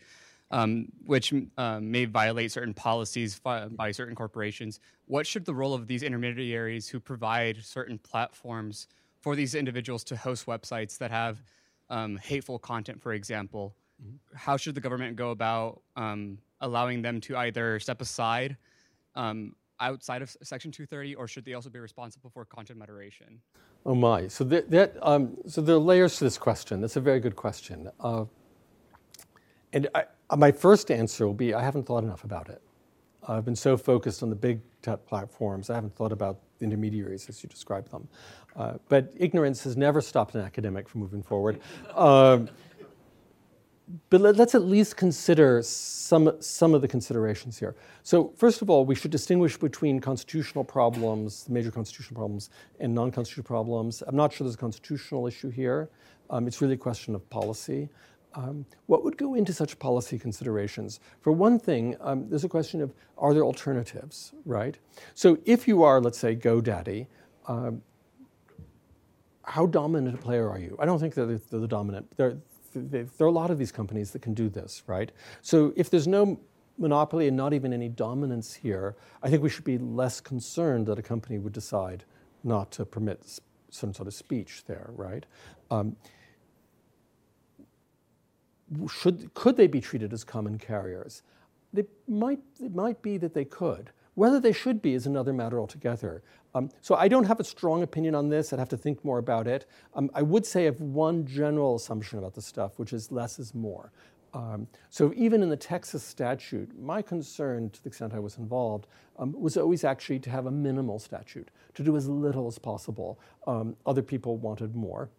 um, 0.51 0.89
which 1.05 1.33
um, 1.59 1.91
may 1.91 2.07
violate 2.07 2.51
certain 2.51 2.73
policies 2.73 3.39
by 3.39 3.93
certain 3.93 4.15
corporations. 4.15 4.81
What 5.07 5.27
should 5.27 5.45
the 5.45 5.55
role 5.55 5.75
of 5.75 5.87
these 5.87 6.03
intermediaries 6.03 6.89
who 6.89 7.01
provide 7.01 7.59
certain 7.63 7.99
platforms 7.99 8.89
for 9.21 9.37
these 9.37 9.55
individuals 9.55 10.05
to 10.05 10.17
host 10.17 10.47
websites 10.47 10.97
that 10.99 11.11
have 11.11 11.43
um, 11.91 12.17
hateful 12.17 12.59
content, 12.59 13.01
for 13.01 13.13
example? 13.13 13.75
Mm-hmm. 14.03 14.37
How 14.37 14.57
should 14.57 14.75
the 14.75 14.81
government 14.81 15.17
go 15.17 15.31
about 15.31 15.83
um, 15.97 16.39
allowing 16.61 17.03
them 17.03 17.21
to 17.23 17.37
either 17.37 17.81
step 17.81 18.01
aside 18.01 18.57
um, 19.15 19.55
outside 19.81 20.23
of 20.23 20.37
Section 20.43 20.71
230, 20.71 21.15
or 21.15 21.29
should 21.29 21.45
they 21.45 21.55
also 21.55 21.71
be 21.71 21.79
responsible 21.79 22.31
for 22.31 22.45
content 22.45 22.79
moderation? 22.79 23.41
Oh 23.87 23.95
my! 23.95 24.29
So 24.29 24.45
that, 24.45 24.71
that 24.71 24.97
um, 25.03 25.37
so 25.47 25.61
there 25.61 25.77
are 25.77 25.79
layers 25.79 26.19
to 26.19 26.25
this 26.25 26.39
question. 26.39 26.81
That's 26.81 26.97
a 26.97 27.01
very 27.01 27.21
good 27.21 27.37
question. 27.37 27.91
Uh, 28.01 28.25
and 29.73 29.89
I, 29.95 30.05
uh, 30.31 30.37
my 30.37 30.53
first 30.53 30.91
answer 30.91 31.27
will 31.27 31.35
be 31.35 31.55
I 31.55 31.63
haven't 31.63 31.87
thought 31.87 32.05
enough 32.05 32.25
about 32.25 32.49
it. 32.49 32.61
I've 33.27 33.45
been 33.45 33.57
so 33.57 33.77
focused 33.77 34.23
on 34.23 34.31
the 34.31 34.37
big 34.37 34.61
tech 34.83 35.05
platforms, 35.07 35.71
I 35.71 35.75
haven't 35.75 35.95
thought 35.95 36.13
about 36.13 36.41
intermediaries 36.63 37.29
as 37.29 37.43
you 37.43 37.49
describe 37.49 37.89
them. 37.91 38.09
Uh, 38.57 38.75
but 38.89 39.13
ignorance 39.17 39.63
has 39.65 39.77
never 39.77 40.01
stopped 40.01 40.35
an 40.35 40.41
academic 40.41 40.89
from 40.89 41.01
moving 41.01 41.23
forward. 41.23 41.61
Um, 41.95 42.49
but 44.11 44.21
let, 44.21 44.39
us 44.39 44.55
at 44.55 44.63
least 44.63 44.97
consider 44.97 45.63
some, 45.63 46.33
some 46.41 46.75
of 46.75 46.83
the 46.83 46.89
considerations 46.89 47.59
here. 47.59 47.75
So, 48.03 48.33
first 48.37 48.61
of 48.61 48.69
all, 48.69 48.85
we 48.85 48.95
should 48.95 49.11
distinguish 49.11 49.57
between 49.57 49.99
constitutional 49.99 50.63
problems, 50.63 51.49
major 51.49 51.71
constitutional 51.71 52.19
problems, 52.19 52.51
and 52.81 52.95
non 52.95 53.11
constitutional 53.11 53.47
problems. 53.47 54.03
I'm 54.07 54.17
not 54.17 54.33
sure 54.33 54.45
there's 54.45 54.57
a 54.57 54.59
constitutional 54.59 55.27
issue 55.27 55.49
here. 55.49 55.89
Um, 56.29 56.47
it's 56.47 56.61
really 56.61 56.75
a 56.75 56.79
question 56.79 57.15
of 57.15 57.29
policy. 57.31 57.89
Um, 58.35 58.67
what 58.87 59.05
would 59.05 59.17
go 59.17 59.35
into 59.35 59.53
such 59.53 59.79
policy 59.79 60.19
considerations? 60.19 61.01
For 61.21 61.33
one 61.33 61.59
thing, 61.59 61.97
um, 62.01 62.29
there's 62.29 62.45
a 62.45 62.49
question 62.49 62.81
of 62.83 62.93
are 63.17 63.35
there 63.35 63.45
alternatives, 63.45 64.33
right? 64.45 64.77
So 65.15 65.39
if 65.45 65.67
you 65.67 65.83
are, 65.83 66.01
let's 66.01 66.19
say, 66.19 66.37
GoDaddy, 66.37 67.07
um, 67.47 67.83
how 69.43 69.67
dominant 69.67 70.15
a 70.15 70.19
player 70.19 70.49
are 70.51 70.59
you? 70.59 70.77
I 70.79 70.85
don't 70.85 70.99
think 70.99 71.15
they're, 71.15 71.27
they're 71.27 71.61
the 71.61 71.67
dominant. 71.67 72.07
There, 72.17 72.37
there 72.75 73.07
are 73.21 73.27
a 73.27 73.31
lot 73.31 73.51
of 73.51 73.59
these 73.59 73.73
companies 73.73 74.11
that 74.11 74.23
can 74.23 74.35
do 74.35 74.49
this, 74.49 74.83
right? 74.87 75.11
So 75.41 75.73
if 75.75 75.89
there's 75.89 76.07
no 76.07 76.39
monopoly 76.77 77.29
and 77.29 77.37
not 77.37 77.53
even 77.55 77.73
any 77.73 77.89
dominance 77.89 78.55
here, 78.55 78.95
I 79.23 79.31
think 79.31 79.43
we 79.43 79.49
should 79.49 79.65
be 79.65 79.79
less 79.79 80.21
concerned 80.21 80.87
that 80.87 80.99
a 80.99 81.03
company 81.03 81.39
would 81.39 81.53
decide 81.53 82.05
not 82.45 82.71
to 82.73 82.85
permit 82.85 83.41
some 83.71 83.93
sort 83.93 84.07
of 84.07 84.15
speech 84.15 84.65
there, 84.67 84.91
right? 84.95 85.27
Um, 85.71 85.97
should, 88.91 89.33
could 89.35 89.57
they 89.57 89.67
be 89.67 89.81
treated 89.81 90.13
as 90.13 90.25
common 90.25 90.59
carriers? 90.59 91.23
They 91.73 91.85
might, 92.07 92.41
it 92.61 92.75
might 92.75 93.03
be 93.03 93.19
that 93.19 93.35
they 93.35 93.45
could. 93.45 93.91
Whether 94.15 94.41
they 94.41 94.53
should 94.53 94.83
be 94.83 94.95
is 94.95 95.07
another 95.07 95.33
matter 95.33 95.61
altogether. 95.61 96.23
Um, 96.55 96.71
so 96.81 96.97
I 96.97 97.07
don't 97.07 97.25
have 97.25 97.39
a 97.39 97.45
strong 97.45 97.83
opinion 97.83 98.15
on 98.15 98.29
this. 98.29 98.53
I'd 98.53 98.59
have 98.59 98.69
to 98.71 98.77
think 98.77 99.05
more 99.05 99.19
about 99.19 99.47
it. 99.47 99.67
Um, 99.95 100.11
I 100.15 100.23
would 100.23 100.45
say 100.45 100.63
I 100.63 100.65
have 100.65 100.81
one 100.81 101.25
general 101.25 101.77
assumption 101.77 102.19
about 102.19 102.35
the 102.35 102.43
stuff, 102.43 102.79
which 102.79 102.93
is 102.93 103.13
less 103.13 103.39
is 103.39 103.55
more. 103.55 103.93
Um, 104.35 104.67
so 104.91 105.13
even 105.17 105.43
in 105.43 105.49
the 105.49 105.57
Texas 105.57 106.03
statute, 106.03 106.79
my 106.79 107.01
concern, 107.01 107.71
to 107.71 107.83
the 107.83 107.89
extent 107.89 108.13
I 108.13 108.19
was 108.19 108.39
involved, 108.39 108.87
um, 109.19 109.33
was 109.39 109.57
always 109.57 109.85
actually 109.85 110.19
to 110.21 110.31
have 110.31 110.47
a 110.47 110.51
minimal 110.51 110.99
statute, 110.99 111.51
to 111.75 111.83
do 111.83 111.97
as 111.97 112.09
little 112.09 112.47
as 112.47 112.59
possible. 112.59 113.19
Um, 113.47 113.77
other 113.87 114.03
people 114.03 114.37
wanted 114.37 114.75
more. 114.75 115.11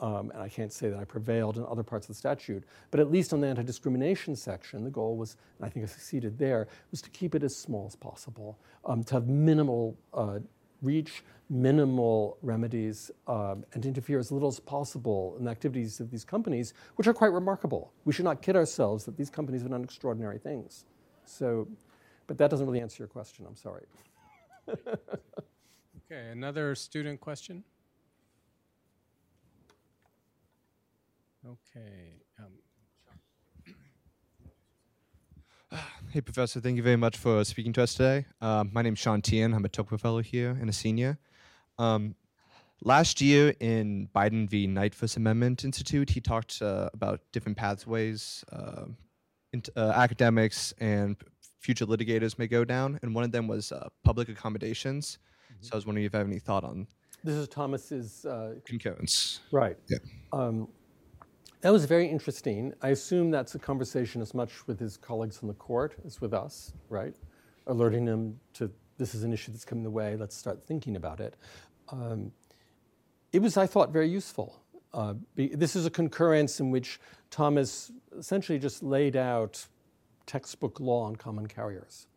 Um, 0.00 0.30
and 0.30 0.40
I 0.40 0.48
can't 0.48 0.72
say 0.72 0.88
that 0.90 0.98
I 0.98 1.04
prevailed 1.04 1.56
in 1.56 1.64
other 1.66 1.82
parts 1.82 2.04
of 2.06 2.08
the 2.08 2.14
statute, 2.14 2.62
but 2.90 3.00
at 3.00 3.10
least 3.10 3.32
on 3.32 3.40
the 3.40 3.48
anti 3.48 3.62
discrimination 3.62 4.36
section, 4.36 4.84
the 4.84 4.90
goal 4.90 5.16
was, 5.16 5.36
and 5.58 5.66
I 5.66 5.68
think 5.70 5.84
I 5.84 5.88
succeeded 5.88 6.38
there, 6.38 6.68
was 6.90 7.02
to 7.02 7.10
keep 7.10 7.34
it 7.34 7.42
as 7.42 7.56
small 7.56 7.86
as 7.86 7.96
possible, 7.96 8.58
um, 8.84 9.02
to 9.04 9.14
have 9.14 9.26
minimal 9.26 9.96
uh, 10.14 10.38
reach, 10.82 11.24
minimal 11.50 12.38
remedies, 12.42 13.10
um, 13.26 13.64
and 13.72 13.82
to 13.82 13.88
interfere 13.88 14.18
as 14.18 14.30
little 14.30 14.48
as 14.48 14.60
possible 14.60 15.34
in 15.38 15.44
the 15.46 15.50
activities 15.50 15.98
of 15.98 16.10
these 16.10 16.24
companies, 16.24 16.74
which 16.96 17.08
are 17.08 17.14
quite 17.14 17.32
remarkable. 17.32 17.92
We 18.04 18.12
should 18.12 18.24
not 18.24 18.42
kid 18.42 18.54
ourselves 18.54 19.04
that 19.04 19.16
these 19.16 19.30
companies 19.30 19.62
have 19.62 19.70
done 19.70 19.82
extraordinary 19.82 20.38
things. 20.38 20.84
So, 21.24 21.66
but 22.26 22.38
that 22.38 22.50
doesn't 22.50 22.66
really 22.66 22.80
answer 22.80 23.02
your 23.02 23.08
question, 23.08 23.46
I'm 23.48 23.56
sorry. 23.56 23.86
okay, 24.68 26.30
another 26.30 26.74
student 26.74 27.20
question? 27.20 27.64
Okay. 31.48 32.20
Um, 32.38 32.52
Hey, 36.10 36.20
Professor, 36.20 36.60
thank 36.60 36.76
you 36.76 36.82
very 36.82 36.96
much 36.96 37.16
for 37.16 37.42
speaking 37.44 37.72
to 37.74 37.82
us 37.82 37.94
today. 37.94 38.26
Um, 38.42 38.70
my 38.72 38.82
name 38.82 38.92
is 38.92 38.98
Sean 38.98 39.22
Tian. 39.22 39.54
I'm 39.54 39.64
a 39.64 39.68
Tocqueville 39.68 39.98
Fellow 39.98 40.20
here 40.20 40.50
and 40.60 40.68
a 40.68 40.72
senior. 40.72 41.18
Um, 41.78 42.14
last 42.82 43.22
year 43.22 43.54
in 43.60 44.10
Biden 44.14 44.48
v. 44.48 44.66
Knight 44.66 44.94
First 44.94 45.16
Amendment 45.16 45.64
Institute, 45.64 46.10
he 46.10 46.20
talked 46.20 46.60
uh, 46.60 46.90
about 46.92 47.20
different 47.32 47.56
pathways 47.56 48.44
uh, 48.52 48.84
uh, 49.76 49.80
academics 49.80 50.74
and 50.80 51.16
future 51.60 51.86
litigators 51.86 52.38
may 52.38 52.46
go 52.46 52.64
down, 52.64 52.98
and 53.02 53.14
one 53.14 53.24
of 53.24 53.32
them 53.32 53.48
was 53.48 53.72
uh, 53.72 53.88
public 54.04 54.28
accommodations. 54.28 55.18
Mm-hmm. 55.50 55.62
So 55.64 55.70
I 55.72 55.76
was 55.76 55.86
wondering 55.86 56.04
if 56.04 56.12
you 56.12 56.18
have 56.18 56.26
any 56.26 56.40
thought 56.40 56.64
on 56.64 56.86
this 57.24 57.34
is 57.34 57.48
Thomas's 57.48 58.24
uh, 58.24 58.54
concurrence. 58.64 59.40
Right. 59.50 59.76
Yeah. 59.88 59.98
Um, 60.32 60.68
that 61.60 61.70
was 61.70 61.84
very 61.84 62.08
interesting. 62.08 62.72
I 62.82 62.88
assume 62.90 63.30
that's 63.30 63.54
a 63.54 63.58
conversation 63.58 64.22
as 64.22 64.34
much 64.34 64.66
with 64.66 64.78
his 64.78 64.96
colleagues 64.96 65.40
on 65.42 65.48
the 65.48 65.54
court 65.54 65.96
as 66.06 66.20
with 66.20 66.32
us, 66.32 66.72
right? 66.88 67.14
Alerting 67.66 68.06
him 68.06 68.38
to 68.54 68.70
this 68.98 69.14
is 69.14 69.22
an 69.22 69.32
issue 69.32 69.52
that's 69.52 69.64
coming 69.64 69.84
the 69.84 69.90
way, 69.90 70.16
let's 70.16 70.36
start 70.36 70.66
thinking 70.66 70.96
about 70.96 71.20
it. 71.20 71.36
Um, 71.90 72.32
it 73.32 73.40
was, 73.40 73.56
I 73.56 73.66
thought, 73.66 73.92
very 73.92 74.08
useful. 74.08 74.60
Uh, 74.92 75.14
be, 75.34 75.48
this 75.48 75.76
is 75.76 75.86
a 75.86 75.90
concurrence 75.90 76.60
in 76.60 76.70
which 76.70 77.00
Thomas 77.30 77.92
essentially 78.18 78.58
just 78.58 78.82
laid 78.82 79.16
out 79.16 79.66
textbook 80.26 80.80
law 80.80 81.04
on 81.04 81.16
common 81.16 81.46
carriers, 81.46 82.08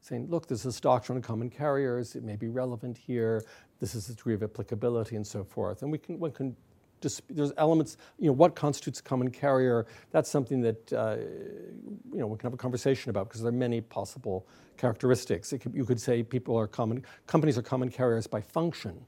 saying, 0.00 0.28
look, 0.28 0.46
there's 0.46 0.62
this 0.62 0.80
doctrine 0.80 1.16
on 1.16 1.22
common 1.22 1.50
carriers, 1.50 2.14
it 2.14 2.22
may 2.22 2.36
be 2.36 2.48
relevant 2.48 2.98
here, 2.98 3.42
this 3.80 3.94
is 3.94 4.06
the 4.06 4.14
degree 4.14 4.34
of 4.34 4.42
applicability, 4.42 5.16
and 5.16 5.26
so 5.26 5.44
forth. 5.44 5.82
And 5.82 5.90
we 5.90 5.98
can, 5.98 6.18
one 6.18 6.32
can 6.32 6.56
there's 7.00 7.52
elements, 7.58 7.96
you 8.18 8.26
know, 8.26 8.32
what 8.32 8.54
constitutes 8.54 9.00
a 9.00 9.02
common 9.02 9.30
carrier, 9.30 9.86
that's 10.10 10.30
something 10.30 10.60
that, 10.62 10.92
uh, 10.92 11.16
you 12.12 12.18
know, 12.18 12.26
we 12.26 12.36
can 12.36 12.46
have 12.46 12.54
a 12.54 12.58
conversation 12.58 13.10
about 13.10 13.28
because 13.28 13.42
there 13.42 13.50
are 13.50 13.52
many 13.52 13.80
possible 13.80 14.46
characteristics. 14.76 15.52
Could, 15.60 15.74
you 15.74 15.84
could 15.84 16.00
say 16.00 16.22
people 16.22 16.56
are 16.56 16.66
common, 16.66 17.04
companies 17.26 17.58
are 17.58 17.62
common 17.62 17.90
carriers 17.90 18.26
by 18.26 18.40
function, 18.40 19.04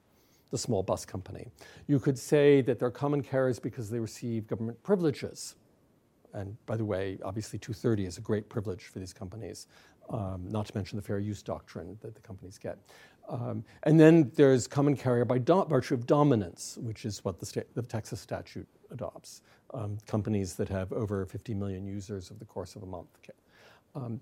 the 0.51 0.59
small 0.59 0.83
bus 0.83 1.05
company. 1.05 1.49
You 1.87 1.99
could 1.99 2.19
say 2.19 2.61
that 2.63 2.79
they're 2.79 2.91
common 2.91 3.23
carriers 3.23 3.59
because 3.59 3.91
they 3.91 4.01
receive 4.01 4.47
government 4.47 4.83
privileges. 4.83 5.57
And 6.35 6.57
by 6.67 6.77
the 6.77 6.85
way, 6.85 7.19
obviously 7.25 7.59
230 7.59 8.05
is 8.05 8.19
a 8.19 8.21
great 8.21 8.49
privilege 8.49 8.85
for 8.85 8.99
these 8.99 9.13
companies, 9.13 9.67
um, 10.11 10.45
not 10.49 10.67
to 10.67 10.77
mention 10.77 10.97
the 10.97 11.03
fair 11.03 11.19
use 11.19 11.43
doctrine 11.43 11.99
that 12.01 12.15
the 12.15 12.21
companies 12.21 12.59
get. 12.59 12.79
Um, 13.29 13.65
and 13.83 14.01
then 14.01 14.33
there's 14.37 14.67
common 14.67 14.97
carrier 14.97 15.25
by 15.25 15.39
do- 15.39 15.67
virtue 15.69 15.95
of 15.95 16.07
dominance, 16.07 16.79
which 16.81 17.05
is 17.05 17.25
what 17.25 17.39
the, 17.39 17.47
sta- 17.47 17.67
the 17.75 17.83
Texas 17.83 18.21
statute 18.21 18.67
adopts. 18.91 19.43
Um, 19.75 19.99
companies 20.07 20.55
that 20.55 20.71
have 20.71 20.93
over 20.95 21.27
50 21.27 21.53
million 21.53 21.87
users 21.87 22.31
over 22.31 22.39
the 22.39 22.47
course 22.47 22.75
of 22.75 22.83
a 22.83 22.87
month. 22.87 23.09
Um, 23.95 24.21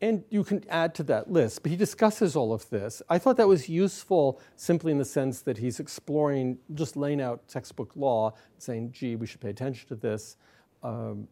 and 0.00 0.22
you 0.28 0.44
can 0.44 0.62
add 0.68 0.94
to 0.96 1.02
that 1.04 1.30
list, 1.30 1.62
but 1.62 1.70
he 1.70 1.76
discusses 1.76 2.36
all 2.36 2.52
of 2.52 2.68
this. 2.70 3.02
I 3.08 3.18
thought 3.18 3.36
that 3.38 3.48
was 3.48 3.68
useful 3.68 4.40
simply 4.54 4.92
in 4.92 4.98
the 4.98 5.04
sense 5.04 5.40
that 5.42 5.58
he's 5.58 5.80
exploring, 5.80 6.58
just 6.74 6.96
laying 6.96 7.20
out 7.20 7.48
textbook 7.48 7.92
law, 7.96 8.34
saying, 8.58 8.92
gee, 8.92 9.16
we 9.16 9.26
should 9.26 9.40
pay 9.40 9.50
attention 9.50 9.88
to 9.88 9.96
this. 9.96 10.36
Um, 10.82 11.26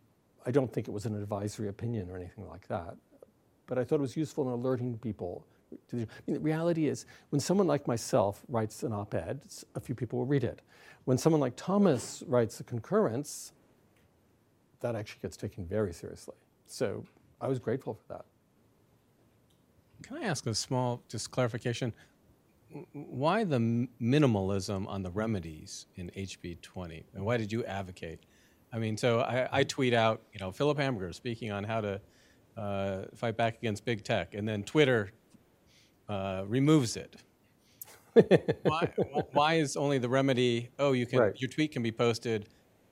I 0.47 0.51
don't 0.51 0.73
think 0.73 0.89
it 0.89 0.91
was 0.91 1.07
an 1.07 1.15
advisory 1.15 1.69
opinion 1.69 2.11
or 2.11 2.17
anything 2.17 2.49
like 2.49 2.67
that. 2.69 2.97
But 3.73 3.79
I 3.79 3.85
thought 3.85 4.01
it 4.01 4.03
was 4.03 4.19
useful 4.19 4.45
in 4.49 4.51
alerting 4.53 4.99
people 4.99 5.47
I 5.91 5.97
mean, 5.97 6.07
the 6.27 6.41
reality 6.41 6.89
is, 6.89 7.07
when 7.31 7.41
someone 7.41 7.67
like 7.67 7.89
myself 7.89 8.43
writes 8.51 8.83
an 8.83 8.93
op 8.93 9.15
ed, 9.15 9.41
a 9.75 9.81
few 9.81 9.95
people 9.95 10.19
will 10.19 10.27
read 10.27 10.45
it. 10.45 10.61
When 11.07 11.17
someone 11.17 11.41
like 11.41 11.55
Thomas 11.57 12.23
writes 12.27 12.61
a 12.61 12.65
concurrence, 12.65 13.53
that 14.81 14.95
actually 14.95 15.21
gets 15.23 15.39
taken 15.39 15.65
very 15.65 15.95
seriously. 15.95 16.35
So 16.67 17.07
I 17.41 17.49
was 17.49 17.59
grateful 17.59 17.95
for 17.95 18.05
that. 18.13 18.27
Can 20.03 20.19
I 20.19 20.25
ask 20.25 20.47
a 20.47 20.55
small 20.55 21.03
just 21.09 21.31
clarification? 21.31 21.95
Why 22.93 23.43
the 23.43 23.89
minimalism 24.03 24.87
on 24.87 25.03
the 25.03 25.11
remedies 25.11 25.87
in 25.97 26.11
HB 26.15 26.61
20? 26.61 27.07
And 27.15 27.25
why 27.25 27.39
did 27.39 27.51
you 27.51 27.65
advocate? 27.65 28.21
I 28.71 28.79
mean, 28.79 28.99
so 28.99 29.21
I, 29.21 29.49
I 29.51 29.65
tweet 29.65 29.95
out, 29.95 30.21
you 30.35 30.41
know, 30.41 30.53
Philip 30.53 30.77
Hamburger 30.77 31.15
speaking 31.15 31.51
on 31.51 31.65
how 31.65 31.81
to 31.81 31.99
uh, 32.57 33.03
fight 33.15 33.37
back 33.37 33.59
against 33.59 33.85
big 33.85 34.05
tech, 34.05 34.35
and 34.35 34.49
then 34.49 34.63
Twitter 34.63 35.11
uh, 36.09 36.45
removes 36.47 36.97
it. 36.97 37.17
why, 38.63 38.93
why, 39.33 39.55
is 39.55 39.77
only 39.77 39.99
the 39.99 40.09
remedy? 40.09 40.69
Oh, 40.79 40.93
you 40.93 41.07
can 41.07 41.19
right. 41.19 41.33
your 41.41 41.49
tweet 41.49 41.73
can 41.73 41.83
be 41.83 41.91
posted 41.91 42.47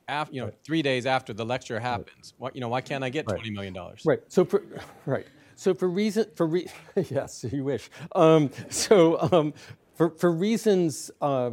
af, 0.08 0.28
you 0.32 0.40
know, 0.40 0.50
three 0.64 0.82
days 0.82 1.06
after 1.06 1.32
the 1.32 1.44
lecture 1.44 1.78
happens. 1.78 2.34
Why, 2.38 2.50
you 2.54 2.60
know, 2.60 2.68
why 2.68 2.80
can't 2.80 3.04
I 3.04 3.10
get 3.10 3.28
twenty 3.28 3.50
million 3.50 3.74
dollars? 3.74 4.02
Right. 4.04 4.20
So 4.28 4.44
for 4.44 4.62
right. 5.06 5.26
So 5.56 5.74
for 5.74 5.88
reason 5.88 6.26
for 6.34 6.46
re- 6.46 6.68
yes, 7.10 7.44
you 7.52 7.64
wish. 7.64 7.90
Um, 8.14 8.50
so 8.70 9.20
um, 9.32 9.54
for 9.94 10.10
for 10.10 10.32
reasons 10.32 11.10
uh, 11.20 11.50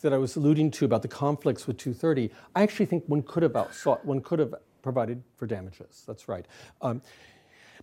that 0.00 0.12
I 0.12 0.18
was 0.18 0.36
alluding 0.36 0.70
to 0.72 0.84
about 0.84 1.02
the 1.02 1.08
conflicts 1.08 1.66
with 1.66 1.76
230, 1.76 2.30
I 2.54 2.62
actually 2.62 2.86
think 2.86 3.04
one 3.06 3.22
could 3.22 3.42
have 3.42 3.52
outsought, 3.52 4.02
one 4.04 4.22
could 4.22 4.38
have 4.38 4.54
provided 4.82 5.22
for 5.36 5.46
damages. 5.46 6.04
That's 6.06 6.26
right. 6.26 6.46
Um, 6.80 7.02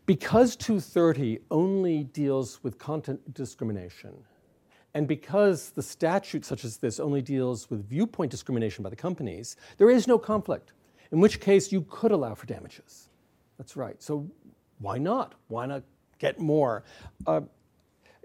because 0.07 0.55
230 0.55 1.39
only 1.51 2.05
deals 2.05 2.63
with 2.63 2.79
content 2.79 3.33
discrimination, 3.33 4.13
and 4.93 5.07
because 5.07 5.69
the 5.71 5.83
statute 5.83 6.43
such 6.45 6.63
as 6.65 6.77
this 6.77 6.99
only 6.99 7.21
deals 7.21 7.69
with 7.69 7.87
viewpoint 7.87 8.31
discrimination 8.31 8.83
by 8.83 8.89
the 8.89 8.95
companies, 8.95 9.57
there 9.77 9.91
is 9.91 10.07
no 10.07 10.17
conflict, 10.17 10.71
in 11.11 11.19
which 11.19 11.39
case 11.39 11.71
you 11.71 11.85
could 11.89 12.11
allow 12.11 12.33
for 12.33 12.47
damages. 12.47 13.09
That's 13.57 13.75
right. 13.75 14.01
So 14.01 14.27
why 14.79 14.97
not? 14.97 15.35
Why 15.49 15.65
not 15.65 15.83
get 16.19 16.39
more? 16.39 16.83
Uh, 17.25 17.41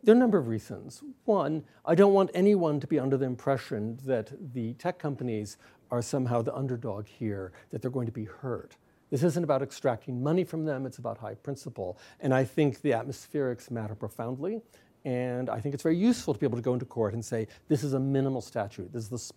there 0.04 0.14
are 0.14 0.16
a 0.16 0.20
number 0.20 0.38
of 0.38 0.46
reasons. 0.48 1.02
One, 1.24 1.64
I 1.84 1.94
don't 1.94 2.12
want 2.12 2.30
anyone 2.32 2.80
to 2.80 2.86
be 2.86 2.98
under 2.98 3.16
the 3.16 3.26
impression 3.26 3.98
that 4.04 4.32
the 4.54 4.74
tech 4.74 4.98
companies 4.98 5.58
are 5.90 6.02
somehow 6.02 6.42
the 6.42 6.54
underdog 6.54 7.06
here, 7.06 7.52
that 7.70 7.82
they're 7.82 7.90
going 7.90 8.06
to 8.06 8.12
be 8.12 8.24
hurt. 8.24 8.76
This 9.12 9.22
isn't 9.24 9.44
about 9.44 9.60
extracting 9.60 10.22
money 10.22 10.42
from 10.42 10.64
them, 10.64 10.86
it's 10.86 10.96
about 10.96 11.18
high 11.18 11.34
principle. 11.34 11.98
And 12.20 12.32
I 12.32 12.44
think 12.44 12.80
the 12.80 12.92
atmospherics 12.92 13.70
matter 13.70 13.94
profoundly. 13.94 14.62
And 15.04 15.50
I 15.50 15.60
think 15.60 15.74
it's 15.74 15.82
very 15.82 15.98
useful 15.98 16.32
to 16.32 16.40
be 16.40 16.46
able 16.46 16.56
to 16.56 16.62
go 16.62 16.72
into 16.72 16.86
court 16.86 17.12
and 17.12 17.22
say, 17.22 17.46
this 17.68 17.84
is 17.84 17.92
a 17.92 18.00
minimal 18.00 18.40
statute. 18.40 18.90
This 18.90 19.02
is 19.02 19.08
this, 19.10 19.32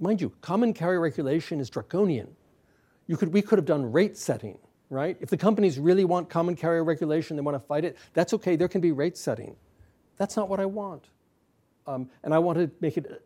mind 0.00 0.20
you, 0.20 0.32
common 0.40 0.74
carrier 0.74 0.98
regulation 0.98 1.60
is 1.60 1.70
draconian. 1.70 2.26
You 3.06 3.16
could, 3.16 3.32
we 3.32 3.40
could 3.40 3.60
have 3.60 3.66
done 3.66 3.92
rate 3.92 4.16
setting, 4.16 4.58
right? 4.88 5.16
If 5.20 5.30
the 5.30 5.36
companies 5.36 5.78
really 5.78 6.04
want 6.04 6.28
common 6.28 6.56
carrier 6.56 6.82
regulation, 6.82 7.36
they 7.36 7.42
want 7.42 7.54
to 7.54 7.64
fight 7.64 7.84
it, 7.84 7.98
that's 8.14 8.34
okay, 8.34 8.56
there 8.56 8.66
can 8.66 8.80
be 8.80 8.90
rate 8.90 9.16
setting. 9.16 9.54
That's 10.16 10.36
not 10.36 10.48
what 10.48 10.58
I 10.58 10.66
want. 10.66 11.04
Um, 11.86 12.10
and 12.24 12.34
I 12.34 12.40
want 12.40 12.58
to 12.58 12.68
make 12.80 12.96
it, 12.96 13.22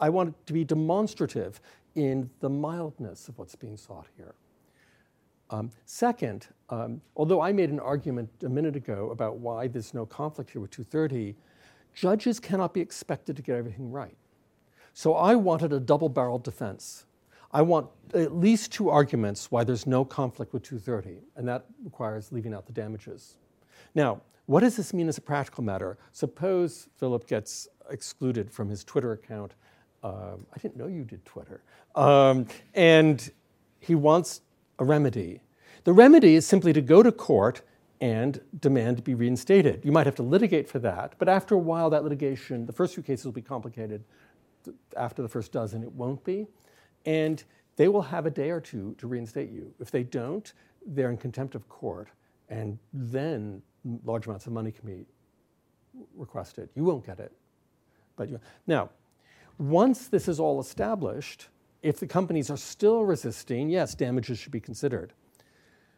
I 0.00 0.08
want 0.08 0.30
it 0.30 0.46
to 0.46 0.52
be 0.52 0.64
demonstrative 0.64 1.60
in 1.94 2.30
the 2.40 2.50
mildness 2.50 3.28
of 3.28 3.38
what's 3.38 3.54
being 3.54 3.76
sought 3.76 4.08
here. 4.16 4.34
Um, 5.50 5.70
second, 5.84 6.48
um, 6.70 7.00
although 7.16 7.40
I 7.40 7.52
made 7.52 7.70
an 7.70 7.80
argument 7.80 8.30
a 8.44 8.48
minute 8.48 8.74
ago 8.74 9.10
about 9.10 9.38
why 9.38 9.68
there's 9.68 9.94
no 9.94 10.04
conflict 10.04 10.50
here 10.50 10.60
with 10.60 10.70
230, 10.70 11.36
judges 11.94 12.40
cannot 12.40 12.74
be 12.74 12.80
expected 12.80 13.36
to 13.36 13.42
get 13.42 13.56
everything 13.56 13.90
right. 13.90 14.16
So 14.92 15.14
I 15.14 15.34
wanted 15.34 15.72
a 15.72 15.80
double 15.80 16.08
barreled 16.08 16.42
defense. 16.42 17.04
I 17.52 17.62
want 17.62 17.88
at 18.12 18.34
least 18.34 18.72
two 18.72 18.90
arguments 18.90 19.50
why 19.50 19.62
there's 19.62 19.86
no 19.86 20.04
conflict 20.04 20.52
with 20.52 20.62
230, 20.62 21.20
and 21.36 21.46
that 21.46 21.66
requires 21.84 22.32
leaving 22.32 22.52
out 22.52 22.66
the 22.66 22.72
damages. 22.72 23.36
Now, 23.94 24.22
what 24.46 24.60
does 24.60 24.76
this 24.76 24.92
mean 24.92 25.08
as 25.08 25.18
a 25.18 25.20
practical 25.20 25.62
matter? 25.64 25.98
Suppose 26.12 26.88
Philip 26.96 27.26
gets 27.26 27.68
excluded 27.90 28.50
from 28.50 28.68
his 28.68 28.84
Twitter 28.84 29.12
account. 29.12 29.54
Um, 30.02 30.46
I 30.54 30.58
didn't 30.60 30.76
know 30.76 30.86
you 30.86 31.04
did 31.04 31.24
Twitter. 31.24 31.62
Um, 31.94 32.46
and 32.74 33.30
he 33.80 33.94
wants 33.94 34.40
a 34.78 34.84
remedy. 34.84 35.40
The 35.84 35.92
remedy 35.92 36.34
is 36.34 36.46
simply 36.46 36.72
to 36.72 36.80
go 36.80 37.02
to 37.02 37.12
court 37.12 37.62
and 38.00 38.40
demand 38.60 38.98
to 38.98 39.02
be 39.02 39.14
reinstated. 39.14 39.84
You 39.84 39.92
might 39.92 40.06
have 40.06 40.16
to 40.16 40.22
litigate 40.22 40.68
for 40.68 40.78
that, 40.80 41.14
but 41.18 41.28
after 41.28 41.54
a 41.54 41.58
while, 41.58 41.88
that 41.90 42.02
litigation, 42.02 42.66
the 42.66 42.72
first 42.72 42.94
few 42.94 43.02
cases 43.02 43.24
will 43.24 43.32
be 43.32 43.42
complicated. 43.42 44.04
After 44.96 45.22
the 45.22 45.28
first 45.28 45.52
dozen, 45.52 45.82
it 45.82 45.92
won't 45.92 46.22
be. 46.24 46.46
And 47.06 47.42
they 47.76 47.88
will 47.88 48.02
have 48.02 48.26
a 48.26 48.30
day 48.30 48.50
or 48.50 48.60
two 48.60 48.94
to 48.98 49.06
reinstate 49.06 49.50
you. 49.50 49.72
If 49.80 49.90
they 49.90 50.02
don't, 50.02 50.52
they're 50.86 51.10
in 51.10 51.16
contempt 51.16 51.54
of 51.54 51.68
court, 51.68 52.08
and 52.48 52.78
then 52.92 53.62
large 54.04 54.26
amounts 54.26 54.46
of 54.46 54.52
money 54.52 54.72
can 54.72 54.86
be 54.86 55.06
requested. 56.14 56.68
You 56.74 56.84
won't 56.84 57.06
get 57.06 57.20
it. 57.20 57.32
But 58.16 58.28
you, 58.28 58.40
now, 58.66 58.90
once 59.58 60.08
this 60.08 60.28
is 60.28 60.40
all 60.40 60.60
established, 60.60 61.48
if 61.86 62.00
the 62.00 62.06
companies 62.06 62.50
are 62.50 62.56
still 62.56 63.04
resisting, 63.04 63.70
yes, 63.70 63.94
damages 63.94 64.40
should 64.40 64.50
be 64.50 64.58
considered. 64.58 65.12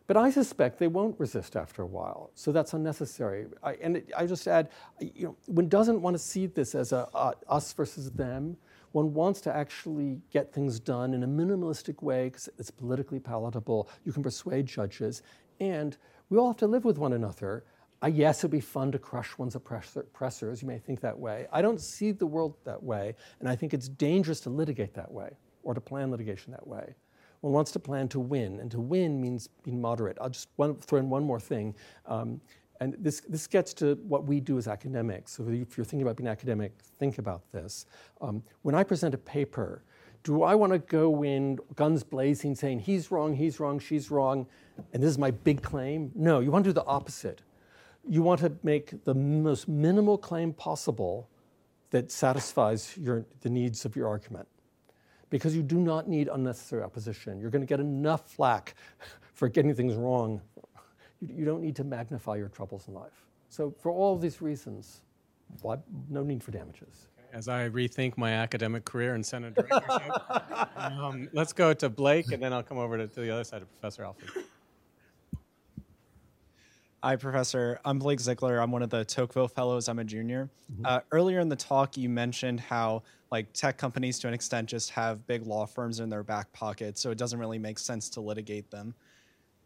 But 0.06 0.18
I 0.18 0.30
suspect 0.30 0.78
they 0.78 0.86
won't 0.86 1.18
resist 1.18 1.56
after 1.56 1.80
a 1.80 1.86
while, 1.86 2.30
so 2.34 2.52
that's 2.52 2.74
unnecessary. 2.74 3.46
I, 3.62 3.72
and 3.80 3.96
it, 3.96 4.10
I 4.14 4.26
just 4.26 4.46
add, 4.46 4.68
you 5.00 5.24
know, 5.24 5.36
one 5.46 5.66
doesn't 5.66 6.02
want 6.02 6.12
to 6.12 6.18
see 6.18 6.44
this 6.44 6.74
as 6.74 6.92
a 6.92 7.08
us 7.48 7.72
versus 7.72 8.10
them. 8.10 8.58
One 8.92 9.14
wants 9.14 9.40
to 9.42 9.54
actually 9.54 10.20
get 10.30 10.52
things 10.52 10.78
done 10.78 11.14
in 11.14 11.22
a 11.22 11.26
minimalistic 11.26 12.02
way 12.02 12.28
because 12.28 12.50
it's 12.58 12.70
politically 12.70 13.18
palatable. 13.18 13.88
You 14.04 14.12
can 14.12 14.22
persuade 14.22 14.66
judges, 14.66 15.22
and 15.58 15.96
we 16.28 16.36
all 16.36 16.48
have 16.48 16.58
to 16.58 16.66
live 16.66 16.84
with 16.84 16.98
one 16.98 17.14
another. 17.14 17.64
Uh, 18.02 18.08
yes, 18.08 18.40
it'd 18.40 18.50
be 18.50 18.60
fun 18.60 18.92
to 18.92 18.98
crush 18.98 19.38
one's 19.38 19.54
oppressor, 19.54 20.00
oppressors. 20.00 20.60
You 20.60 20.68
may 20.68 20.78
think 20.78 21.00
that 21.00 21.18
way. 21.18 21.46
I 21.50 21.62
don't 21.62 21.80
see 21.80 22.12
the 22.12 22.26
world 22.26 22.56
that 22.64 22.82
way, 22.82 23.14
and 23.40 23.48
I 23.48 23.56
think 23.56 23.72
it's 23.72 23.88
dangerous 23.88 24.40
to 24.40 24.50
litigate 24.50 24.92
that 24.92 25.10
way 25.10 25.30
or 25.62 25.74
to 25.74 25.80
plan 25.80 26.10
litigation 26.10 26.52
that 26.52 26.66
way. 26.66 26.94
One 27.40 27.52
wants 27.52 27.70
to 27.72 27.78
plan 27.78 28.08
to 28.08 28.20
win, 28.20 28.58
and 28.60 28.70
to 28.72 28.80
win 28.80 29.20
means 29.20 29.48
being 29.62 29.80
moderate. 29.80 30.18
I'll 30.20 30.30
just 30.30 30.48
one, 30.56 30.74
throw 30.76 30.98
in 30.98 31.08
one 31.08 31.24
more 31.24 31.38
thing. 31.38 31.74
Um, 32.06 32.40
and 32.80 32.96
this, 32.98 33.20
this 33.28 33.46
gets 33.46 33.74
to 33.74 33.94
what 34.06 34.24
we 34.24 34.40
do 34.40 34.58
as 34.58 34.68
academics. 34.68 35.32
So 35.32 35.48
if 35.48 35.76
you're 35.76 35.84
thinking 35.84 36.02
about 36.02 36.16
being 36.16 36.28
academic, 36.28 36.72
think 36.98 37.18
about 37.18 37.42
this. 37.52 37.86
Um, 38.20 38.42
when 38.62 38.74
I 38.74 38.84
present 38.84 39.14
a 39.14 39.18
paper, 39.18 39.82
do 40.22 40.42
I 40.42 40.54
want 40.54 40.72
to 40.72 40.78
go 40.78 41.22
in 41.24 41.58
guns 41.74 42.02
blazing 42.02 42.54
saying 42.54 42.80
he's 42.80 43.10
wrong, 43.10 43.34
he's 43.34 43.60
wrong, 43.60 43.78
she's 43.78 44.10
wrong, 44.10 44.46
and 44.92 45.02
this 45.02 45.10
is 45.10 45.18
my 45.18 45.30
big 45.30 45.62
claim? 45.62 46.12
No, 46.14 46.40
you 46.40 46.50
want 46.50 46.64
to 46.64 46.70
do 46.70 46.74
the 46.74 46.84
opposite. 46.84 47.42
You 48.08 48.22
want 48.22 48.40
to 48.40 48.52
make 48.62 49.04
the 49.04 49.14
most 49.14 49.68
minimal 49.68 50.18
claim 50.18 50.52
possible 50.52 51.28
that 51.90 52.10
satisfies 52.10 52.96
your, 52.96 53.26
the 53.40 53.50
needs 53.50 53.84
of 53.84 53.96
your 53.96 54.08
argument 54.08 54.48
because 55.30 55.54
you 55.54 55.62
do 55.62 55.78
not 55.78 56.08
need 56.08 56.28
unnecessary 56.28 56.82
opposition. 56.82 57.40
You're 57.40 57.50
going 57.50 57.62
to 57.62 57.66
get 57.66 57.80
enough 57.80 58.30
flack 58.30 58.74
for 59.34 59.48
getting 59.48 59.74
things 59.74 59.94
wrong. 59.94 60.40
You, 61.20 61.28
you 61.38 61.44
don't 61.44 61.62
need 61.62 61.76
to 61.76 61.84
magnify 61.84 62.36
your 62.36 62.48
troubles 62.48 62.88
in 62.88 62.94
life. 62.94 63.24
So, 63.48 63.74
for 63.80 63.90
all 63.90 64.16
these 64.16 64.42
reasons, 64.42 65.02
why, 65.62 65.78
no 66.10 66.22
need 66.22 66.42
for 66.42 66.50
damages. 66.50 67.08
As 67.32 67.48
I 67.48 67.68
rethink 67.68 68.16
my 68.16 68.32
academic 68.32 68.84
career 68.84 69.14
in 69.14 69.22
Senate 69.22 69.54
directorship, 69.54 70.12
um, 70.76 71.28
let's 71.32 71.52
go 71.52 71.74
to 71.74 71.88
Blake, 71.88 72.32
and 72.32 72.42
then 72.42 72.52
I'll 72.52 72.62
come 72.62 72.78
over 72.78 72.96
to, 72.96 73.06
to 73.06 73.20
the 73.20 73.30
other 73.30 73.44
side 73.44 73.62
of 73.62 73.70
Professor 73.72 74.04
Alford. 74.04 74.44
Hi, 77.00 77.14
Professor. 77.14 77.78
I'm 77.84 78.00
Blake 78.00 78.18
Ziegler. 78.18 78.58
I'm 78.58 78.72
one 78.72 78.82
of 78.82 78.90
the 78.90 79.04
Tocqueville 79.04 79.46
Fellows. 79.46 79.88
I'm 79.88 80.00
a 80.00 80.04
junior. 80.04 80.50
Mm-hmm. 80.72 80.84
Uh, 80.84 81.00
earlier 81.12 81.38
in 81.38 81.48
the 81.48 81.54
talk, 81.54 81.96
you 81.96 82.08
mentioned 82.08 82.58
how 82.58 83.04
like 83.30 83.52
tech 83.52 83.78
companies, 83.78 84.18
to 84.18 84.28
an 84.28 84.34
extent, 84.34 84.68
just 84.68 84.90
have 84.90 85.24
big 85.28 85.46
law 85.46 85.64
firms 85.64 86.00
in 86.00 86.08
their 86.08 86.24
back 86.24 86.52
pocket, 86.52 86.98
so 86.98 87.12
it 87.12 87.18
doesn't 87.18 87.38
really 87.38 87.58
make 87.58 87.78
sense 87.78 88.08
to 88.10 88.20
litigate 88.20 88.72
them. 88.72 88.96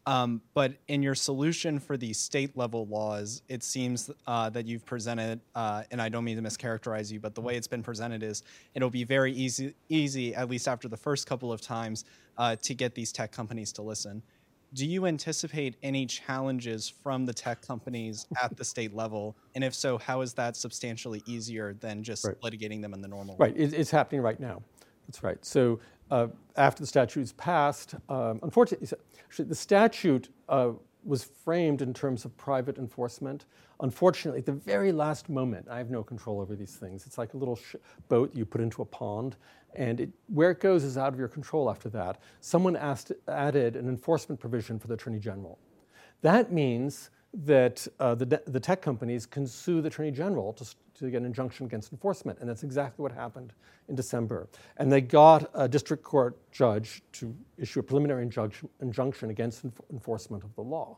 Um, 0.05 0.41
but 0.53 0.73
in 0.87 1.01
your 1.01 1.15
solution 1.15 1.79
for 1.79 1.97
the 1.97 2.13
state 2.13 2.55
level 2.55 2.85
laws, 2.85 3.41
it 3.47 3.63
seems 3.63 4.11
uh, 4.27 4.51
that 4.51 4.67
you've 4.67 4.85
presented, 4.85 5.39
uh, 5.55 5.83
and 5.89 5.99
I 5.99 6.09
don't 6.09 6.25
mean 6.25 6.35
to 6.35 6.47
mischaracterize 6.47 7.11
you, 7.11 7.19
but 7.19 7.33
the 7.33 7.41
way 7.41 7.55
it's 7.55 7.67
been 7.67 7.83
presented 7.83 8.21
is 8.21 8.43
it'll 8.75 8.91
be 8.91 9.05
very 9.05 9.33
easy, 9.33 9.73
easy 9.89 10.35
at 10.35 10.49
least 10.49 10.67
after 10.67 10.87
the 10.87 10.97
first 10.97 11.25
couple 11.25 11.51
of 11.51 11.61
times, 11.61 12.05
uh, 12.37 12.57
to 12.57 12.75
get 12.75 12.93
these 12.93 13.11
tech 13.11 13.31
companies 13.31 13.71
to 13.73 13.81
listen 13.81 14.21
do 14.73 14.87
you 14.87 15.05
anticipate 15.05 15.75
any 15.83 16.05
challenges 16.05 16.89
from 16.89 17.25
the 17.25 17.33
tech 17.33 17.61
companies 17.61 18.25
at 18.41 18.55
the 18.57 18.65
state 18.65 18.95
level? 18.95 19.35
And 19.55 19.63
if 19.63 19.73
so, 19.73 19.97
how 19.97 20.21
is 20.21 20.33
that 20.33 20.55
substantially 20.55 21.21
easier 21.25 21.73
than 21.73 22.03
just 22.03 22.25
right. 22.25 22.39
litigating 22.41 22.81
them 22.81 22.93
in 22.93 23.01
the 23.01 23.07
normal 23.07 23.37
way? 23.37 23.47
Right, 23.49 23.55
it's 23.57 23.91
happening 23.91 24.21
right 24.21 24.39
now. 24.39 24.61
That's 25.07 25.21
right. 25.23 25.43
So 25.45 25.79
uh, 26.11 26.27
after 26.55 26.81
the 26.81 26.87
statute 26.87 27.21
is 27.21 27.33
passed, 27.33 27.95
um, 28.09 28.39
unfortunately, 28.41 28.87
the 29.37 29.55
statute 29.55 30.29
uh, 30.49 30.71
was 31.03 31.23
framed 31.23 31.81
in 31.81 31.93
terms 31.93 32.25
of 32.25 32.35
private 32.37 32.77
enforcement. 32.77 33.45
Unfortunately, 33.81 34.39
at 34.39 34.45
the 34.45 34.53
very 34.53 34.91
last 34.91 35.29
moment, 35.29 35.67
I 35.69 35.77
have 35.77 35.89
no 35.89 36.03
control 36.03 36.39
over 36.39 36.55
these 36.55 36.75
things. 36.75 37.05
It's 37.05 37.17
like 37.17 37.33
a 37.33 37.37
little 37.37 37.57
sh- 37.57 37.75
boat 38.07 38.33
you 38.33 38.45
put 38.45 38.61
into 38.61 38.81
a 38.81 38.85
pond, 38.85 39.35
and 39.75 39.99
it, 39.99 40.09
where 40.27 40.51
it 40.51 40.59
goes 40.59 40.83
is 40.83 40.97
out 40.97 41.13
of 41.13 41.19
your 41.19 41.27
control 41.27 41.69
after 41.69 41.89
that. 41.89 42.19
Someone 42.41 42.75
asked, 42.75 43.11
added 43.27 43.75
an 43.75 43.87
enforcement 43.87 44.39
provision 44.39 44.79
for 44.79 44.87
the 44.87 44.93
Attorney 44.93 45.19
General. 45.19 45.57
That 46.21 46.51
means 46.51 47.09
that 47.33 47.87
uh, 47.99 48.15
the, 48.15 48.41
the 48.45 48.59
tech 48.59 48.81
companies 48.81 49.25
can 49.25 49.47
sue 49.47 49.81
the 49.81 49.87
Attorney 49.87 50.11
General 50.11 50.53
to, 50.53 50.75
to 50.99 51.09
get 51.09 51.17
an 51.17 51.25
injunction 51.25 51.65
against 51.65 51.91
enforcement, 51.91 52.39
and 52.39 52.47
that's 52.47 52.63
exactly 52.63 53.01
what 53.01 53.11
happened 53.11 53.53
in 53.89 53.95
December. 53.95 54.47
And 54.77 54.91
they 54.91 55.01
got 55.01 55.49
a 55.53 55.67
district 55.67 56.03
court 56.03 56.37
judge 56.51 57.01
to 57.13 57.35
issue 57.57 57.79
a 57.79 57.83
preliminary 57.83 58.23
injunction, 58.23 58.69
injunction 58.81 59.31
against 59.31 59.65
enf- 59.65 59.91
enforcement 59.91 60.43
of 60.43 60.53
the 60.55 60.61
law. 60.61 60.97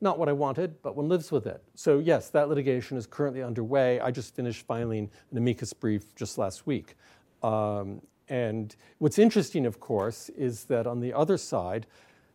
Not 0.00 0.18
what 0.18 0.28
I 0.28 0.32
wanted, 0.32 0.80
but 0.82 0.94
one 0.94 1.08
lives 1.08 1.32
with 1.32 1.46
it. 1.46 1.62
So, 1.74 1.98
yes, 1.98 2.28
that 2.30 2.48
litigation 2.48 2.96
is 2.96 3.06
currently 3.06 3.42
underway. 3.42 3.98
I 4.00 4.10
just 4.10 4.34
finished 4.34 4.66
filing 4.66 5.10
an 5.30 5.38
amicus 5.38 5.72
brief 5.72 6.14
just 6.14 6.38
last 6.38 6.66
week. 6.66 6.96
Um, 7.42 8.02
and 8.28 8.74
what's 8.98 9.18
interesting, 9.18 9.66
of 9.66 9.80
course, 9.80 10.28
is 10.30 10.64
that 10.64 10.86
on 10.86 11.00
the 11.00 11.12
other 11.12 11.36
side, 11.36 11.86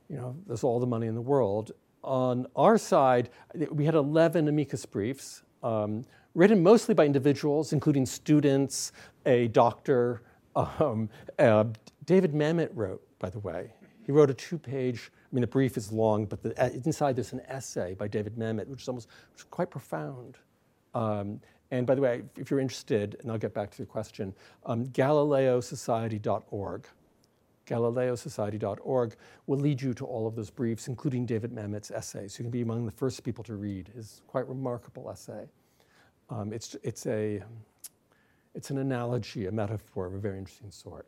you 0.10 0.18
know, 0.18 0.36
there's 0.45 0.64
all 0.64 0.80
the 0.80 0.88
money 0.88 1.08
in 1.08 1.16
the 1.16 1.22
world. 1.22 1.72
On 2.03 2.45
our 2.55 2.78
side, 2.78 3.30
we 3.72 3.86
had 3.86 3.95
11 3.95 4.47
amicus 4.47 4.86
briefs, 4.86 5.43
um, 5.64 6.05
written 6.36 6.62
mostly 6.62 6.93
by 6.93 7.05
individuals, 7.05 7.74
including 7.74 8.05
students, 8.05 8.91
a 9.26 9.47
doctor. 9.49 10.22
Um, 10.55 11.10
uh, 11.38 11.66
David 12.05 12.34
Mamet 12.34 12.70
wrote, 12.74 13.01
by 13.20 13.30
the 13.30 13.39
way. 13.39 13.74
He 14.05 14.12
wrote 14.12 14.30
a 14.30 14.34
two 14.34 14.58
page, 14.58 15.12
I 15.14 15.36
mean, 15.36 15.41
the 15.41 15.47
brief 15.47 15.76
is 15.76 15.91
long, 15.91 16.26
but 16.26 16.41
the, 16.41 16.60
uh, 16.64 16.70
inside 16.86 17.16
there's 17.18 17.34
an 17.34 17.41
essay 17.47 17.93
by 17.93 18.08
David 18.08 18.38
Mamet, 18.38 18.68
which 18.68 18.82
is 18.82 18.88
almost 18.88 19.10
which 19.34 19.41
is 19.41 19.47
quite 19.51 19.70
profound. 19.70 20.38
Um, 20.93 21.41
and 21.72 21.86
by 21.86 21.95
the 21.95 22.01
way, 22.01 22.24
if 22.38 22.49
you're 22.49 22.59
interested, 22.59 23.18
and 23.22 23.32
I'll 23.32 23.38
get 23.38 23.53
back 23.53 23.72
to 23.72 23.78
the 23.78 23.86
question, 23.86 24.34
um, 24.65 24.86
GalileoSociety.org, 24.88 26.88
GalileoSociety.org 27.65 29.15
will 29.47 29.57
lead 29.57 29.82
you 29.82 29.93
to 29.93 30.05
all 30.05 30.28
of 30.28 30.36
those 30.36 30.49
briefs, 30.49 30.88
including 30.88 31.26
David 31.26 31.51
Mamet's 31.51 31.91
essays. 31.91 32.39
You 32.39 32.43
can 32.43 32.51
be 32.51 32.61
among 32.61 32.86
the 32.86 32.91
first 32.91 33.24
people 33.24 33.43
to 33.43 33.55
read 33.55 33.89
his 33.93 34.22
quite 34.28 34.47
remarkable 34.47 35.09
essay. 35.09 35.47
Um, 36.30 36.53
it's, 36.53 36.76
it's, 36.84 37.05
a, 37.05 37.43
it's 38.55 38.70
an 38.70 38.78
analogy, 38.78 39.47
a 39.47 39.51
metaphor 39.51 40.05
of 40.05 40.13
a 40.13 40.20
very 40.20 40.38
interesting 40.38 40.72
sort. 40.72 41.05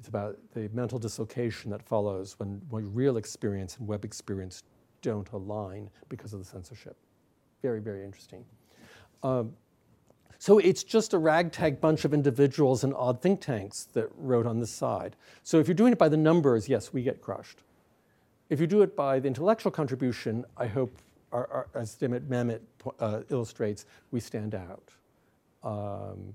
It's 0.00 0.08
about 0.08 0.36
the 0.52 0.68
mental 0.72 0.98
dislocation 0.98 1.70
that 1.70 1.80
follows 1.80 2.36
when, 2.40 2.60
when 2.70 2.92
real 2.92 3.16
experience 3.16 3.76
and 3.76 3.86
web 3.86 4.04
experience 4.04 4.64
don't 5.00 5.30
align 5.30 5.88
because 6.08 6.32
of 6.32 6.40
the 6.40 6.44
censorship. 6.44 6.96
Very, 7.62 7.80
very 7.80 8.04
interesting. 8.04 8.44
Um, 9.22 9.52
so 10.42 10.58
it's 10.58 10.82
just 10.82 11.14
a 11.14 11.18
ragtag 11.18 11.80
bunch 11.80 12.04
of 12.04 12.12
individuals 12.12 12.82
and 12.82 12.92
odd 12.94 13.22
think 13.22 13.40
tanks 13.40 13.84
that 13.92 14.08
wrote 14.16 14.44
on 14.44 14.58
the 14.58 14.66
side. 14.66 15.14
So 15.44 15.60
if 15.60 15.68
you're 15.68 15.74
doing 15.76 15.92
it 15.92 16.00
by 16.00 16.08
the 16.08 16.16
numbers, 16.16 16.68
yes, 16.68 16.92
we 16.92 17.04
get 17.04 17.22
crushed. 17.22 17.60
If 18.50 18.58
you 18.60 18.66
do 18.66 18.82
it 18.82 18.96
by 18.96 19.20
the 19.20 19.28
intellectual 19.28 19.70
contribution, 19.70 20.44
I 20.56 20.66
hope, 20.66 20.98
our, 21.30 21.46
our, 21.46 21.80
as 21.80 21.94
David 21.94 22.28
Mamet 22.28 22.58
uh, 22.98 23.20
illustrates, 23.30 23.86
we 24.10 24.18
stand 24.18 24.56
out. 24.56 24.90
Um, 25.62 26.34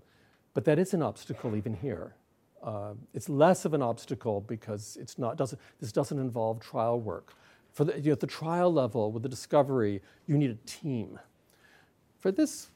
but 0.53 0.63
that 0.63 0.79
is 0.79 0.93
an 0.93 1.01
obstacle 1.01 1.57
even 1.57 1.73
here. 1.73 2.15
Uh, 2.63 2.93
it's 3.13 3.27
less 3.27 3.65
of 3.65 3.73
an 3.73 3.81
obstacle 3.81 4.39
because 4.39 4.97
it's 5.01 5.19
not, 5.19 5.35
doesn't, 5.35 5.59
this 5.81 5.91
doesn't 5.91 6.17
involve 6.17 6.61
trial 6.61 6.97
work. 6.97 7.33
For 7.73 7.83
the, 7.83 7.99
you 7.99 8.03
know, 8.03 8.11
at 8.13 8.21
the 8.21 8.27
trial 8.27 8.71
level, 8.71 9.11
with 9.11 9.23
the 9.23 9.29
discovery, 9.29 10.01
you 10.27 10.37
need 10.37 10.51
a 10.51 10.65
team. 10.65 11.19
For 12.19 12.31
this, 12.31 12.69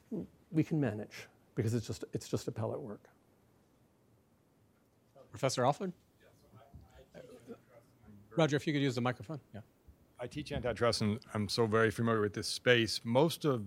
we 0.52 0.62
can 0.62 0.80
manage 0.80 1.28
because 1.54 1.74
it's 1.74 1.86
just, 1.86 2.04
it's 2.12 2.28
just 2.28 2.46
appellate 2.48 2.80
work. 2.80 3.08
Professor 5.30 5.64
Alford? 5.64 5.92
Roger, 8.36 8.56
if 8.56 8.66
you 8.66 8.72
could 8.72 8.82
use 8.82 8.94
the 8.94 9.00
microphone. 9.00 9.40
Yeah. 9.54 9.60
I 10.20 10.26
teach 10.26 10.52
antitrust 10.52 11.02
and 11.02 11.18
I'm 11.34 11.48
so 11.48 11.66
very 11.66 11.90
familiar 11.90 12.20
with 12.20 12.34
this 12.34 12.46
space. 12.46 13.00
Most 13.04 13.44
of 13.44 13.64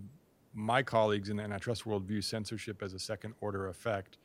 my 0.53 0.81
colleagues 0.81 1.29
in 1.29 1.37
the 1.37 1.43
antitrust 1.43 1.85
world 1.85 2.05
view 2.05 2.21
censorship 2.21 2.81
as 2.81 2.93
a 2.93 2.99
second 2.99 3.33
order 3.41 3.67
effect 3.67 4.17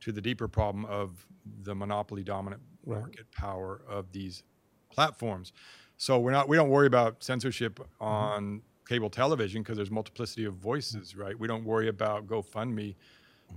to 0.00 0.12
the 0.12 0.20
deeper 0.20 0.48
problem 0.48 0.84
of 0.86 1.26
the 1.62 1.74
monopoly 1.74 2.24
dominant 2.24 2.62
right. 2.84 3.00
market 3.00 3.30
power 3.32 3.82
of 3.88 4.10
these 4.12 4.42
platforms. 4.90 5.52
So 5.96 6.18
we're 6.18 6.32
not 6.32 6.48
we 6.48 6.56
don't 6.56 6.70
worry 6.70 6.86
about 6.86 7.22
censorship 7.22 7.78
mm-hmm. 7.78 8.04
on 8.04 8.42
mm-hmm. 8.42 8.58
Cable 8.88 9.10
television 9.10 9.62
because 9.62 9.76
there's 9.76 9.90
multiplicity 9.90 10.44
of 10.44 10.54
voices, 10.54 11.16
right? 11.16 11.38
We 11.38 11.48
don't 11.48 11.64
worry 11.64 11.88
about 11.88 12.26
GoFundMe 12.26 12.94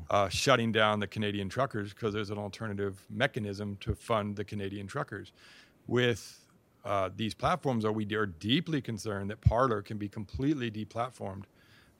uh, 0.09 0.29
shutting 0.29 0.71
down 0.71 0.99
the 0.99 1.07
Canadian 1.07 1.49
truckers 1.49 1.93
because 1.93 2.13
there's 2.13 2.29
an 2.29 2.37
alternative 2.37 3.05
mechanism 3.09 3.77
to 3.81 3.93
fund 3.95 4.35
the 4.35 4.43
Canadian 4.43 4.87
truckers. 4.87 5.33
With 5.87 6.45
uh, 6.85 7.09
these 7.15 7.33
platforms, 7.33 7.83
are 7.85 7.91
we 7.91 8.05
are 8.15 8.25
deeply 8.25 8.81
concerned 8.81 9.29
that 9.29 9.41
Parler 9.41 9.81
can 9.81 9.97
be 9.97 10.07
completely 10.07 10.71
deplatformed 10.71 11.43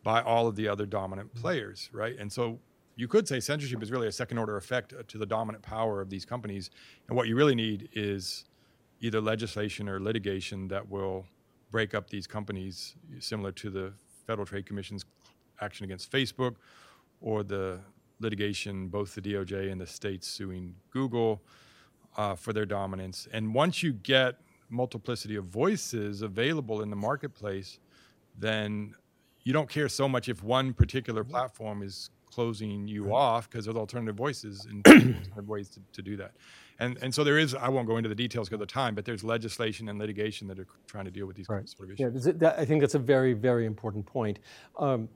by 0.04 0.22
all 0.22 0.48
of 0.48 0.56
the 0.56 0.68
other 0.68 0.86
dominant 0.86 1.30
mm-hmm. 1.30 1.42
players, 1.42 1.90
right? 1.92 2.18
And 2.18 2.32
so 2.32 2.60
you 2.96 3.08
could 3.08 3.28
say 3.28 3.40
censorship 3.40 3.84
is 3.84 3.92
really 3.92 4.08
a 4.08 4.12
second 4.12 4.38
order 4.38 4.58
effect 4.58 4.94
to 5.08 5.18
the 5.18 5.26
dominant 5.26 5.64
power 5.64 6.02
of 6.02 6.10
these 6.10 6.26
companies. 6.26 6.70
And 7.08 7.18
what 7.18 7.28
you 7.28 7.36
really 7.36 7.56
need 7.56 7.90
is 7.94 8.46
either 9.02 9.22
legislation 9.22 9.88
or 9.88 10.00
litigation 10.00 10.68
that 10.70 10.90
will 10.90 11.26
break 11.72 11.94
up 11.94 12.10
these 12.10 12.28
companies, 12.28 12.96
similar 13.20 13.52
to 13.54 13.70
the 13.70 13.94
Federal 14.26 14.46
Trade 14.46 14.66
Commission's 14.66 15.06
action 15.62 15.84
against 15.86 16.12
Facebook 16.12 16.56
or 17.22 17.44
the 17.44 17.80
litigation, 18.20 18.88
both 18.88 19.16
the 19.16 19.22
DOJ 19.22 19.72
and 19.72 19.80
the 19.80 19.88
states 19.88 20.28
suing 20.28 20.76
Google 20.92 21.42
uh, 22.16 22.36
for 22.36 22.54
their 22.54 22.66
dominance. 22.66 23.28
And 23.32 23.54
once 23.54 23.84
you 23.84 23.94
get 23.94 24.40
multiplicity 24.70 25.36
of 25.36 25.46
voices 25.46 26.22
available 26.22 26.82
in 26.82 26.90
the 26.90 26.96
marketplace, 26.96 27.80
then 28.38 28.94
you 29.44 29.54
don't 29.54 29.70
care 29.70 29.88
so 29.88 30.10
much 30.10 30.30
if 30.30 30.44
one 30.44 30.74
particular 30.74 31.24
platform 31.24 31.82
is 31.82 32.10
closing 32.26 32.88
you 32.88 33.16
off 33.16 33.50
because 33.50 33.66
there's 33.66 33.78
alternative 33.78 34.16
voices 34.16 34.66
and 34.66 34.86
alternative 34.88 35.48
ways 35.48 35.70
to, 35.70 35.80
to, 35.94 36.02
do 36.02 36.18
that. 36.18 36.34
And 36.80 36.98
and 37.02 37.14
so 37.14 37.24
there 37.24 37.38
is. 37.38 37.56
I 37.56 37.70
won't 37.70 37.88
go 37.88 37.98
into 37.98 38.10
the 38.10 38.16
details 38.16 38.48
because 38.48 38.62
of 38.62 38.68
the 38.68 38.74
time, 38.74 38.96
but 38.96 39.06
there's 39.06 39.24
legislation 39.24 39.90
and 39.90 39.98
litigation 39.98 40.48
that 40.48 40.60
are 40.60 40.68
trying 40.88 41.06
to 41.06 41.12
deal 41.12 41.26
with 41.26 41.36
these 41.36 41.50
right. 41.50 41.68
sort 41.68 41.90
of 41.90 41.96
issues. 41.96 42.26
Yeah, 42.26 42.34
that, 42.38 42.60
I 42.60 42.66
think 42.66 42.82
that's 42.82 42.96
a 42.96 43.00
very 43.00 43.34
very 43.34 43.66
important 43.66 44.06
point. 44.06 44.40
Um, 44.78 45.10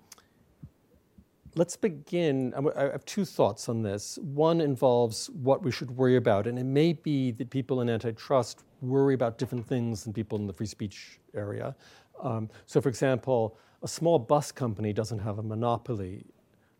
let's 1.56 1.76
begin. 1.76 2.54
I 2.76 2.84
have 2.84 3.06
two 3.06 3.26
thoughts 3.26 3.70
on 3.70 3.84
this. 3.84 4.18
One 4.22 4.60
involves 4.60 5.30
what 5.30 5.62
we 5.62 5.72
should 5.72 5.92
worry 5.92 6.16
about, 6.16 6.48
and 6.48 6.58
it 6.58 6.66
may 6.66 6.94
be 6.94 7.32
that 7.32 7.50
people 7.50 7.82
in 7.82 7.90
antitrust 7.90 8.64
worry 8.82 9.14
about 9.14 9.38
different 9.38 9.68
things 9.68 10.04
than 10.04 10.14
people 10.14 10.40
in 10.40 10.48
the 10.48 10.54
free 10.54 10.66
speech 10.66 11.20
area. 11.36 11.76
Um, 12.22 12.50
so, 12.66 12.82
for 12.82 12.90
example, 12.90 13.58
a 13.84 13.88
small 13.88 14.18
bus 14.18 14.52
company 14.52 14.94
doesn't 14.94 15.20
have 15.20 15.38
a 15.38 15.44
monopoly 15.44 16.26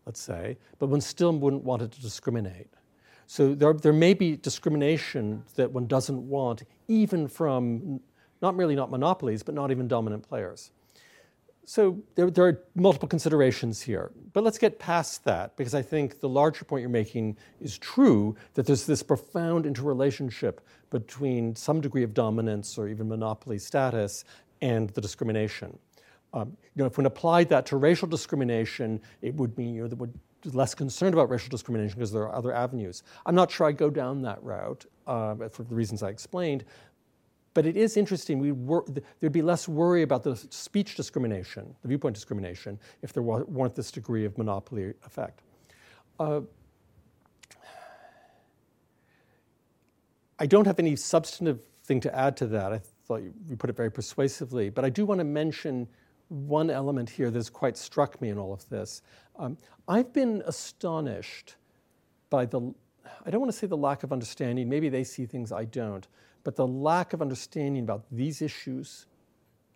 let's 0.06 0.20
say, 0.20 0.58
but 0.78 0.88
one 0.88 1.00
still 1.00 1.32
wouldn't 1.32 1.64
want 1.64 1.82
it 1.82 1.92
to 1.92 2.00
discriminate. 2.00 2.68
So 3.26 3.54
there, 3.54 3.72
there 3.72 3.92
may 3.92 4.14
be 4.14 4.36
discrimination 4.36 5.44
that 5.56 5.70
one 5.70 5.86
doesn't 5.86 6.28
want, 6.28 6.62
even 6.88 7.28
from 7.28 8.00
not 8.40 8.56
merely 8.56 8.74
not 8.74 8.90
monopolies, 8.90 9.42
but 9.42 9.54
not 9.54 9.70
even 9.70 9.88
dominant 9.88 10.28
players. 10.28 10.70
So 11.64 12.02
there, 12.16 12.28
there 12.30 12.46
are 12.46 12.60
multiple 12.74 13.08
considerations 13.08 13.80
here. 13.80 14.10
But 14.32 14.42
let's 14.42 14.58
get 14.58 14.78
past 14.78 15.24
that, 15.24 15.56
because 15.56 15.74
I 15.74 15.82
think 15.82 16.18
the 16.18 16.28
larger 16.28 16.64
point 16.64 16.80
you're 16.80 16.90
making 16.90 17.36
is 17.60 17.78
true 17.78 18.36
that 18.54 18.66
there's 18.66 18.84
this 18.84 19.02
profound 19.02 19.64
interrelationship 19.64 20.60
between 20.90 21.54
some 21.54 21.80
degree 21.80 22.02
of 22.02 22.14
dominance 22.14 22.76
or 22.76 22.88
even 22.88 23.08
monopoly 23.08 23.58
status 23.58 24.24
and 24.60 24.90
the 24.90 25.00
discrimination. 25.00 25.78
Um, 26.34 26.56
you 26.74 26.82
know, 26.82 26.86
if 26.86 26.98
one 26.98 27.06
applied 27.06 27.48
that 27.50 27.66
to 27.66 27.76
racial 27.76 28.08
discrimination, 28.08 29.00
it 29.20 29.34
would 29.34 29.56
mean 29.56 29.74
you 29.74 29.82
know, 29.82 29.88
that 29.88 29.96
would 29.96 30.18
less 30.44 30.74
concerned 30.74 31.14
about 31.14 31.30
racial 31.30 31.48
discrimination 31.48 31.96
because 31.96 32.12
there 32.12 32.22
are 32.22 32.34
other 32.34 32.52
avenues. 32.52 33.02
I'm 33.26 33.34
not 33.34 33.50
sure 33.50 33.66
I 33.66 33.72
go 33.72 33.90
down 33.90 34.22
that 34.22 34.42
route 34.42 34.86
uh, 35.06 35.34
for 35.50 35.62
the 35.62 35.74
reasons 35.74 36.02
I 36.02 36.08
explained, 36.08 36.64
but 37.54 37.66
it 37.66 37.76
is 37.76 37.96
interesting. 37.96 38.38
We 38.38 38.52
wor- 38.52 38.86
there'd 39.20 39.32
be 39.32 39.42
less 39.42 39.68
worry 39.68 40.02
about 40.02 40.22
the 40.22 40.36
speech 40.36 40.94
discrimination, 40.96 41.74
the 41.82 41.88
viewpoint 41.88 42.14
discrimination, 42.14 42.78
if 43.02 43.12
there 43.12 43.22
weren't 43.22 43.74
this 43.74 43.90
degree 43.90 44.24
of 44.24 44.36
monopoly 44.38 44.94
effect. 45.04 45.42
Uh, 46.18 46.40
I 50.38 50.46
don't 50.46 50.66
have 50.66 50.78
any 50.78 50.96
substantive 50.96 51.60
thing 51.84 52.00
to 52.00 52.14
add 52.16 52.36
to 52.38 52.46
that. 52.48 52.72
I 52.72 52.80
thought 53.06 53.22
you, 53.22 53.32
you 53.46 53.56
put 53.56 53.70
it 53.70 53.76
very 53.76 53.90
persuasively, 53.90 54.70
but 54.70 54.84
I 54.84 54.88
do 54.88 55.04
want 55.04 55.18
to 55.18 55.24
mention 55.24 55.86
one 56.28 56.70
element 56.70 57.10
here 57.10 57.30
that's 57.30 57.50
quite 57.50 57.76
struck 57.76 58.20
me 58.20 58.30
in 58.30 58.38
all 58.38 58.52
of 58.52 58.66
this. 58.68 59.02
Um, 59.36 59.56
I've 59.88 60.12
been 60.12 60.42
astonished 60.46 61.56
by 62.30 62.46
the, 62.46 62.60
I 63.24 63.30
don't 63.30 63.40
want 63.40 63.52
to 63.52 63.58
say 63.58 63.66
the 63.66 63.76
lack 63.76 64.02
of 64.02 64.12
understanding, 64.12 64.68
maybe 64.68 64.88
they 64.88 65.04
see 65.04 65.26
things 65.26 65.52
I 65.52 65.64
don't, 65.64 66.06
but 66.44 66.56
the 66.56 66.66
lack 66.66 67.12
of 67.12 67.22
understanding 67.22 67.82
about 67.82 68.04
these 68.10 68.42
issues 68.42 69.06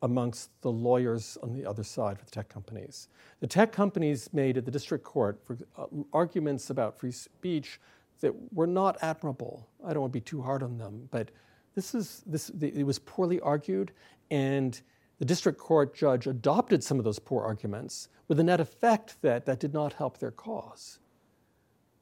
amongst 0.02 0.50
the 0.62 0.70
lawyers 0.70 1.38
on 1.42 1.52
the 1.52 1.64
other 1.64 1.82
side 1.82 2.18
for 2.18 2.24
the 2.24 2.30
tech 2.30 2.48
companies. 2.48 3.08
The 3.40 3.46
tech 3.46 3.72
companies 3.72 4.28
made 4.32 4.56
at 4.58 4.64
the 4.64 4.70
district 4.70 5.04
court 5.04 5.40
for, 5.44 5.58
uh, 5.76 5.86
arguments 6.12 6.70
about 6.70 6.98
free 6.98 7.12
speech 7.12 7.80
that 8.20 8.32
were 8.52 8.66
not 8.66 8.96
admirable. 9.02 9.68
I 9.84 9.92
don't 9.92 10.02
want 10.02 10.12
to 10.12 10.16
be 10.16 10.22
too 10.22 10.42
hard 10.42 10.62
on 10.62 10.78
them, 10.78 11.08
but 11.10 11.30
this 11.74 11.94
is 11.94 12.22
this. 12.26 12.50
It 12.50 12.84
was 12.84 12.98
poorly 12.98 13.38
argued, 13.40 13.92
and 14.30 14.80
the 15.18 15.24
district 15.24 15.58
court 15.58 15.94
judge 15.94 16.26
adopted 16.26 16.84
some 16.84 16.98
of 16.98 17.04
those 17.04 17.18
poor 17.18 17.42
arguments 17.42 18.08
with 18.28 18.38
the 18.38 18.44
net 18.44 18.60
effect 18.60 19.20
that 19.22 19.46
that 19.46 19.60
did 19.60 19.72
not 19.72 19.94
help 19.94 20.18
their 20.18 20.30
cause. 20.30 20.98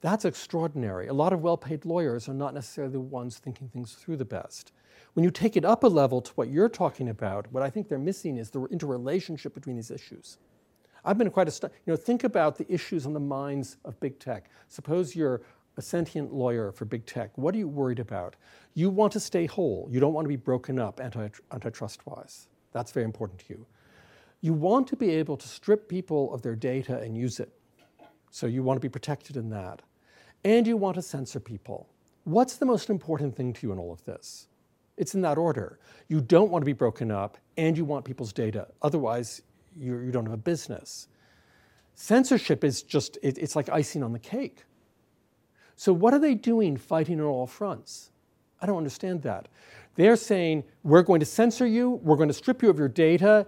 That's 0.00 0.24
extraordinary. 0.24 1.06
A 1.06 1.14
lot 1.14 1.32
of 1.32 1.40
well 1.40 1.56
paid 1.56 1.84
lawyers 1.84 2.28
are 2.28 2.34
not 2.34 2.54
necessarily 2.54 2.92
the 2.92 3.00
ones 3.00 3.38
thinking 3.38 3.68
things 3.68 3.94
through 3.94 4.16
the 4.16 4.24
best. 4.24 4.72
When 5.14 5.24
you 5.24 5.30
take 5.30 5.56
it 5.56 5.64
up 5.64 5.84
a 5.84 5.88
level 5.88 6.20
to 6.20 6.32
what 6.32 6.50
you're 6.50 6.68
talking 6.68 7.08
about, 7.08 7.50
what 7.52 7.62
I 7.62 7.70
think 7.70 7.88
they're 7.88 7.98
missing 7.98 8.36
is 8.36 8.50
the 8.50 8.64
interrelationship 8.64 9.54
between 9.54 9.76
these 9.76 9.90
issues. 9.90 10.38
I've 11.04 11.18
been 11.18 11.30
quite 11.30 11.48
astonished. 11.48 11.80
You 11.86 11.92
know, 11.92 11.96
think 11.96 12.24
about 12.24 12.56
the 12.56 12.70
issues 12.72 13.06
on 13.06 13.12
the 13.12 13.20
minds 13.20 13.76
of 13.84 13.98
big 14.00 14.18
tech. 14.18 14.50
Suppose 14.68 15.14
you're 15.14 15.42
a 15.76 15.82
sentient 15.82 16.32
lawyer 16.32 16.72
for 16.72 16.84
big 16.84 17.04
tech, 17.06 17.36
what 17.36 17.54
are 17.54 17.58
you 17.58 17.68
worried 17.68 17.98
about? 17.98 18.36
You 18.74 18.90
want 18.90 19.12
to 19.14 19.20
stay 19.20 19.46
whole. 19.46 19.88
You 19.90 20.00
don't 20.00 20.12
want 20.12 20.24
to 20.24 20.28
be 20.28 20.36
broken 20.36 20.78
up 20.78 21.00
anti- 21.00 21.30
antitrust 21.52 22.06
wise. 22.06 22.46
That's 22.74 22.92
very 22.92 23.04
important 23.04 23.38
to 23.40 23.54
you. 23.54 23.66
You 24.42 24.52
want 24.52 24.86
to 24.88 24.96
be 24.96 25.08
able 25.08 25.38
to 25.38 25.48
strip 25.48 25.88
people 25.88 26.34
of 26.34 26.42
their 26.42 26.54
data 26.56 26.98
and 26.98 27.16
use 27.16 27.40
it. 27.40 27.50
So 28.30 28.46
you 28.46 28.62
want 28.62 28.76
to 28.76 28.80
be 28.80 28.90
protected 28.90 29.38
in 29.38 29.48
that. 29.50 29.80
And 30.44 30.66
you 30.66 30.76
want 30.76 30.96
to 30.96 31.02
censor 31.02 31.40
people. 31.40 31.88
What's 32.24 32.56
the 32.56 32.66
most 32.66 32.90
important 32.90 33.34
thing 33.34 33.54
to 33.54 33.66
you 33.66 33.72
in 33.72 33.78
all 33.78 33.92
of 33.92 34.04
this? 34.04 34.48
It's 34.96 35.14
in 35.14 35.22
that 35.22 35.38
order. 35.38 35.78
You 36.08 36.20
don't 36.20 36.50
want 36.50 36.62
to 36.62 36.66
be 36.66 36.72
broken 36.72 37.10
up 37.10 37.38
and 37.56 37.76
you 37.76 37.84
want 37.84 38.04
people's 38.04 38.32
data. 38.32 38.68
Otherwise, 38.82 39.42
you, 39.76 40.10
don't 40.10 40.24
have 40.26 40.34
a 40.34 40.36
business. 40.36 41.08
Censorship 41.94 42.64
is 42.64 42.82
just, 42.82 43.18
it, 43.22 43.38
it's 43.38 43.56
like 43.56 43.68
icing 43.68 44.02
on 44.02 44.12
the 44.12 44.18
cake. 44.18 44.64
So, 45.76 45.92
what 45.92 46.14
are 46.14 46.20
they 46.20 46.34
doing 46.34 46.76
fighting 46.76 47.20
on 47.20 47.26
all 47.26 47.46
fronts? 47.46 48.10
I 48.60 48.66
don't 48.66 48.76
understand 48.76 49.22
that. 49.22 49.48
They're 49.96 50.16
saying, 50.16 50.64
we're 50.82 51.02
going 51.02 51.20
to 51.20 51.26
censor 51.26 51.66
you, 51.66 52.00
we're 52.02 52.16
going 52.16 52.28
to 52.28 52.34
strip 52.34 52.62
you 52.62 52.70
of 52.70 52.78
your 52.78 52.88
data, 52.88 53.46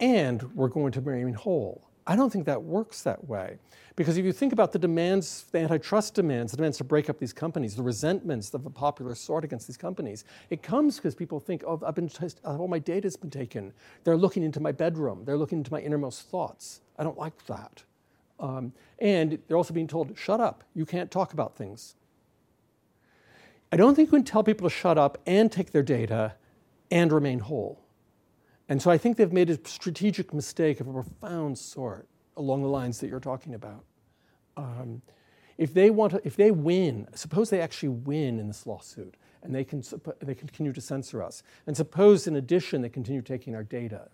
and 0.00 0.42
we're 0.54 0.68
going 0.68 0.92
to 0.92 1.00
remain 1.00 1.34
whole. 1.34 1.88
I 2.06 2.16
don't 2.16 2.32
think 2.32 2.46
that 2.46 2.62
works 2.62 3.02
that 3.02 3.28
way. 3.28 3.58
Because 3.94 4.16
if 4.16 4.24
you 4.24 4.32
think 4.32 4.52
about 4.52 4.72
the 4.72 4.78
demands, 4.78 5.44
the 5.52 5.58
antitrust 5.58 6.14
demands, 6.14 6.52
the 6.52 6.56
demands 6.56 6.78
to 6.78 6.84
break 6.84 7.10
up 7.10 7.18
these 7.18 7.32
companies, 7.32 7.76
the 7.76 7.82
resentments 7.82 8.52
of 8.54 8.64
the 8.64 8.70
popular 8.70 9.14
sort 9.14 9.44
against 9.44 9.66
these 9.66 9.76
companies, 9.76 10.24
it 10.50 10.62
comes 10.62 10.96
because 10.96 11.14
people 11.14 11.38
think, 11.38 11.62
oh, 11.66 11.80
I've 11.86 11.94
been 11.94 12.10
all 12.44 12.68
my 12.68 12.78
data's 12.78 13.16
been 13.16 13.30
taken. 13.30 13.72
They're 14.04 14.16
looking 14.16 14.42
into 14.42 14.60
my 14.60 14.72
bedroom. 14.72 15.24
They're 15.24 15.36
looking 15.36 15.58
into 15.58 15.72
my 15.72 15.80
innermost 15.80 16.28
thoughts. 16.28 16.80
I 16.98 17.04
don't 17.04 17.18
like 17.18 17.46
that. 17.46 17.82
Um, 18.40 18.72
and 18.98 19.38
they're 19.46 19.56
also 19.56 19.74
being 19.74 19.86
told, 19.86 20.16
shut 20.18 20.40
up. 20.40 20.64
You 20.74 20.86
can't 20.86 21.10
talk 21.10 21.32
about 21.34 21.56
things. 21.56 21.94
I 23.72 23.76
don't 23.76 23.94
think 23.94 24.08
you 24.08 24.18
can 24.18 24.24
tell 24.24 24.44
people 24.44 24.68
to 24.68 24.74
shut 24.74 24.98
up 24.98 25.18
and 25.26 25.50
take 25.50 25.72
their 25.72 25.82
data 25.82 26.34
and 26.90 27.10
remain 27.10 27.38
whole. 27.38 27.80
And 28.68 28.82
so 28.82 28.90
I 28.90 28.98
think 28.98 29.16
they've 29.16 29.32
made 29.32 29.48
a 29.48 29.58
strategic 29.66 30.34
mistake 30.34 30.78
of 30.80 30.88
a 30.88 30.92
profound 30.92 31.58
sort 31.58 32.06
along 32.36 32.62
the 32.62 32.68
lines 32.68 33.00
that 33.00 33.08
you're 33.08 33.18
talking 33.18 33.54
about. 33.54 33.84
Um, 34.58 35.00
if 35.56 35.72
they 35.72 35.90
want 35.90 36.12
to, 36.12 36.20
if 36.24 36.36
they 36.36 36.50
win, 36.50 37.08
suppose 37.14 37.50
they 37.50 37.60
actually 37.60 37.90
win 37.90 38.38
in 38.38 38.46
this 38.48 38.66
lawsuit, 38.66 39.16
and 39.42 39.54
they 39.54 39.64
can 39.64 39.82
they 40.20 40.34
continue 40.34 40.72
to 40.72 40.80
censor 40.80 41.22
us, 41.22 41.42
and 41.66 41.76
suppose 41.76 42.26
in 42.26 42.36
addition 42.36 42.82
they 42.82 42.88
continue 42.88 43.22
taking 43.22 43.54
our 43.54 43.64
data. 43.64 44.08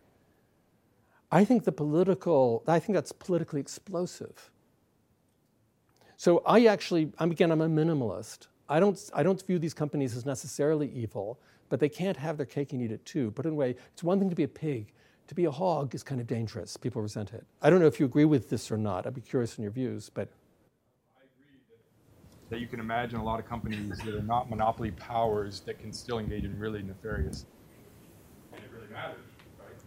I 1.31 1.45
think 1.45 1.65
the 1.65 1.73
political, 1.73 2.63
I 2.67 2.79
think 2.79 2.95
that's 2.95 3.13
politically 3.13 3.61
explosive. 3.61 4.51
So 6.17 6.43
I 6.47 6.67
actually, 6.67 7.13
I'm, 7.19 7.31
again, 7.31 7.51
I'm 7.53 7.61
a 7.61 7.69
minimalist. 7.69 8.47
I 8.69 8.81
don't, 8.81 8.99
I 9.15 9.23
don't 9.23 9.41
view 9.47 9.59
these 9.59 9.75
companies 9.75 10.17
as 10.17 10.27
necessarily 10.27 10.91
evil 10.91 11.39
but 11.69 11.81
they 11.81 11.89
can't 11.89 12.17
have 12.17 12.37
their 12.37 12.47
cake 12.47 12.73
and 12.73 12.83
eat 12.83 12.93
it 12.93 13.05
too. 13.05 13.31
Put 13.33 13.47
it 13.47 13.53
away. 13.53 13.77
It's 13.93 14.03
one 14.03 14.19
thing 14.19 14.31
to 14.31 14.37
be 14.37 14.45
a 14.45 14.49
pig. 14.49 14.93
To 15.29 15.35
be 15.35 15.45
a 15.45 15.51
hog 15.51 15.95
is 15.95 16.03
kind 16.03 16.21
of 16.21 16.27
dangerous. 16.27 16.77
People 16.77 17.03
resent 17.03 17.35
it. 17.35 17.45
I 17.61 17.69
don't 17.69 17.81
know 17.81 17.87
if 17.87 18.01
you 18.01 18.07
agree 18.07 18.25
with 18.25 18.49
this 18.49 18.71
or 18.71 18.79
not. 18.79 19.07
I'd 19.07 19.15
be 19.15 19.21
curious 19.21 19.59
in 19.59 19.63
your 19.63 19.71
views, 19.71 20.11
but. 20.13 20.29
I 21.17 21.21
agree 21.21 21.59
that, 21.69 22.55
that 22.55 22.61
you 22.61 22.67
can 22.67 22.81
imagine 22.81 23.19
a 23.19 23.25
lot 23.25 23.39
of 23.39 23.47
companies 23.47 23.99
that 23.99 24.15
are 24.15 24.23
not 24.23 24.49
monopoly 24.49 24.91
powers 24.93 25.61
that 25.61 25.79
can 25.79 25.93
still 25.93 26.19
engage 26.19 26.45
in 26.45 26.59
really 26.59 26.83
nefarious. 26.83 27.45
And 28.53 28.63
it 28.63 28.71
really 28.75 28.91
matters, 28.91 29.19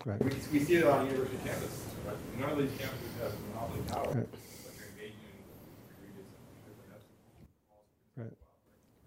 right? 0.06 0.22
right. 0.22 0.24
We, 0.24 0.60
we 0.60 0.64
see 0.64 0.76
it 0.76 0.86
on 0.86 1.08
university 1.08 1.38
campuses, 1.38 1.88
Right? 2.06 2.16
None 2.40 2.50
of 2.52 2.58
these 2.60 2.72
campuses 2.72 3.24
have 3.24 3.34
monopoly 3.50 3.82
power. 3.90 4.08
Right. 4.10 4.16
Right. 4.18 4.51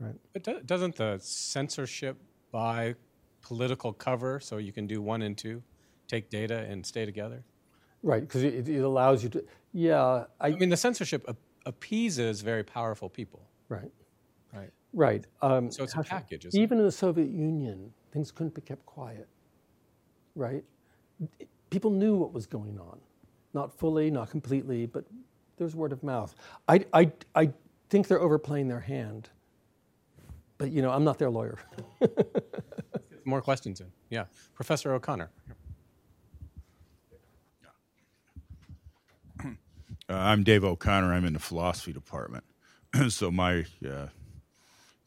Right. 0.04 0.14
But 0.32 0.66
doesn't 0.66 0.96
the 0.96 1.18
censorship 1.20 2.16
by 2.50 2.94
political 3.42 3.92
cover 3.92 4.40
so 4.40 4.58
you 4.58 4.72
can 4.72 4.86
do 4.86 5.00
one 5.00 5.22
and 5.22 5.36
two, 5.36 5.62
take 6.08 6.30
data 6.30 6.58
and 6.58 6.84
stay 6.84 7.04
together? 7.04 7.44
Right, 8.02 8.20
because 8.20 8.42
it, 8.42 8.68
it, 8.68 8.80
allows 8.80 9.22
you 9.22 9.30
to. 9.30 9.44
Yeah, 9.72 10.24
I, 10.40 10.48
I 10.48 10.50
mean 10.50 10.68
the 10.68 10.76
censorship 10.76 11.26
appeases 11.64 12.42
very 12.42 12.62
powerful 12.62 13.08
people. 13.08 13.48
Right. 13.68 13.90
Right. 14.52 14.70
Right. 14.92 15.24
Um, 15.40 15.70
so 15.70 15.84
it's 15.84 15.94
a 15.94 16.02
package. 16.02 16.46
even 16.52 16.78
it? 16.78 16.82
in 16.82 16.86
the 16.86 16.92
Soviet 16.92 17.30
Union, 17.30 17.92
things 18.12 18.30
couldn't 18.30 18.54
be 18.54 18.60
kept 18.60 18.84
quiet. 18.84 19.26
Right. 20.36 20.64
People 21.70 21.90
knew 21.90 22.14
what 22.14 22.32
was 22.32 22.46
going 22.46 22.78
on, 22.78 23.00
not 23.54 23.76
fully, 23.78 24.10
not 24.10 24.30
completely, 24.30 24.86
but 24.86 25.04
there's 25.56 25.74
word 25.74 25.92
of 25.92 26.02
mouth. 26.02 26.34
I, 26.68 26.84
I, 26.92 27.10
I 27.34 27.50
think 27.88 28.06
they're 28.06 28.20
overplaying 28.20 28.68
their 28.68 28.80
hand 28.80 29.30
you 30.64 30.82
know, 30.82 30.90
I'm 30.90 31.04
not 31.04 31.18
their 31.18 31.30
lawyer. 31.30 31.58
More 33.24 33.40
questions 33.40 33.80
in. 33.80 33.90
Yeah. 34.10 34.24
Professor 34.54 34.92
O'Connor. 34.94 35.30
Uh, 40.06 40.12
I'm 40.12 40.44
Dave 40.44 40.64
O'Connor. 40.64 41.14
I'm 41.14 41.24
in 41.24 41.32
the 41.32 41.38
philosophy 41.38 41.90
department. 41.90 42.44
so 43.08 43.30
my 43.30 43.64
uh, 43.88 44.08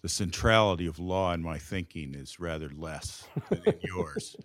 the 0.01 0.09
centrality 0.09 0.87
of 0.87 0.97
law 0.97 1.33
in 1.33 1.43
my 1.43 1.59
thinking 1.59 2.15
is 2.15 2.39
rather 2.39 2.69
less 2.75 3.25
than 3.49 3.75
yours. 3.83 4.35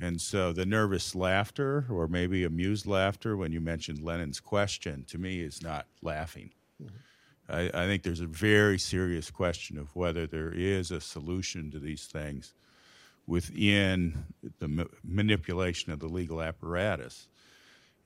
And 0.00 0.20
so 0.20 0.52
the 0.52 0.66
nervous 0.66 1.14
laughter, 1.14 1.86
or 1.90 2.06
maybe 2.06 2.44
amused 2.44 2.86
laughter, 2.86 3.36
when 3.36 3.50
you 3.50 3.60
mentioned 3.60 4.00
Lenin's 4.00 4.38
question, 4.40 5.04
to 5.08 5.18
me 5.18 5.40
is 5.40 5.62
not 5.62 5.86
laughing. 6.02 6.52
Mm-hmm. 6.80 6.94
I, 7.50 7.70
I, 7.74 7.86
think 7.86 8.02
there's 8.02 8.20
a 8.20 8.26
very 8.26 8.78
serious 8.78 9.30
question 9.30 9.78
of 9.78 9.94
whether 9.96 10.26
there 10.26 10.52
is 10.52 10.90
a 10.90 11.00
solution 11.00 11.70
to 11.72 11.78
these 11.78 12.06
things 12.06 12.54
within 13.26 14.24
the 14.58 14.68
ma- 14.68 14.84
manipulation 15.04 15.92
of 15.92 16.00
the 16.00 16.08
legal 16.08 16.40
apparatus. 16.40 17.28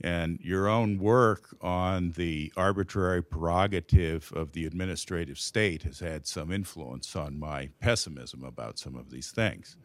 And 0.00 0.40
your 0.40 0.68
own 0.68 0.98
work 0.98 1.56
on 1.60 2.12
the 2.12 2.52
arbitrary 2.56 3.22
prerogative 3.22 4.32
of 4.34 4.52
the 4.52 4.66
administrative 4.66 5.38
state 5.38 5.82
has 5.84 6.00
had 6.00 6.26
some 6.26 6.50
influence 6.50 7.14
on 7.14 7.38
my 7.38 7.70
pessimism 7.80 8.42
about 8.44 8.78
some 8.78 8.96
of 8.96 9.10
these 9.10 9.30
things. 9.30 9.76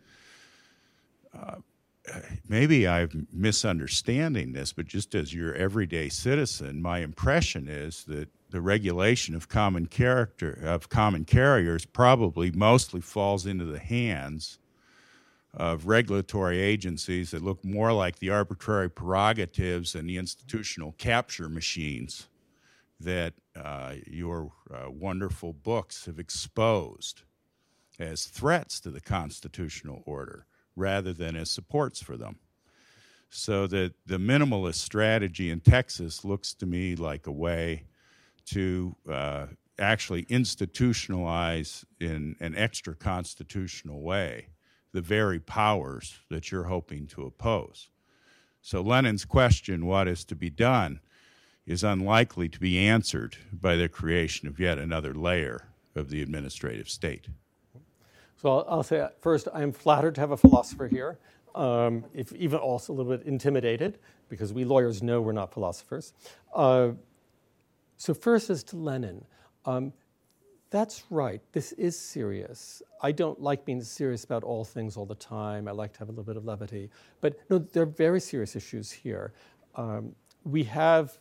Uh, 1.38 1.58
maybe 2.48 2.88
I'm 2.88 3.28
misunderstanding 3.32 4.54
this, 4.54 4.74
but 4.74 4.88
just 4.88 5.14
as 5.14 5.34
your 5.34 5.54
everyday 5.54 6.10
citizen, 6.10 6.82
my 6.82 7.00
impression 7.00 7.68
is 7.68 8.04
that 8.06 8.30
the 8.50 8.62
regulation 8.62 9.36
of 9.36 9.48
common 9.48 9.86
character 9.86 10.60
of 10.64 10.90
common 10.90 11.26
carriers 11.26 11.86
probably 11.86 12.52
mostly 12.52 13.02
falls 13.02 13.46
into 13.46 13.66
the 13.66 13.80
hands 13.80 14.58
of 15.54 15.88
regulatory 15.88 16.60
agencies 16.60 17.32
that 17.32 17.44
look 17.44 17.64
more 17.64 17.92
like 17.92 18.20
the 18.20 18.30
arbitrary 18.30 18.90
prerogatives 18.90 19.96
and 19.96 20.08
the 20.08 20.18
institutional 20.18 20.94
capture 20.98 21.50
machines 21.50 22.28
that 23.00 23.34
uh, 23.56 23.94
your 24.06 24.52
uh, 24.72 24.90
wonderful 24.90 25.54
books 25.54 26.06
have 26.06 26.20
exposed 26.20 27.24
as 27.98 28.26
threats 28.26 28.80
to 28.80 28.90
the 28.90 29.02
constitutional 29.02 30.04
order 30.06 30.46
rather 30.76 31.14
than 31.14 31.36
as 31.36 31.50
supports 31.50 32.02
for 32.02 32.16
them. 32.16 32.38
So 33.30 33.68
that 33.68 33.94
the 34.06 34.18
minimalist 34.18 34.76
strategy 34.76 35.50
in 35.50 35.60
Texas 35.60 36.26
looks 36.26 36.54
to 36.56 36.66
me 36.66 36.96
like 36.96 37.28
a 37.28 37.32
way 37.32 37.84
to 38.52 38.96
uh, 39.10 39.46
actually 39.78 40.26
institutionalize 40.26 41.86
in 42.00 42.36
an 42.40 42.56
extra 42.56 42.96
constitutional 42.96 44.02
way 44.02 44.48
the 44.92 45.02
very 45.02 45.40
powers 45.40 46.20
that 46.30 46.52
you're 46.52 46.64
hoping 46.64 47.08
to 47.08 47.24
oppose. 47.24 47.90
So 48.62 48.82
Lenin's 48.82 49.26
question, 49.26 49.86
what 49.86 50.08
is 50.08 50.26
to 50.26 50.36
be 50.36 50.50
done, 50.50 51.00
is 51.66 51.84
unlikely 51.84 52.50
to 52.50 52.60
be 52.60 52.80
answered 52.80 53.38
by 53.54 53.76
the 53.76 53.88
creation 53.88 54.48
of 54.48 54.60
yet 54.60 54.80
another 54.80 55.14
layer 55.14 55.68
of 55.96 56.10
the 56.10 56.22
administrative 56.22 56.90
state. 56.90 57.28
So 58.42 58.66
I'll, 58.68 58.84
say 58.84 59.08
first, 59.20 59.48
I'm 59.54 59.72
flattered 59.72 60.16
to 60.16 60.22
have 60.22 60.32
a 60.32 60.38
philosopher 60.38 60.88
here, 60.88 61.20
um, 61.56 62.06
if 62.14 62.34
even 62.34 62.60
also 62.60 62.94
a 62.94 62.96
little 62.96 63.16
bit 63.16 63.28
intimidated, 63.28 64.00
because 64.30 64.54
we 64.54 64.66
lawyers 64.66 65.04
know 65.04 65.22
we're 65.22 65.32
not 65.32 65.54
philosophers. 65.54 66.14
Uh, 66.54 66.92
so, 68.00 68.14
first, 68.14 68.50
as 68.50 68.64
to 68.64 68.78
Lenin, 68.78 69.26
um, 69.66 69.92
that's 70.70 71.04
right. 71.10 71.42
This 71.52 71.74
is 71.74 72.00
serious. 72.00 72.82
I 73.02 73.12
don't 73.12 73.42
like 73.42 73.66
being 73.66 73.82
serious 73.82 74.24
about 74.24 74.42
all 74.46 74.64
things 74.64 74.96
all 74.96 75.06
the 75.06 75.16
time. 75.16 75.68
I 75.68 75.72
like 75.72 75.92
to 75.94 76.00
have 76.00 76.08
a 76.08 76.12
little 76.12 76.24
bit 76.24 76.38
of 76.38 76.46
levity. 76.46 76.90
But 77.20 77.38
no, 77.50 77.58
there 77.58 77.84
are 77.84 77.86
very 77.86 78.22
serious 78.22 78.56
issues 78.56 78.90
here. 78.90 79.34
Um, 79.76 80.16
we 80.46 80.64
have, 80.64 81.18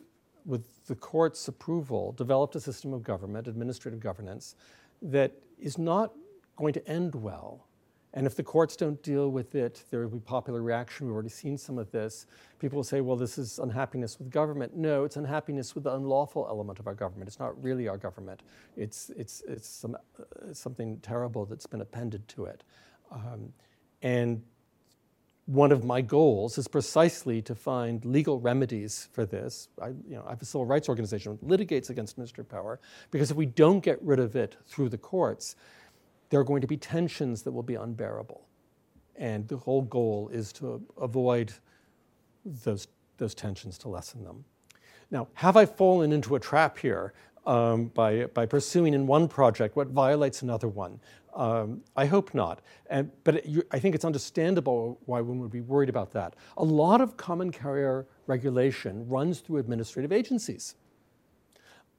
with 0.47 0.87
the 0.87 0.95
court's 0.95 1.49
approval, 1.49 2.13
developed 2.13 2.55
a 2.55 2.61
system 2.61 2.95
of 2.95 3.03
government, 3.03 3.49
administrative 3.49 3.99
governance, 3.99 4.55
that 5.03 5.33
is 5.59 5.79
not 5.79 6.13
going 6.57 6.75
to 6.75 6.89
end 6.89 7.13
well 7.13 7.67
And 8.15 8.27
if 8.27 8.35
the 8.35 8.43
courts 8.43 8.75
don't 8.75 9.03
deal 9.03 9.31
with 9.31 9.55
it, 9.55 9.85
there 9.91 10.01
will 10.01 10.19
be 10.19 10.21
popular 10.21 10.63
reaction. 10.63 11.07
We've 11.07 11.15
already 11.15 11.29
seen 11.29 11.59
some 11.59 11.79
of 11.79 11.91
this. 11.91 12.27
People 12.59 12.77
will 12.77 12.85
say, 12.85 13.03
well, 13.03 13.17
this 13.17 13.37
is 13.37 13.59
unhappiness 13.59 14.19
with 14.19 14.31
government. 14.31 14.75
No, 14.75 15.05
it's 15.05 15.17
unhappiness 15.17 15.75
with 15.75 15.85
the 15.85 15.95
unlawful 15.95 16.47
element 16.49 16.79
of 16.79 16.87
our 16.87 16.95
government. 16.95 17.29
It's 17.29 17.39
not 17.39 17.63
really 17.63 17.87
our 17.87 17.99
government, 17.99 18.43
it's, 18.77 19.11
it's, 19.11 19.43
it's, 19.47 19.69
some, 19.69 19.95
uh, 19.95 20.53
something 20.53 20.99
terrible 21.01 21.45
that's 21.45 21.67
been 21.67 21.83
appended 21.83 22.27
to 22.29 22.47
it. 22.47 22.65
Um, 23.13 23.53
and 24.03 24.43
one 25.49 25.73
of 25.73 25.83
my 25.83 26.03
goals 26.03 26.59
is 26.59 26.69
precisely 26.69 27.41
to 27.41 27.55
find 27.55 28.05
legal 28.05 28.39
remedies 28.39 29.09
for 29.13 29.25
this. 29.25 29.69
I, 29.81 29.89
you 29.89 30.17
know, 30.17 30.23
I 30.27 30.31
have 30.31 30.43
a 30.43 30.45
civil 30.45 30.67
rights 30.67 30.91
organization 30.91 31.39
that 31.41 31.49
litigates 31.49 31.89
against 31.89 32.19
of 32.19 32.49
power 32.51 32.81
because 33.11 33.31
if 33.31 33.37
we 33.37 33.47
don't 33.47 33.81
get 33.81 34.01
rid 34.03 34.21
of 34.21 34.37
it 34.37 34.57
through 34.67 34.91
the 34.91 34.99
courts, 34.99 35.57
there 36.31 36.41
are 36.41 36.45
going 36.45 36.61
to 36.61 36.67
be 36.67 36.77
tensions 36.77 37.43
that 37.43 37.53
will 37.53 37.63
be 37.63 37.75
unbearable. 37.75 38.47
And 39.17 39.49
the 39.49 39.57
whole 39.57 39.83
goal 39.83 40.31
is 40.33 40.53
to 40.55 40.81
avoid 41.01 41.53
those, 42.45 42.89
those 43.17 43.35
tensions, 43.35 43.79
to 43.79 43.89
lessen 43.89 44.23
them. 44.23 44.45
Now, 45.11 45.29
have 45.35 45.57
I 45.57 45.67
fallen 45.67 46.13
into 46.13 46.37
a 46.37 46.41
trap 46.41 46.79
here 46.79 47.15
um, 47.47 47.87
by, 47.87 48.27
by 48.27 48.47
pursuing 48.47 48.95
in 48.95 49.07
one 49.07 49.27
project 49.27 49.75
what 49.75 49.89
violates 49.89 50.43
another 50.43 50.69
one? 50.69 51.01
Um, 51.35 51.83
I 51.97 52.05
hope 52.05 52.35
not. 52.35 52.61
And, 52.91 53.11
but 53.25 53.37
it, 53.37 53.67
I 53.71 53.79
think 53.79 53.95
it's 53.95 54.05
understandable 54.05 55.01
why 55.07 55.21
one 55.21 55.39
would 55.41 55.51
be 55.51 55.61
worried 55.61 55.89
about 55.89 56.13
that. 56.13 56.35
A 56.57 56.65
lot 56.65 57.01
of 57.01 57.17
common 57.17 57.51
carrier 57.51 58.07
regulation 58.27 59.09
runs 59.09 59.41
through 59.41 59.59
administrative 59.59 60.13
agencies. 60.13 60.75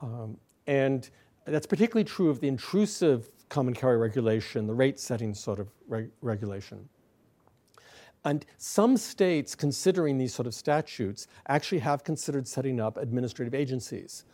Um, 0.01 0.37
and 0.67 1.09
that's 1.45 1.65
particularly 1.65 2.03
true 2.03 2.29
of 2.29 2.39
the 2.39 2.47
intrusive 2.47 3.29
common 3.49 3.73
carrier 3.73 3.97
regulation, 3.97 4.67
the 4.67 4.73
rate 4.73 4.99
setting 4.99 5.33
sort 5.33 5.59
of 5.59 5.67
reg- 5.87 6.11
regulation. 6.21 6.87
And 8.25 8.45
some 8.57 8.97
states, 8.97 9.55
considering 9.55 10.17
these 10.17 10.33
sort 10.33 10.45
of 10.45 10.53
statutes, 10.53 11.27
actually 11.47 11.79
have 11.79 12.03
considered 12.03 12.47
setting 12.47 12.79
up 12.79 12.97
administrative 12.97 13.55
agencies. 13.55 14.25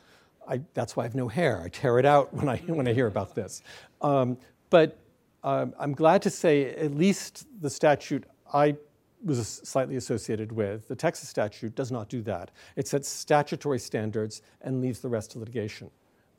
I, 0.47 0.61
that's 0.73 0.95
why 0.95 1.03
I 1.03 1.05
have 1.05 1.15
no 1.15 1.27
hair. 1.27 1.61
I 1.63 1.69
tear 1.69 1.99
it 1.99 2.05
out 2.05 2.33
when 2.33 2.49
I, 2.49 2.57
when 2.67 2.87
I 2.87 2.93
hear 2.93 3.07
about 3.07 3.35
this. 3.35 3.61
Um, 4.01 4.37
but 4.69 4.97
um, 5.43 5.73
I'm 5.79 5.93
glad 5.93 6.21
to 6.23 6.29
say 6.29 6.71
at 6.75 6.95
least 6.95 7.47
the 7.61 7.69
statute 7.69 8.25
I 8.53 8.75
was 9.23 9.61
slightly 9.63 9.95
associated 9.95 10.51
with, 10.51 10.87
the 10.87 10.95
Texas 10.95 11.29
statute, 11.29 11.75
does 11.75 11.91
not 11.91 12.09
do 12.09 12.21
that. 12.23 12.51
It 12.75 12.87
sets 12.87 13.07
statutory 13.07 13.79
standards 13.79 14.41
and 14.61 14.81
leaves 14.81 14.99
the 14.99 15.09
rest 15.09 15.31
to 15.31 15.39
litigation. 15.39 15.89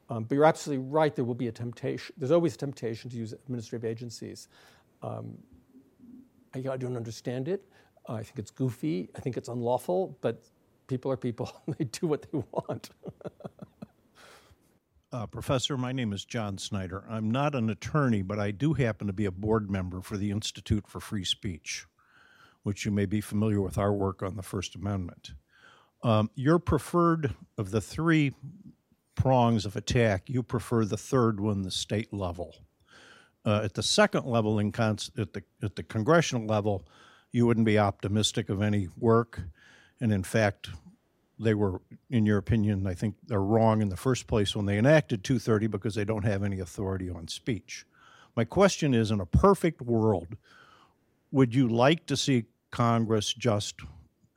Um, 0.09 0.25
but 0.25 0.35
you're 0.35 0.45
absolutely 0.45 0.87
right, 0.87 1.15
there 1.15 1.25
will 1.25 1.35
be 1.35 1.49
a 1.49 1.53
temptation. 1.53 2.15
There's 2.17 2.31
always 2.31 2.55
a 2.55 2.59
temptation 2.59 3.11
to 3.11 3.17
use 3.17 3.33
administrative 3.33 3.85
agencies. 3.85 4.49
Um, 5.03 5.37
I, 6.55 6.59
I, 6.59 6.77
don't 6.77 6.97
understand 6.97 7.49
it. 7.49 7.65
Uh, 8.09 8.15
I 8.15 8.23
think 8.23 8.39
it's 8.39 8.51
goofy. 8.51 9.11
I 9.17 9.21
think 9.21 9.37
it's 9.37 9.49
unlawful, 9.49 10.17
but 10.21 10.45
people 10.87 11.11
are 11.11 11.17
people. 11.17 11.51
they 11.79 11.85
do 11.85 12.07
what 12.07 12.23
they 12.31 12.43
want. 12.53 12.91
Uh, 15.13 15.25
Professor, 15.25 15.79
my 15.79 15.93
name 15.93 16.13
is 16.13 16.27
John 16.27 16.59
Snyder. 16.59 17.05
I'm 17.09 17.31
not 17.31 17.55
an 17.55 17.71
attorney, 17.71 18.21
but 18.21 18.39
I 18.39 18.51
do 18.51 18.75
happen 18.75 19.07
to 19.07 19.15
be 19.15 19.25
a 19.25 19.31
board 19.31 19.71
member 19.71 20.03
for 20.03 20.19
the 20.19 20.31
Institute 20.31 20.87
for 20.87 21.01
Free 21.01 21.25
Speech, 21.25 21.87
which 22.65 22.85
you 22.85 22.91
may 22.91 23.07
be 23.07 23.23
familiar 23.23 23.63
with 23.63 23.79
our 23.79 23.95
work 23.95 24.23
on 24.23 24.37
the 24.37 24.43
First 24.43 24.75
Amendment. 24.75 25.33
Um, 26.03 26.29
your 26.35 26.59
preferred 26.59 27.35
of 27.57 27.71
the 27.71 27.81
three 27.81 28.35
prongs 29.17 29.67
of 29.67 29.75
attack, 29.75 30.29
you 30.29 30.43
prefer 30.43 30.85
the 30.85 30.97
third 30.97 31.41
one, 31.41 31.63
the 31.63 31.71
state 31.71 32.13
level. 32.13 32.55
Uh, 33.45 33.63
at 33.65 33.75
the 33.75 33.83
second 33.83 34.27
level, 34.27 34.59
in 34.59 34.71
cons- 34.71 35.11
at 35.19 35.33
the 35.33 35.43
at 35.63 35.77
the 35.77 35.83
congressional 35.83 36.47
level, 36.47 36.87
you 37.33 37.47
wouldn't 37.47 37.67
be 37.67 37.79
optimistic 37.79 38.49
of 38.49 38.63
any 38.63 38.89
work, 38.99 39.41
and 40.01 40.13
in 40.13 40.23
fact, 40.23 40.71
they 41.39 41.55
were, 41.55 41.81
in 42.11 42.25
your 42.27 42.39
opinion, 42.39 42.87
I 42.87 42.95
think 42.95 43.17
they're 43.27 43.41
wrong 43.41 43.83
in 43.83 43.89
the 43.89 43.97
first 43.97 44.27
place 44.27 44.57
when 44.57 44.67
they 44.67 44.79
enacted 44.79 45.23
230 45.23 45.67
because 45.67 45.95
they 45.95 46.05
don't 46.05 46.25
have 46.25 46.43
any 46.43 46.61
authority 46.61 47.11
on 47.11 47.29
speech. 47.29 47.85
My 48.35 48.45
question 48.45 48.95
is 48.95 49.11
in 49.11 49.21
a 49.21 49.27
perfect 49.27 49.83
world, 49.83 50.37
would 51.31 51.55
you 51.55 51.69
like 51.69 52.07
to 52.07 52.17
see 52.17 52.45
Congress 52.71 53.33
just 53.33 53.81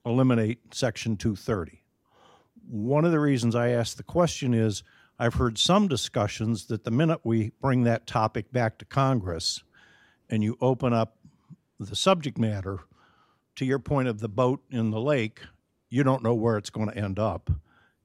eliminate 0.06 0.74
Section 0.74 1.18
230? 1.18 1.79
One 2.70 3.04
of 3.04 3.12
the 3.12 3.20
reasons 3.20 3.56
I 3.56 3.70
ask 3.70 3.98
the 3.98 4.04
question 4.04 4.54
is 4.54 4.84
I've 5.18 5.34
heard 5.34 5.58
some 5.58 5.88
discussions 5.88 6.68
that 6.68 6.84
the 6.84 6.92
minute 6.92 7.22
we 7.24 7.52
bring 7.60 7.84
that 7.86 8.06
topic 8.06 8.52
back 8.52 8.78
to 8.78 8.86
Congress 8.86 9.64
and 10.30 10.44
you 10.44 10.56
open 10.62 10.94
up 10.94 11.18
the 11.80 11.96
subject 11.96 12.38
matter, 12.38 12.82
to 13.56 13.66
your 13.66 13.80
point 13.80 14.08
of 14.08 14.20
the 14.20 14.30
boat 14.30 14.62
in 14.70 14.92
the 14.92 15.02
lake, 15.02 15.40
you 15.90 16.04
don't 16.04 16.22
know 16.22 16.36
where 16.36 16.58
it's 16.58 16.70
going 16.70 16.92
to 16.92 16.96
end 16.96 17.18
up. 17.18 17.50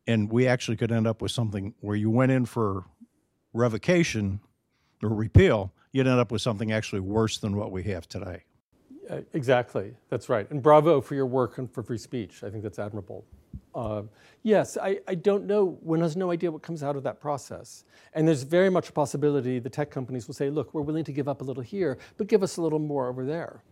And 0.07 0.33
we 0.33 0.47
actually 0.47 0.79
could 0.79 0.91
end 0.91 1.07
up 1.07 1.21
with 1.21 1.31
something 1.31 1.75
where 1.81 1.95
you 1.95 2.09
went 2.09 2.33
in 2.33 2.47
for 2.47 2.85
revocation 3.53 4.41
or 5.03 5.11
repeal, 5.11 5.75
you'd 5.93 6.07
end 6.07 6.19
up 6.19 6.33
with 6.33 6.41
something 6.41 6.73
actually 6.73 7.01
worse 7.01 7.37
than 7.37 7.55
what 7.55 7.71
we 7.71 7.83
have 7.83 8.09
today. 8.09 8.45
Exactly, 9.35 9.95
that's 10.09 10.31
right. 10.31 10.51
And 10.51 10.63
bravo 10.63 11.03
for 11.03 11.15
your 11.15 11.27
work 11.27 11.59
and 11.59 11.71
for 11.71 11.83
free 11.83 11.99
speech. 11.99 12.43
I 12.43 12.49
think 12.49 12.63
that's 12.63 12.79
admirable. 12.79 13.27
Uh, 13.75 14.03
yes, 14.43 14.79
I, 14.81 15.01
I 15.09 15.17
don't 15.17 15.47
know. 15.47 15.79
One 15.83 16.01
has 16.01 16.17
no 16.17 16.31
idea 16.31 16.51
what 16.51 16.63
comes 16.63 16.83
out 16.83 16.97
of 16.97 17.03
that 17.03 17.21
process. 17.21 17.85
And 18.13 18.27
there's 18.27 18.45
very 18.45 18.71
much 18.71 18.89
a 18.89 18.93
possibility 18.93 19.59
the 19.59 19.71
tech 19.71 19.91
companies 19.91 20.29
will 20.29 20.35
say, 20.35 20.49
look, 20.49 20.73
we're 20.73 20.83
willing 20.83 21.05
to 21.05 21.13
give 21.13 21.29
up 21.29 21.41
a 21.41 21.45
little 21.45 21.63
here, 21.63 21.99
but 22.17 22.29
give 22.29 22.43
us 22.43 22.57
a 22.57 22.63
little 22.63 22.79
more 22.79 23.09
over 23.09 23.25
there. 23.25 23.63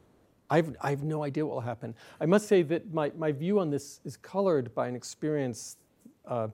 I've, 0.51 0.77
I 0.81 0.91
have 0.91 1.03
no 1.03 1.23
idea 1.23 1.47
what 1.47 1.55
will 1.55 1.61
happen. 1.61 1.95
I 2.21 2.27
must 2.27 2.49
say 2.49 2.63
that 2.63 2.93
my, 2.93 3.13
my 3.17 3.33
view 3.33 3.61
on 3.61 3.71
this 3.71 4.01
is 4.05 4.17
colored 4.17 4.75
by 4.75 4.89
an 4.89 4.97
experience 4.97 5.77
uh, 6.27 6.49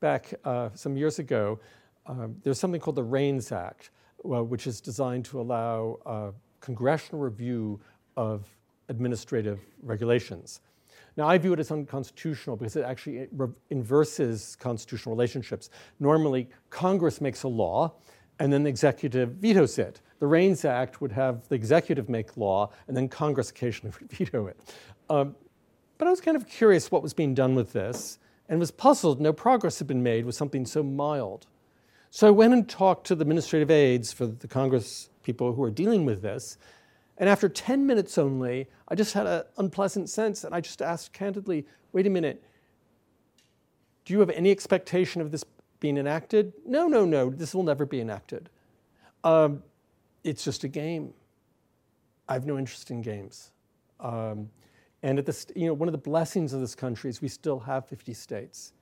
back 0.00 0.32
uh, 0.44 0.70
some 0.74 0.96
years 0.96 1.18
ago. 1.18 1.58
Um, 2.06 2.36
there's 2.42 2.58
something 2.58 2.80
called 2.80 2.96
the 2.96 3.02
REINS 3.02 3.52
Act, 3.52 3.90
uh, 4.24 4.42
which 4.44 4.66
is 4.66 4.80
designed 4.80 5.24
to 5.26 5.40
allow 5.40 5.98
uh, 6.06 6.30
congressional 6.60 7.20
review 7.20 7.80
of 8.16 8.46
administrative 8.88 9.60
regulations. 9.82 10.60
Now, 11.16 11.28
I 11.28 11.38
view 11.38 11.52
it 11.52 11.60
as 11.60 11.70
unconstitutional 11.70 12.56
because 12.56 12.76
it 12.76 12.84
actually 12.84 13.28
inverses 13.70 14.56
constitutional 14.56 15.14
relationships. 15.14 15.70
Normally, 16.00 16.48
Congress 16.70 17.20
makes 17.20 17.44
a 17.44 17.48
law, 17.48 17.92
and 18.40 18.52
then 18.52 18.64
the 18.64 18.68
executive 18.68 19.30
vetoes 19.34 19.78
it. 19.78 20.00
The 20.18 20.26
REINS 20.26 20.64
Act 20.64 21.00
would 21.00 21.12
have 21.12 21.46
the 21.48 21.54
executive 21.54 22.08
make 22.08 22.36
law, 22.36 22.70
and 22.88 22.96
then 22.96 23.08
Congress 23.08 23.50
occasionally 23.50 23.94
would 24.00 24.10
veto 24.10 24.46
it. 24.48 24.58
Um, 25.08 25.36
but 25.98 26.08
I 26.08 26.10
was 26.10 26.20
kind 26.20 26.36
of 26.36 26.48
curious 26.48 26.90
what 26.90 27.02
was 27.02 27.14
being 27.14 27.34
done 27.34 27.54
with 27.54 27.72
this, 27.72 28.18
and 28.48 28.58
was 28.58 28.70
puzzled 28.70 29.20
no 29.20 29.32
progress 29.32 29.78
had 29.78 29.86
been 29.88 30.02
made 30.02 30.24
with 30.24 30.34
something 30.34 30.66
so 30.66 30.82
mild. 30.82 31.46
So 32.10 32.26
I 32.28 32.30
went 32.30 32.52
and 32.52 32.68
talked 32.68 33.06
to 33.08 33.14
the 33.14 33.22
administrative 33.22 33.70
aides 33.70 34.12
for 34.12 34.26
the 34.26 34.46
Congress 34.46 35.10
people 35.22 35.52
who 35.52 35.62
are 35.62 35.70
dealing 35.70 36.04
with 36.04 36.22
this, 36.22 36.58
and 37.18 37.28
after 37.28 37.48
10 37.48 37.86
minutes 37.86 38.18
only, 38.18 38.68
I 38.88 38.94
just 38.94 39.14
had 39.14 39.26
an 39.26 39.44
unpleasant 39.56 40.10
sense, 40.10 40.44
and 40.44 40.54
I 40.54 40.60
just 40.60 40.82
asked 40.82 41.12
candidly, 41.12 41.66
wait 41.92 42.06
a 42.06 42.10
minute, 42.10 42.42
do 44.04 44.12
you 44.12 44.20
have 44.20 44.30
any 44.30 44.50
expectation 44.50 45.20
of 45.20 45.30
this 45.30 45.44
being 45.80 45.96
enacted? 45.96 46.52
No, 46.66 46.88
no, 46.88 47.04
no, 47.04 47.30
this 47.30 47.54
will 47.54 47.62
never 47.62 47.86
be 47.86 48.00
enacted. 48.00 48.50
Um, 49.22 49.62
it's 50.24 50.44
just 50.44 50.64
a 50.64 50.68
game. 50.68 51.14
I 52.28 52.34
have 52.34 52.46
no 52.46 52.58
interest 52.58 52.90
in 52.90 53.00
games. 53.00 53.52
Um, 54.00 54.50
and 55.02 55.18
at 55.18 55.26
this, 55.26 55.46
you 55.54 55.66
know, 55.66 55.74
one 55.74 55.88
of 55.88 55.92
the 55.92 55.98
blessings 55.98 56.52
of 56.52 56.60
this 56.60 56.74
country 56.74 57.10
is 57.10 57.22
we 57.22 57.28
still 57.28 57.60
have 57.60 57.86
50 57.86 58.12
states, 58.14 58.72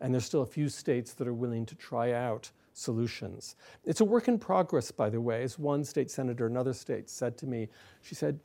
and 0.00 0.14
there's 0.14 0.24
still 0.24 0.42
a 0.42 0.46
few 0.46 0.68
states 0.68 1.12
that 1.14 1.26
are 1.26 1.34
willing 1.34 1.66
to 1.66 1.74
try 1.74 2.12
out 2.12 2.50
solutions. 2.80 3.56
It's 3.84 4.00
a 4.00 4.04
work 4.04 4.28
in 4.28 4.38
progress, 4.38 4.90
by 4.90 5.10
the 5.10 5.20
way. 5.20 5.42
As 5.42 5.58
one 5.58 5.84
state 5.84 6.10
senator, 6.10 6.46
another 6.46 6.72
state 6.72 7.10
said 7.10 7.36
to 7.38 7.46
me, 7.46 7.68
she 8.02 8.14
said, 8.14 8.40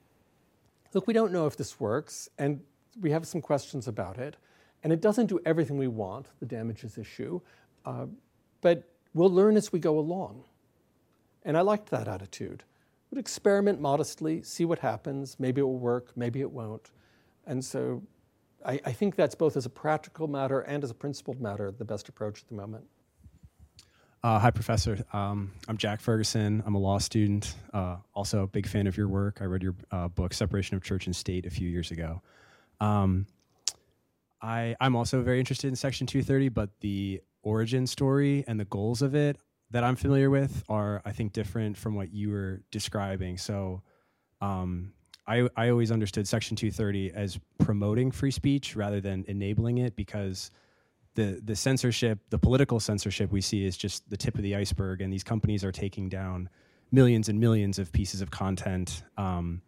"Look, 0.93 1.07
we 1.07 1.13
don't 1.13 1.31
know 1.31 1.47
if 1.47 1.55
this 1.55 1.79
works, 1.79 2.29
and 2.37 2.61
we 3.01 3.11
have 3.11 3.25
some 3.25 3.41
questions 3.41 3.87
about 3.87 4.17
it, 4.17 4.37
and 4.83 4.93
it 4.93 5.01
doesn't 5.01 5.27
do 5.27 5.39
everything 5.45 5.77
we 5.77 5.87
want, 5.87 6.27
the 6.39 6.45
damages 6.45 6.97
issue, 6.97 7.41
uh, 7.85 8.05
but 8.61 8.83
we'll 9.13 9.29
learn 9.29 9.57
as 9.57 9.71
we 9.71 9.79
go 9.79 9.97
along. 9.97 10.43
And 11.43 11.57
I 11.57 11.61
liked 11.61 11.89
that 11.89 12.07
attitude. 12.07 12.63
Would 13.09 13.19
experiment 13.19 13.79
modestly, 13.79 14.41
see 14.41 14.65
what 14.65 14.79
happens. 14.79 15.37
Maybe 15.39 15.61
it 15.61 15.63
will 15.63 15.77
work, 15.79 16.11
maybe 16.15 16.41
it 16.41 16.51
won't. 16.51 16.91
And 17.45 17.63
so 17.63 18.01
I, 18.65 18.79
I 18.85 18.91
think 18.91 19.15
that's 19.15 19.35
both 19.35 19.55
as 19.55 19.65
a 19.65 19.69
practical 19.69 20.27
matter 20.27 20.61
and 20.61 20.83
as 20.83 20.89
a 20.89 20.95
principled 20.95 21.39
matter 21.39 21.71
the 21.71 21.85
best 21.85 22.09
approach 22.09 22.41
at 22.41 22.47
the 22.47 22.55
moment. 22.55 22.83
Uh, 24.25 24.39
hi, 24.39 24.49
Professor. 24.49 25.05
Um, 25.13 25.51
I'm 25.67 25.77
Jack 25.77 26.01
Ferguson. 26.01 26.63
I'm 26.65 26.73
a 26.73 26.79
law 26.79 26.97
student. 26.97 27.53
Uh, 27.71 27.97
also, 28.15 28.41
a 28.41 28.47
big 28.47 28.65
fan 28.65 28.87
of 28.87 28.97
your 28.97 29.07
work. 29.07 29.37
I 29.39 29.43
read 29.43 29.61
your 29.61 29.75
uh, 29.91 30.07
book, 30.07 30.33
Separation 30.33 30.75
of 30.75 30.81
Church 30.83 31.05
and 31.05 31.15
State, 31.15 31.45
a 31.45 31.51
few 31.51 31.69
years 31.69 31.91
ago. 31.91 32.23
Um, 32.79 33.27
I, 34.41 34.75
I'm 34.81 34.95
also 34.95 35.21
very 35.21 35.39
interested 35.39 35.67
in 35.67 35.75
Section 35.75 36.07
230, 36.07 36.49
but 36.49 36.71
the 36.79 37.21
origin 37.43 37.85
story 37.85 38.43
and 38.47 38.59
the 38.59 38.65
goals 38.65 39.03
of 39.03 39.13
it 39.13 39.37
that 39.69 39.83
I'm 39.83 39.95
familiar 39.95 40.31
with 40.31 40.63
are, 40.69 41.03
I 41.05 41.11
think, 41.11 41.31
different 41.31 41.77
from 41.77 41.93
what 41.93 42.11
you 42.11 42.31
were 42.31 42.63
describing. 42.71 43.37
So, 43.37 43.83
Um, 44.41 44.93
I, 45.27 45.47
I 45.55 45.69
always 45.69 45.91
understood 45.91 46.27
Section 46.27 46.57
230 46.57 47.11
as 47.11 47.39
promoting 47.59 48.09
free 48.09 48.31
speech 48.31 48.75
rather 48.75 48.99
than 48.99 49.23
enabling 49.27 49.77
it 49.77 49.95
because 49.95 50.49
the 51.15 51.41
the 51.43 51.55
censorship, 51.55 52.19
the 52.29 52.37
political 52.37 52.79
censorship 52.79 53.31
we 53.31 53.41
see 53.41 53.65
is 53.65 53.75
just 53.75 54.09
the 54.09 54.17
tip 54.17 54.35
of 54.35 54.43
the 54.43 54.55
iceberg, 54.55 55.01
and 55.01 55.11
these 55.11 55.23
companies 55.23 55.63
are 55.63 55.71
taking 55.71 56.09
down 56.09 56.49
millions 56.91 57.29
and 57.29 57.39
millions 57.39 57.79
of 57.79 57.91
pieces 57.91 58.21
of 58.21 58.31
content. 58.31 59.03
Um, 59.17 59.61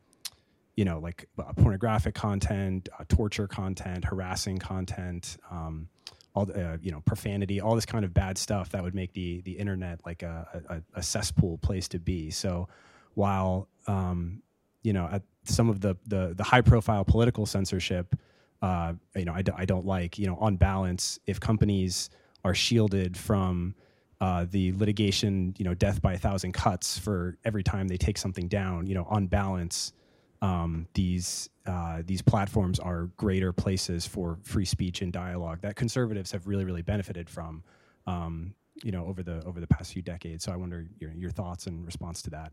you 0.75 0.85
know, 0.85 0.99
like 0.99 1.27
uh, 1.39 1.51
pornographic 1.53 2.13
content, 2.13 2.87
uh, 2.99 3.03
torture 3.09 3.47
content, 3.47 4.05
harassing 4.05 4.59
content, 4.59 5.37
um, 5.49 5.89
all 6.35 6.45
the, 6.45 6.73
uh, 6.73 6.77
you 6.79 6.91
know, 6.91 7.01
profanity, 7.01 7.59
all 7.59 7.73
this 7.73 7.85
kind 7.85 8.05
of 8.05 8.13
bad 8.13 8.37
stuff 8.37 8.69
that 8.69 8.83
would 8.83 8.93
make 8.93 9.13
the 9.13 9.41
the 9.41 9.53
internet 9.53 9.99
like 10.05 10.21
a, 10.21 10.63
a, 10.69 10.99
a 10.99 11.03
cesspool 11.03 11.57
place 11.57 11.87
to 11.87 11.99
be. 11.99 12.29
So, 12.29 12.67
while 13.15 13.67
um, 13.87 14.43
you 14.83 14.93
know, 14.93 15.09
at 15.11 15.23
some 15.43 15.69
of 15.69 15.81
the 15.81 15.97
the, 16.05 16.33
the 16.35 16.43
high 16.43 16.61
profile 16.61 17.03
political 17.03 17.45
censorship 17.45 18.15
uh, 18.61 18.93
you 19.15 19.25
know, 19.25 19.33
I 19.33 19.41
d- 19.41 19.51
I 19.55 19.65
don't 19.65 19.85
like, 19.85 20.17
you 20.17 20.27
know, 20.27 20.37
on 20.37 20.57
balance, 20.57 21.19
if 21.25 21.39
companies 21.39 22.09
are 22.43 22.55
shielded 22.55 23.17
from 23.17 23.75
uh, 24.19 24.45
the 24.49 24.71
litigation, 24.73 25.53
you 25.57 25.65
know, 25.65 25.73
death 25.73 26.01
by 26.01 26.13
a 26.13 26.17
thousand 26.17 26.53
cuts 26.53 26.97
for 26.97 27.37
every 27.45 27.63
time 27.63 27.87
they 27.87 27.97
take 27.97 28.17
something 28.17 28.47
down, 28.47 28.87
you 28.87 28.95
know, 28.95 29.05
on 29.09 29.27
balance, 29.27 29.93
um, 30.41 30.87
these 30.93 31.49
uh, 31.65 32.01
these 32.05 32.21
platforms 32.21 32.79
are 32.79 33.09
greater 33.17 33.51
places 33.51 34.05
for 34.07 34.37
free 34.43 34.65
speech 34.65 35.01
and 35.01 35.11
dialogue 35.11 35.61
that 35.61 35.75
conservatives 35.75 36.31
have 36.31 36.47
really, 36.47 36.63
really 36.63 36.81
benefited 36.81 37.29
from, 37.29 37.63
um, 38.05 38.53
you 38.83 38.91
know, 38.91 39.05
over 39.05 39.21
the 39.21 39.43
over 39.45 39.59
the 39.59 39.67
past 39.67 39.93
few 39.93 40.01
decades. 40.01 40.45
So 40.45 40.51
I 40.51 40.55
wonder 40.55 40.87
your, 40.99 41.11
your 41.11 41.31
thoughts 41.31 41.67
in 41.67 41.85
response 41.85 42.21
to 42.23 42.29
that. 42.31 42.51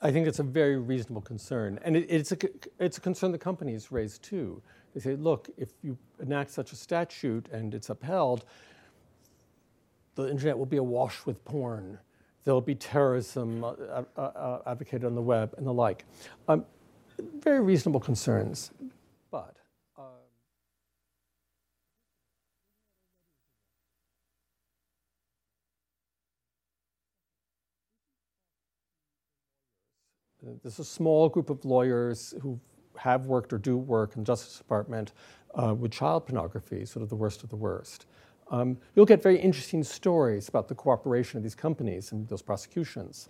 I 0.00 0.12
think 0.12 0.28
it's 0.28 0.38
a 0.38 0.44
very 0.44 0.78
reasonable 0.78 1.22
concern, 1.22 1.80
and 1.82 1.96
it, 1.96 2.06
it's 2.08 2.32
a 2.32 2.36
it's 2.78 2.98
a 2.98 3.00
concern 3.00 3.32
the 3.32 3.38
companies 3.38 3.90
raise 3.90 4.18
too. 4.18 4.62
They 4.94 5.00
say, 5.00 5.16
look, 5.16 5.48
if 5.56 5.70
you 5.82 5.96
enact 6.20 6.50
such 6.50 6.72
a 6.72 6.76
statute 6.76 7.48
and 7.50 7.74
it's 7.74 7.88
upheld, 7.88 8.44
the 10.14 10.28
internet 10.28 10.58
will 10.58 10.66
be 10.66 10.76
awash 10.76 11.24
with 11.24 11.42
porn. 11.44 11.98
There'll 12.44 12.60
be 12.60 12.74
terrorism 12.74 13.64
uh, 13.64 13.72
uh, 14.16 14.20
uh, 14.20 14.58
advocated 14.66 15.04
on 15.04 15.14
the 15.14 15.22
web 15.22 15.54
and 15.56 15.66
the 15.66 15.72
like. 15.72 16.04
Um, 16.48 16.66
very 17.38 17.60
reasonable 17.60 18.00
concerns, 18.00 18.70
but. 19.30 19.56
Um, 19.96 20.04
There's 30.62 30.80
a 30.80 30.84
small 30.84 31.28
group 31.28 31.48
of 31.48 31.64
lawyers 31.64 32.34
who 32.42 32.60
have 33.02 33.26
worked 33.26 33.52
or 33.52 33.58
do 33.58 33.76
work 33.76 34.14
in 34.14 34.22
the 34.22 34.26
Justice 34.26 34.58
Department 34.58 35.12
uh, 35.54 35.74
with 35.74 35.90
child 35.90 36.26
pornography, 36.26 36.86
sort 36.86 37.02
of 37.02 37.08
the 37.08 37.16
worst 37.16 37.42
of 37.42 37.50
the 37.50 37.56
worst. 37.56 38.06
Um, 38.50 38.78
you'll 38.94 39.06
get 39.06 39.22
very 39.22 39.38
interesting 39.38 39.82
stories 39.82 40.48
about 40.48 40.68
the 40.68 40.74
cooperation 40.74 41.36
of 41.36 41.42
these 41.42 41.54
companies 41.54 42.12
and 42.12 42.28
those 42.28 42.42
prosecutions. 42.42 43.28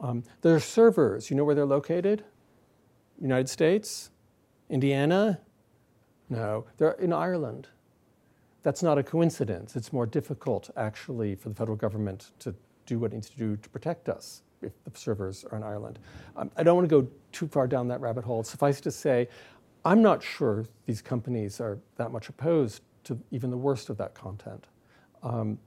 Um, 0.00 0.22
there 0.40 0.54
are 0.54 0.60
servers. 0.60 1.30
You 1.30 1.36
know 1.36 1.44
where 1.44 1.54
they're 1.54 1.66
located? 1.66 2.24
United 3.20 3.48
States? 3.48 4.10
Indiana? 4.70 5.40
No, 6.30 6.64
they're 6.78 6.92
in 6.92 7.12
Ireland. 7.12 7.68
That's 8.62 8.82
not 8.82 8.96
a 8.96 9.02
coincidence. 9.02 9.76
It's 9.76 9.92
more 9.92 10.06
difficult, 10.06 10.70
actually, 10.76 11.34
for 11.34 11.50
the 11.50 11.54
federal 11.54 11.76
government 11.76 12.30
to 12.38 12.54
do 12.86 12.98
what 12.98 13.12
it 13.12 13.16
needs 13.16 13.30
to 13.30 13.36
do 13.36 13.56
to 13.56 13.68
protect 13.68 14.08
us 14.08 14.42
if 14.62 14.72
the 14.84 14.98
servers 14.98 15.44
are 15.50 15.58
in 15.58 15.62
Ireland. 15.62 15.98
Um, 16.36 16.50
I 16.56 16.62
don't 16.62 16.76
want 16.76 16.88
to 16.88 17.02
go 17.02 17.08
too 17.32 17.46
far 17.48 17.66
down 17.66 17.88
that 17.88 18.00
rabbit 18.00 18.24
hole. 18.24 18.42
Suffice 18.42 18.80
to 18.82 18.90
say, 18.90 19.28
I'm 19.84 20.02
not 20.02 20.22
sure 20.22 20.66
these 20.86 21.00
companies 21.00 21.60
are 21.60 21.78
that 21.96 22.10
much 22.10 22.28
opposed 22.28 22.82
to 23.04 23.18
even 23.30 23.50
the 23.50 23.56
worst 23.56 23.88
of 23.88 23.96
that 23.98 24.14
content. 24.14 24.66
Um, 25.22 25.58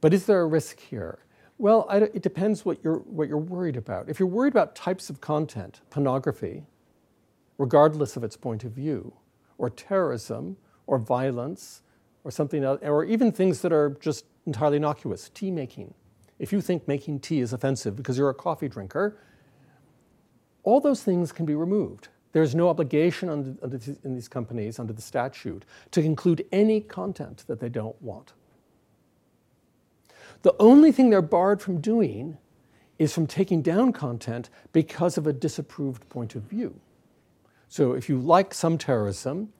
but 0.00 0.12
is 0.12 0.26
there 0.26 0.42
a 0.42 0.46
risk 0.46 0.80
here? 0.80 1.20
Well, 1.58 1.86
it 1.90 2.22
depends 2.22 2.64
what 2.64 2.82
you're, 2.82 3.00
what 3.00 3.28
you're 3.28 3.36
worried 3.36 3.76
about. 3.76 4.08
If 4.08 4.18
you're 4.18 4.28
worried 4.28 4.52
about 4.52 4.74
types 4.74 5.10
of 5.10 5.20
content, 5.20 5.82
pornography, 5.90 6.64
regardless 7.58 8.16
of 8.16 8.24
its 8.24 8.36
point 8.36 8.64
of 8.64 8.72
view, 8.72 9.12
or 9.58 9.68
terrorism, 9.68 10.56
or 10.86 10.98
violence, 10.98 11.82
or 12.24 12.30
something 12.30 12.64
else, 12.64 12.80
or 12.82 13.04
even 13.04 13.30
things 13.30 13.60
that 13.60 13.72
are 13.72 13.90
just 14.00 14.24
entirely 14.46 14.78
innocuous, 14.78 15.28
tea 15.34 15.50
making, 15.50 15.92
if 16.40 16.52
you 16.52 16.60
think 16.62 16.88
making 16.88 17.20
tea 17.20 17.40
is 17.40 17.52
offensive 17.52 17.94
because 17.94 18.16
you're 18.16 18.30
a 18.30 18.34
coffee 18.34 18.66
drinker, 18.66 19.18
all 20.62 20.80
those 20.80 21.02
things 21.02 21.30
can 21.32 21.44
be 21.44 21.54
removed. 21.54 22.08
There's 22.32 22.54
no 22.54 22.68
obligation 22.68 23.28
under, 23.28 23.54
under, 23.62 23.78
in 24.04 24.14
these 24.14 24.26
companies 24.26 24.78
under 24.78 24.94
the 24.94 25.02
statute 25.02 25.64
to 25.90 26.00
include 26.00 26.46
any 26.50 26.80
content 26.80 27.44
that 27.46 27.60
they 27.60 27.68
don't 27.68 28.00
want. 28.00 28.32
The 30.42 30.54
only 30.58 30.92
thing 30.92 31.10
they're 31.10 31.20
barred 31.20 31.60
from 31.60 31.80
doing 31.80 32.38
is 32.98 33.12
from 33.12 33.26
taking 33.26 33.60
down 33.60 33.92
content 33.92 34.48
because 34.72 35.18
of 35.18 35.26
a 35.26 35.32
disapproved 35.34 36.08
point 36.08 36.34
of 36.34 36.42
view. 36.42 36.74
So 37.68 37.92
if 37.92 38.08
you 38.08 38.18
like 38.18 38.54
some 38.54 38.78
terrorism 38.78 39.52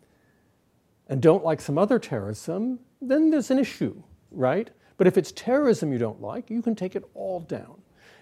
and 1.08 1.20
don't 1.20 1.44
like 1.44 1.60
some 1.60 1.76
other 1.76 1.98
terrorism, 1.98 2.80
then 3.02 3.30
there's 3.30 3.50
an 3.50 3.58
issue, 3.58 4.02
right? 4.30 4.70
But 5.00 5.06
if 5.06 5.16
it's 5.16 5.32
terrorism 5.32 5.94
you 5.94 5.98
don't 5.98 6.20
like, 6.20 6.50
you 6.50 6.60
can 6.60 6.74
take 6.74 6.94
it 6.94 7.04
all 7.14 7.40
down. 7.40 7.80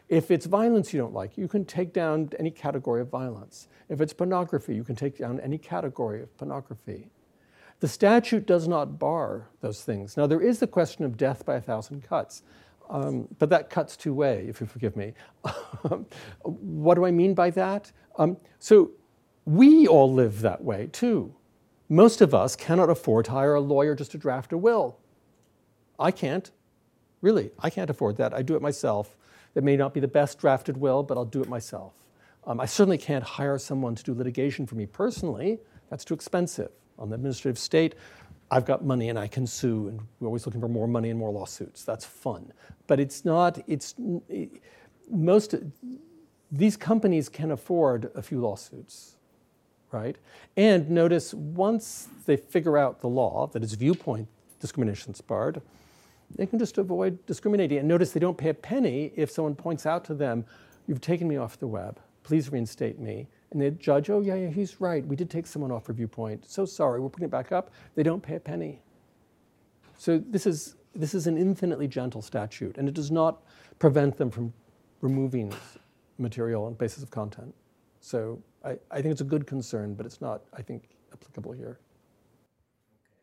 If 0.08 0.30
it's 0.30 0.46
violence 0.46 0.94
you 0.94 1.00
don't 1.00 1.12
like, 1.12 1.36
you 1.36 1.48
can 1.48 1.64
take 1.64 1.92
down 1.92 2.30
any 2.38 2.52
category 2.52 3.00
of 3.00 3.08
violence. 3.08 3.66
If 3.88 4.00
it's 4.00 4.12
pornography, 4.12 4.76
you 4.76 4.84
can 4.84 4.94
take 4.94 5.18
down 5.18 5.40
any 5.40 5.58
category 5.58 6.22
of 6.22 6.36
pornography. 6.38 7.08
The 7.80 7.88
statute 7.88 8.46
does 8.46 8.68
not 8.68 8.96
bar 8.96 9.48
those 9.60 9.82
things. 9.82 10.16
Now, 10.16 10.28
there 10.28 10.40
is 10.40 10.60
the 10.60 10.68
question 10.68 11.04
of 11.04 11.16
death 11.16 11.44
by 11.44 11.56
a 11.56 11.60
thousand 11.60 12.04
cuts, 12.04 12.44
um, 12.88 13.26
but 13.40 13.50
that 13.50 13.70
cuts 13.70 13.96
two 13.96 14.14
way, 14.14 14.46
if 14.48 14.60
you 14.60 14.68
forgive 14.68 14.94
me. 14.94 15.14
what 16.44 16.94
do 16.94 17.06
I 17.06 17.10
mean 17.10 17.34
by 17.34 17.50
that? 17.50 17.90
Um, 18.18 18.36
so, 18.60 18.92
we 19.46 19.88
all 19.88 20.12
live 20.12 20.42
that 20.42 20.62
way 20.62 20.90
too. 20.92 21.34
Most 21.88 22.20
of 22.20 22.36
us 22.36 22.54
cannot 22.54 22.88
afford 22.88 23.24
to 23.24 23.32
hire 23.32 23.54
a 23.54 23.60
lawyer 23.60 23.96
just 23.96 24.12
to 24.12 24.18
draft 24.18 24.52
a 24.52 24.56
will. 24.56 24.96
I 25.98 26.12
can't. 26.12 26.52
Really, 27.20 27.50
I 27.58 27.70
can't 27.70 27.90
afford 27.90 28.16
that. 28.18 28.32
I 28.32 28.42
do 28.42 28.54
it 28.54 28.62
myself. 28.62 29.16
It 29.54 29.64
may 29.64 29.76
not 29.76 29.94
be 29.94 30.00
the 30.00 30.08
best 30.08 30.38
drafted 30.38 30.76
will, 30.76 31.02
but 31.02 31.16
I'll 31.16 31.24
do 31.24 31.42
it 31.42 31.48
myself. 31.48 31.92
Um, 32.46 32.60
I 32.60 32.66
certainly 32.66 32.98
can't 32.98 33.24
hire 33.24 33.58
someone 33.58 33.94
to 33.94 34.02
do 34.02 34.14
litigation 34.14 34.66
for 34.66 34.74
me 34.74 34.86
personally. 34.86 35.58
That's 35.90 36.04
too 36.04 36.14
expensive. 36.14 36.70
On 36.98 37.08
the 37.08 37.14
administrative 37.14 37.58
state, 37.58 37.94
I've 38.50 38.64
got 38.64 38.84
money 38.84 39.08
and 39.08 39.18
I 39.18 39.26
can 39.26 39.46
sue, 39.46 39.88
and 39.88 40.00
we're 40.20 40.28
always 40.28 40.46
looking 40.46 40.60
for 40.60 40.68
more 40.68 40.88
money 40.88 41.10
and 41.10 41.18
more 41.18 41.30
lawsuits. 41.30 41.84
That's 41.84 42.04
fun. 42.04 42.52
But 42.86 43.00
it's 43.00 43.24
not, 43.24 43.58
it's 43.66 43.94
most, 45.10 45.54
these 46.50 46.76
companies 46.76 47.28
can 47.28 47.50
afford 47.50 48.10
a 48.14 48.22
few 48.22 48.40
lawsuits, 48.40 49.16
right? 49.92 50.16
And 50.56 50.90
notice 50.90 51.34
once 51.34 52.08
they 52.24 52.36
figure 52.36 52.78
out 52.78 53.00
the 53.00 53.08
law 53.08 53.48
that 53.48 53.62
is 53.62 53.74
viewpoint 53.74 54.28
discrimination 54.60 55.12
is 55.12 55.20
barred, 55.20 55.60
they 56.36 56.46
can 56.46 56.58
just 56.58 56.78
avoid 56.78 57.24
discriminating. 57.26 57.78
And 57.78 57.88
notice 57.88 58.12
they 58.12 58.20
don't 58.20 58.36
pay 58.36 58.50
a 58.50 58.54
penny 58.54 59.12
if 59.16 59.30
someone 59.30 59.54
points 59.54 59.86
out 59.86 60.04
to 60.06 60.14
them, 60.14 60.44
You've 60.86 61.02
taken 61.02 61.28
me 61.28 61.36
off 61.36 61.58
the 61.58 61.66
web. 61.66 62.00
Please 62.22 62.50
reinstate 62.50 62.98
me. 62.98 63.28
And 63.50 63.60
the 63.60 63.70
judge, 63.72 64.08
Oh, 64.08 64.20
yeah, 64.20 64.36
yeah, 64.36 64.48
he's 64.48 64.80
right. 64.80 65.06
We 65.06 65.16
did 65.16 65.28
take 65.28 65.46
someone 65.46 65.70
off 65.70 65.88
review 65.88 66.08
point. 66.08 66.48
So 66.48 66.64
sorry, 66.64 67.00
we're 67.00 67.10
putting 67.10 67.26
it 67.26 67.30
back 67.30 67.52
up. 67.52 67.70
They 67.94 68.02
don't 68.02 68.22
pay 68.22 68.36
a 68.36 68.40
penny. 68.40 68.80
So 69.98 70.22
this 70.30 70.46
is, 70.46 70.76
this 70.94 71.12
is 71.12 71.26
an 71.26 71.36
infinitely 71.36 71.88
gentle 71.88 72.22
statute, 72.22 72.78
and 72.78 72.88
it 72.88 72.94
does 72.94 73.10
not 73.10 73.42
prevent 73.78 74.16
them 74.16 74.30
from 74.30 74.52
removing 75.02 75.52
material 76.18 76.64
on 76.64 76.74
basis 76.74 77.02
of 77.02 77.10
content. 77.10 77.54
So 78.00 78.42
I, 78.64 78.78
I 78.90 79.02
think 79.02 79.12
it's 79.12 79.20
a 79.20 79.24
good 79.24 79.46
concern, 79.46 79.94
but 79.94 80.06
it's 80.06 80.20
not, 80.20 80.42
I 80.54 80.62
think, 80.62 80.96
applicable 81.12 81.52
here. 81.52 81.78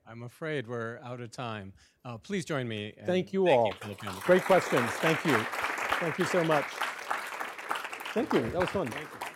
I'm 0.07 0.23
afraid 0.23 0.67
we're 0.67 0.99
out 1.03 1.19
of 1.19 1.31
time. 1.31 1.73
Uh, 2.03 2.17
please 2.17 2.45
join 2.45 2.67
me. 2.67 2.93
Thank 3.05 3.33
you 3.33 3.47
all. 3.47 3.73
You 3.87 3.95
Great 4.21 4.43
questions. 4.43 4.89
Thank 5.01 5.25
you. 5.25 5.37
Thank 5.99 6.19
you 6.19 6.25
so 6.25 6.43
much. 6.43 6.65
Thank 8.13 8.31
you. 8.33 8.41
That 8.51 8.61
was 8.61 8.69
fun. 8.69 8.87
Thank 8.87 9.03
you, 9.03 9.27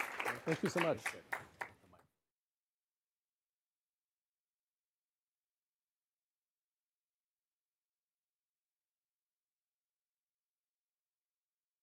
Thank 0.46 0.64
you 0.64 0.70
so 0.70 0.80
much. 0.82 1.00